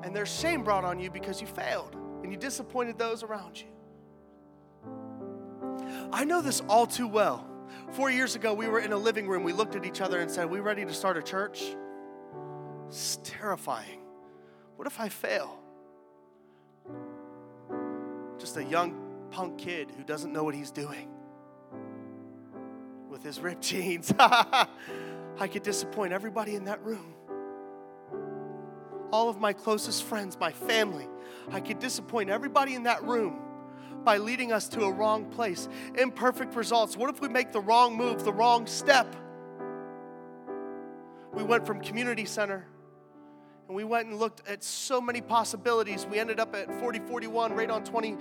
and 0.03 0.15
there's 0.15 0.31
shame 0.31 0.63
brought 0.63 0.83
on 0.83 0.99
you 0.99 1.09
because 1.09 1.41
you 1.41 1.47
failed 1.47 1.95
and 2.21 2.31
you 2.31 2.37
disappointed 2.37 2.99
those 2.99 3.23
around 3.23 3.59
you. 3.59 3.67
I 6.13 6.23
know 6.23 6.41
this 6.41 6.61
all 6.67 6.85
too 6.85 7.07
well. 7.07 7.47
Four 7.91 8.09
years 8.09 8.35
ago, 8.35 8.53
we 8.53 8.67
were 8.67 8.79
in 8.79 8.93
a 8.93 8.97
living 8.97 9.27
room. 9.27 9.43
We 9.43 9.51
looked 9.51 9.75
at 9.75 9.85
each 9.85 9.99
other 9.99 10.21
and 10.21 10.31
said, 10.31 10.49
We 10.49 10.61
ready 10.61 10.85
to 10.85 10.93
start 10.93 11.17
a 11.17 11.21
church? 11.21 11.61
It's 12.87 13.19
terrifying. 13.23 13.99
What 14.77 14.87
if 14.87 14.99
I 14.99 15.09
fail? 15.09 15.59
Just 18.39 18.55
a 18.55 18.63
young 18.63 19.27
punk 19.29 19.57
kid 19.57 19.91
who 19.97 20.03
doesn't 20.03 20.31
know 20.31 20.43
what 20.43 20.55
he's 20.55 20.71
doing 20.71 21.09
with 23.09 23.23
his 23.23 23.39
ripped 23.41 23.61
jeans. 23.67 24.13
I 24.17 24.67
could 25.51 25.63
disappoint 25.63 26.13
everybody 26.13 26.55
in 26.55 26.65
that 26.65 26.81
room. 26.83 27.13
All 29.11 29.27
of 29.27 29.39
my 29.39 29.51
closest 29.51 30.03
friends, 30.03 30.37
my 30.39 30.53
family. 30.53 31.07
I 31.51 31.59
could 31.59 31.79
disappoint 31.79 32.29
everybody 32.29 32.73
in 32.73 32.83
that 32.83 33.03
room 33.03 33.50
by 34.03 34.17
leading 34.17 34.51
us 34.51 34.67
to 34.69 34.81
a 34.81 34.91
wrong 34.91 35.25
place. 35.25 35.67
Imperfect 35.97 36.55
results. 36.55 36.97
What 36.97 37.09
if 37.09 37.21
we 37.21 37.27
make 37.27 37.51
the 37.51 37.61
wrong 37.61 37.95
move, 37.95 38.23
the 38.23 38.33
wrong 38.33 38.67
step? 38.67 39.15
We 41.33 41.43
went 41.43 41.65
from 41.65 41.81
community 41.81 42.25
center 42.25 42.67
and 43.71 43.75
we 43.77 43.85
went 43.85 44.09
and 44.09 44.19
looked 44.19 44.45
at 44.49 44.65
so 44.65 44.99
many 44.99 45.21
possibilities. 45.21 46.05
We 46.05 46.19
ended 46.19 46.41
up 46.41 46.53
at 46.53 46.67
4041, 46.67 47.53
right 47.53 47.69
on 47.69 47.85
20, 47.85 48.17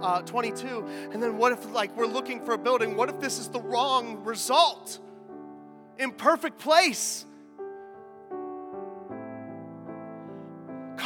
uh, 0.00 0.22
22. 0.22 0.86
And 1.12 1.22
then 1.22 1.36
what 1.36 1.52
if, 1.52 1.70
like, 1.70 1.94
we're 1.94 2.06
looking 2.06 2.42
for 2.42 2.54
a 2.54 2.58
building? 2.58 2.96
What 2.96 3.10
if 3.10 3.20
this 3.20 3.38
is 3.38 3.48
the 3.48 3.60
wrong 3.60 4.24
result? 4.24 4.98
Imperfect 5.98 6.58
place. 6.58 7.26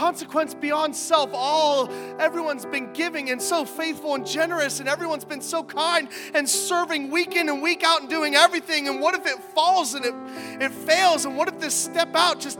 Consequence 0.00 0.54
beyond 0.54 0.96
self. 0.96 1.30
All 1.34 1.92
everyone's 2.18 2.64
been 2.64 2.90
giving 2.94 3.28
and 3.28 3.40
so 3.40 3.66
faithful 3.66 4.14
and 4.14 4.26
generous, 4.26 4.80
and 4.80 4.88
everyone's 4.88 5.26
been 5.26 5.42
so 5.42 5.62
kind 5.62 6.08
and 6.32 6.48
serving 6.48 7.10
week 7.10 7.36
in 7.36 7.50
and 7.50 7.60
week 7.60 7.82
out 7.84 8.00
and 8.00 8.08
doing 8.08 8.34
everything. 8.34 8.88
And 8.88 8.98
what 8.98 9.14
if 9.14 9.26
it 9.26 9.38
falls 9.54 9.92
and 9.92 10.06
it, 10.06 10.14
it 10.62 10.72
fails? 10.72 11.26
And 11.26 11.36
what 11.36 11.48
if 11.48 11.60
this 11.60 11.74
step 11.74 12.16
out 12.16 12.40
just 12.40 12.58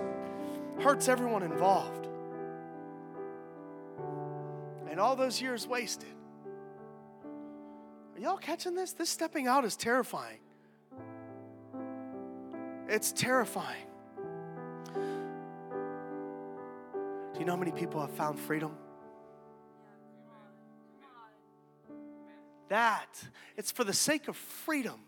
hurts 0.80 1.08
everyone 1.08 1.42
involved? 1.42 2.08
And 4.90 5.00
all 5.00 5.16
those 5.16 5.40
years 5.40 5.66
wasted. 5.66 6.12
Are 8.16 8.20
y'all 8.20 8.36
catching 8.36 8.74
this? 8.74 8.92
This 8.92 9.08
stepping 9.08 9.46
out 9.46 9.64
is 9.64 9.78
terrifying. 9.78 10.40
It's 12.86 13.12
terrifying. 13.12 13.86
Do 17.40 17.44
you 17.44 17.46
know 17.46 17.54
how 17.54 17.60
many 17.60 17.72
people 17.72 18.02
have 18.02 18.10
found 18.10 18.38
freedom? 18.38 18.76
That, 22.68 23.08
it's 23.56 23.72
for 23.72 23.82
the 23.82 23.94
sake 23.94 24.28
of 24.28 24.36
freedom 24.36 25.00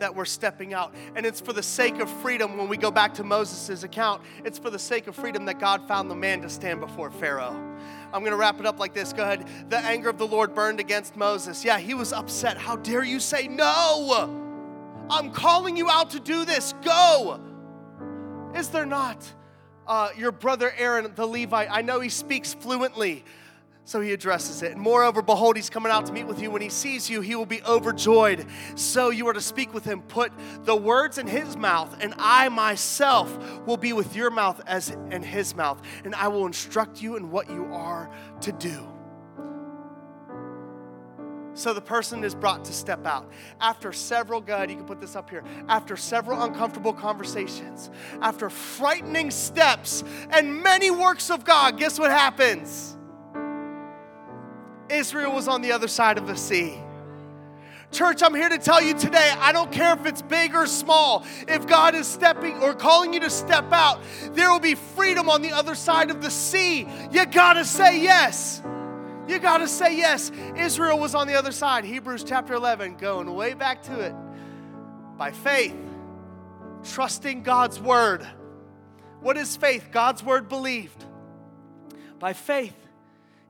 that 0.00 0.12
we're 0.12 0.24
stepping 0.24 0.74
out. 0.74 0.92
And 1.14 1.24
it's 1.24 1.40
for 1.40 1.52
the 1.52 1.62
sake 1.62 2.00
of 2.00 2.10
freedom 2.20 2.56
when 2.56 2.68
we 2.68 2.76
go 2.76 2.90
back 2.90 3.14
to 3.14 3.22
Moses' 3.22 3.84
account, 3.84 4.22
it's 4.44 4.58
for 4.58 4.70
the 4.70 4.78
sake 4.78 5.06
of 5.06 5.14
freedom 5.14 5.44
that 5.44 5.60
God 5.60 5.86
found 5.86 6.10
the 6.10 6.16
man 6.16 6.42
to 6.42 6.48
stand 6.48 6.80
before 6.80 7.12
Pharaoh. 7.12 7.54
I'm 8.12 8.22
going 8.22 8.32
to 8.32 8.36
wrap 8.36 8.58
it 8.58 8.66
up 8.66 8.80
like 8.80 8.92
this. 8.92 9.12
Go 9.12 9.22
ahead. 9.22 9.46
The 9.68 9.78
anger 9.78 10.08
of 10.08 10.18
the 10.18 10.26
Lord 10.26 10.52
burned 10.52 10.80
against 10.80 11.14
Moses. 11.14 11.64
Yeah, 11.64 11.78
he 11.78 11.94
was 11.94 12.12
upset. 12.12 12.56
How 12.58 12.74
dare 12.74 13.04
you 13.04 13.20
say 13.20 13.46
no? 13.46 15.06
I'm 15.08 15.30
calling 15.30 15.76
you 15.76 15.88
out 15.88 16.10
to 16.10 16.18
do 16.18 16.44
this. 16.44 16.74
Go. 16.82 17.40
Is 18.56 18.70
there 18.70 18.84
not 18.84 19.32
uh, 19.86 20.10
your 20.16 20.32
brother 20.32 20.72
Aaron, 20.76 21.12
the 21.14 21.26
Levite? 21.26 21.68
I 21.70 21.82
know 21.82 22.00
he 22.00 22.08
speaks 22.08 22.54
fluently. 22.54 23.24
So 23.84 24.00
he 24.00 24.12
addresses 24.12 24.62
it. 24.62 24.72
And 24.72 24.80
moreover, 24.80 25.22
behold, 25.22 25.56
he's 25.56 25.68
coming 25.68 25.90
out 25.90 26.06
to 26.06 26.12
meet 26.12 26.26
with 26.26 26.40
you. 26.40 26.52
When 26.52 26.62
he 26.62 26.68
sees 26.68 27.10
you, 27.10 27.20
he 27.20 27.34
will 27.34 27.46
be 27.46 27.62
overjoyed. 27.64 28.46
So 28.76 29.10
you 29.10 29.26
are 29.26 29.32
to 29.32 29.40
speak 29.40 29.74
with 29.74 29.84
him. 29.84 30.02
Put 30.02 30.32
the 30.64 30.76
words 30.76 31.18
in 31.18 31.26
his 31.26 31.56
mouth, 31.56 31.96
and 32.00 32.14
I 32.16 32.48
myself 32.48 33.36
will 33.66 33.76
be 33.76 33.92
with 33.92 34.14
your 34.14 34.30
mouth 34.30 34.60
as 34.66 34.90
in 35.10 35.22
his 35.22 35.56
mouth. 35.56 35.82
And 36.04 36.14
I 36.14 36.28
will 36.28 36.46
instruct 36.46 37.02
you 37.02 37.16
in 37.16 37.32
what 37.32 37.50
you 37.50 37.64
are 37.72 38.08
to 38.42 38.52
do. 38.52 38.86
So 41.54 41.74
the 41.74 41.82
person 41.82 42.24
is 42.24 42.34
brought 42.34 42.64
to 42.64 42.72
step 42.72 43.06
out. 43.06 43.30
After 43.60 43.92
several, 43.92 44.40
God, 44.40 44.70
you 44.70 44.76
can 44.76 44.86
put 44.86 45.00
this 45.00 45.16
up 45.16 45.28
here. 45.28 45.44
After 45.68 45.96
several 45.96 46.42
uncomfortable 46.42 46.92
conversations, 46.92 47.90
after 48.22 48.48
frightening 48.48 49.30
steps 49.30 50.02
and 50.30 50.62
many 50.62 50.90
works 50.90 51.30
of 51.30 51.44
God, 51.44 51.78
guess 51.78 51.98
what 51.98 52.10
happens? 52.10 52.96
Israel 54.88 55.32
was 55.32 55.48
on 55.48 55.62
the 55.62 55.72
other 55.72 55.88
side 55.88 56.18
of 56.18 56.26
the 56.26 56.36
sea. 56.36 56.78
Church, 57.90 58.22
I'm 58.22 58.34
here 58.34 58.48
to 58.48 58.56
tell 58.56 58.82
you 58.82 58.94
today 58.94 59.34
I 59.38 59.52
don't 59.52 59.70
care 59.70 59.92
if 59.92 60.06
it's 60.06 60.22
big 60.22 60.54
or 60.54 60.66
small, 60.66 61.26
if 61.46 61.66
God 61.66 61.94
is 61.94 62.06
stepping 62.06 62.62
or 62.62 62.72
calling 62.72 63.12
you 63.12 63.20
to 63.20 63.28
step 63.28 63.70
out, 63.70 64.00
there 64.30 64.50
will 64.50 64.60
be 64.60 64.74
freedom 64.74 65.28
on 65.28 65.42
the 65.42 65.52
other 65.52 65.74
side 65.74 66.10
of 66.10 66.22
the 66.22 66.30
sea. 66.30 66.86
You 67.10 67.26
gotta 67.26 67.66
say 67.66 68.00
yes. 68.00 68.62
You 69.28 69.38
got 69.38 69.58
to 69.58 69.68
say 69.68 69.96
yes. 69.96 70.32
Israel 70.56 70.98
was 70.98 71.14
on 71.14 71.26
the 71.26 71.34
other 71.34 71.52
side. 71.52 71.84
Hebrews 71.84 72.24
chapter 72.24 72.54
11, 72.54 72.96
going 72.96 73.32
way 73.34 73.54
back 73.54 73.82
to 73.84 74.00
it. 74.00 74.14
By 75.16 75.30
faith, 75.30 75.76
trusting 76.82 77.42
God's 77.42 77.80
word. 77.80 78.26
What 79.20 79.36
is 79.36 79.56
faith? 79.56 79.90
God's 79.92 80.24
word 80.24 80.48
believed. 80.48 81.04
By 82.18 82.32
faith, 82.32 82.74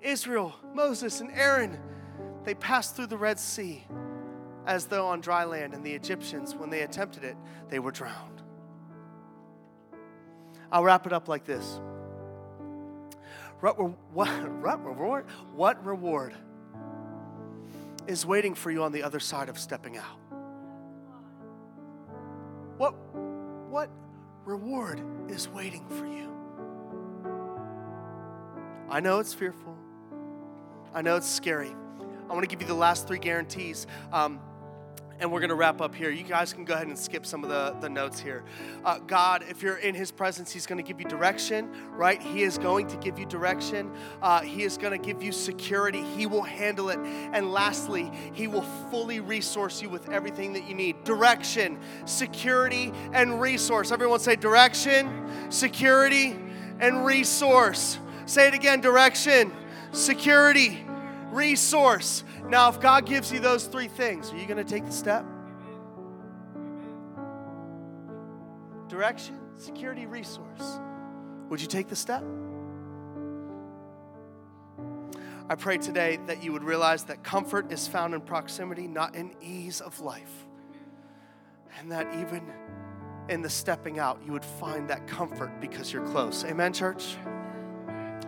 Israel, 0.02 0.54
Moses, 0.74 1.20
and 1.20 1.30
Aaron, 1.32 1.78
they 2.44 2.54
passed 2.54 2.96
through 2.96 3.06
the 3.06 3.16
Red 3.16 3.38
Sea 3.38 3.84
as 4.66 4.86
though 4.86 5.06
on 5.06 5.20
dry 5.20 5.44
land, 5.44 5.74
and 5.74 5.84
the 5.84 5.92
Egyptians, 5.92 6.54
when 6.54 6.70
they 6.70 6.82
attempted 6.82 7.24
it, 7.24 7.36
they 7.68 7.78
were 7.78 7.90
drowned. 7.90 8.42
I'll 10.70 10.84
wrap 10.84 11.06
it 11.06 11.12
up 11.12 11.28
like 11.28 11.44
this. 11.44 11.80
What, 13.62 13.78
what, 14.12 14.28
what 14.60 14.84
reward? 14.84 15.26
What 15.54 15.86
reward 15.86 16.34
is 18.08 18.26
waiting 18.26 18.54
for 18.56 18.72
you 18.72 18.82
on 18.82 18.90
the 18.90 19.04
other 19.04 19.20
side 19.20 19.48
of 19.48 19.58
stepping 19.58 19.96
out? 19.96 20.18
What, 22.76 22.94
what 23.70 23.88
reward 24.44 25.00
is 25.28 25.48
waiting 25.48 25.86
for 25.88 26.06
you? 26.06 26.28
I 28.90 28.98
know 28.98 29.20
it's 29.20 29.32
fearful. 29.32 29.76
I 30.92 31.00
know 31.00 31.14
it's 31.16 31.28
scary. 31.28 31.70
I 32.28 32.32
want 32.32 32.42
to 32.42 32.48
give 32.48 32.60
you 32.60 32.66
the 32.66 32.74
last 32.74 33.06
three 33.06 33.20
guarantees. 33.20 33.86
Um, 34.12 34.40
and 35.20 35.30
we're 35.30 35.40
going 35.40 35.50
to 35.50 35.54
wrap 35.54 35.80
up 35.80 35.94
here. 35.94 36.10
You 36.10 36.24
guys 36.24 36.52
can 36.52 36.64
go 36.64 36.74
ahead 36.74 36.86
and 36.86 36.98
skip 36.98 37.24
some 37.24 37.44
of 37.44 37.50
the, 37.50 37.76
the 37.80 37.88
notes 37.88 38.20
here. 38.20 38.44
Uh, 38.84 38.98
God, 38.98 39.44
if 39.48 39.62
you're 39.62 39.76
in 39.76 39.94
His 39.94 40.10
presence, 40.10 40.50
He's 40.50 40.66
going 40.66 40.82
to 40.82 40.86
give 40.86 41.00
you 41.00 41.06
direction, 41.06 41.70
right? 41.92 42.20
He 42.20 42.42
is 42.42 42.58
going 42.58 42.88
to 42.88 42.96
give 42.96 43.18
you 43.18 43.26
direction. 43.26 43.90
Uh, 44.20 44.40
he 44.40 44.62
is 44.62 44.76
going 44.76 44.98
to 44.98 45.04
give 45.04 45.22
you 45.22 45.32
security. 45.32 46.02
He 46.16 46.26
will 46.26 46.42
handle 46.42 46.88
it. 46.90 46.98
And 46.98 47.52
lastly, 47.52 48.10
He 48.32 48.46
will 48.46 48.66
fully 48.90 49.20
resource 49.20 49.82
you 49.82 49.88
with 49.88 50.08
everything 50.10 50.52
that 50.54 50.68
you 50.68 50.74
need 50.74 51.04
direction, 51.04 51.78
security, 52.04 52.92
and 53.12 53.40
resource. 53.40 53.92
Everyone 53.92 54.20
say 54.20 54.36
direction, 54.36 55.50
security, 55.50 56.38
and 56.80 57.04
resource. 57.04 57.98
Say 58.26 58.48
it 58.48 58.54
again 58.54 58.80
direction, 58.80 59.52
security, 59.92 60.84
resource. 61.32 62.24
Now, 62.46 62.68
if 62.68 62.80
God 62.80 63.06
gives 63.06 63.32
you 63.32 63.40
those 63.40 63.66
three 63.66 63.88
things, 63.88 64.32
are 64.32 64.36
you 64.36 64.46
going 64.46 64.64
to 64.64 64.70
take 64.70 64.84
the 64.84 64.92
step? 64.92 65.24
Direction, 68.88 69.38
security, 69.56 70.06
resource. 70.06 70.80
Would 71.48 71.60
you 71.60 71.66
take 71.66 71.88
the 71.88 71.96
step? 71.96 72.22
I 75.48 75.54
pray 75.54 75.78
today 75.78 76.18
that 76.26 76.42
you 76.42 76.52
would 76.52 76.62
realize 76.62 77.04
that 77.04 77.22
comfort 77.22 77.72
is 77.72 77.88
found 77.88 78.14
in 78.14 78.20
proximity, 78.20 78.86
not 78.86 79.14
in 79.14 79.34
ease 79.42 79.80
of 79.80 80.00
life. 80.00 80.46
And 81.78 81.90
that 81.90 82.06
even 82.20 82.52
in 83.28 83.42
the 83.42 83.50
stepping 83.50 83.98
out, 83.98 84.20
you 84.24 84.32
would 84.32 84.44
find 84.44 84.88
that 84.90 85.06
comfort 85.06 85.60
because 85.60 85.92
you're 85.92 86.06
close. 86.06 86.44
Amen, 86.44 86.72
church? 86.72 87.16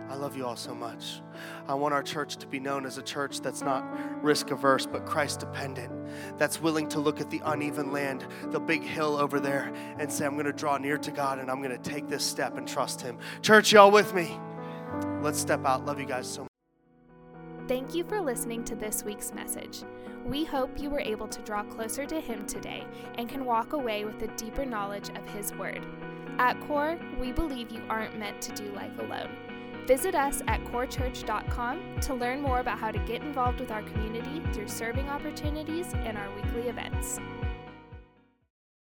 I 0.09 0.15
love 0.15 0.37
you 0.37 0.45
all 0.45 0.55
so 0.55 0.75
much. 0.75 1.21
I 1.67 1.73
want 1.73 1.93
our 1.93 2.03
church 2.03 2.37
to 2.37 2.47
be 2.47 2.59
known 2.59 2.85
as 2.85 2.97
a 2.97 3.01
church 3.01 3.41
that's 3.41 3.61
not 3.61 3.83
risk 4.23 4.51
averse, 4.51 4.85
but 4.85 5.05
Christ 5.05 5.39
dependent, 5.39 5.91
that's 6.37 6.61
willing 6.61 6.87
to 6.89 6.99
look 6.99 7.19
at 7.19 7.29
the 7.29 7.41
uneven 7.45 7.91
land, 7.91 8.25
the 8.51 8.59
big 8.59 8.83
hill 8.83 9.17
over 9.17 9.39
there, 9.39 9.73
and 9.99 10.11
say, 10.11 10.25
I'm 10.25 10.33
going 10.33 10.45
to 10.45 10.53
draw 10.53 10.77
near 10.77 10.97
to 10.99 11.11
God 11.11 11.39
and 11.39 11.49
I'm 11.49 11.61
going 11.61 11.75
to 11.75 11.89
take 11.89 12.07
this 12.07 12.23
step 12.23 12.57
and 12.57 12.67
trust 12.67 13.01
Him. 13.01 13.17
Church, 13.41 13.73
y'all 13.73 13.91
with 13.91 14.13
me? 14.13 14.37
Let's 15.21 15.39
step 15.39 15.65
out. 15.65 15.85
Love 15.85 15.99
you 15.99 16.05
guys 16.05 16.27
so 16.27 16.41
much. 16.43 16.49
Thank 17.67 17.95
you 17.95 18.03
for 18.03 18.21
listening 18.21 18.63
to 18.65 18.75
this 18.75 19.03
week's 19.03 19.33
message. 19.33 19.83
We 20.23 20.45
hope 20.45 20.79
you 20.79 20.91
were 20.91 20.99
able 20.99 21.27
to 21.27 21.41
draw 21.41 21.63
closer 21.63 22.05
to 22.05 22.21
Him 22.21 22.45
today 22.45 22.85
and 23.17 23.27
can 23.27 23.43
walk 23.43 23.73
away 23.73 24.05
with 24.05 24.21
a 24.21 24.27
deeper 24.37 24.65
knowledge 24.65 25.09
of 25.09 25.27
His 25.29 25.51
Word. 25.55 25.83
At 26.37 26.59
Core, 26.67 26.99
we 27.19 27.31
believe 27.31 27.71
you 27.71 27.81
aren't 27.89 28.19
meant 28.19 28.41
to 28.41 28.51
do 28.53 28.71
life 28.73 28.97
alone. 28.99 29.29
Visit 29.85 30.15
us 30.15 30.41
at 30.47 30.63
corechurch.com 30.65 31.99
to 32.01 32.13
learn 32.15 32.41
more 32.41 32.59
about 32.59 32.79
how 32.79 32.89
to 32.89 32.97
get 32.99 33.21
involved 33.21 33.59
with 33.59 33.69
our 33.69 33.83
community 33.83 34.41
through 34.51 34.67
serving 34.67 35.07
opportunities 35.09 35.93
and 36.05 36.17
our 36.17 36.29
weekly 36.35 36.69
events. 36.69 37.19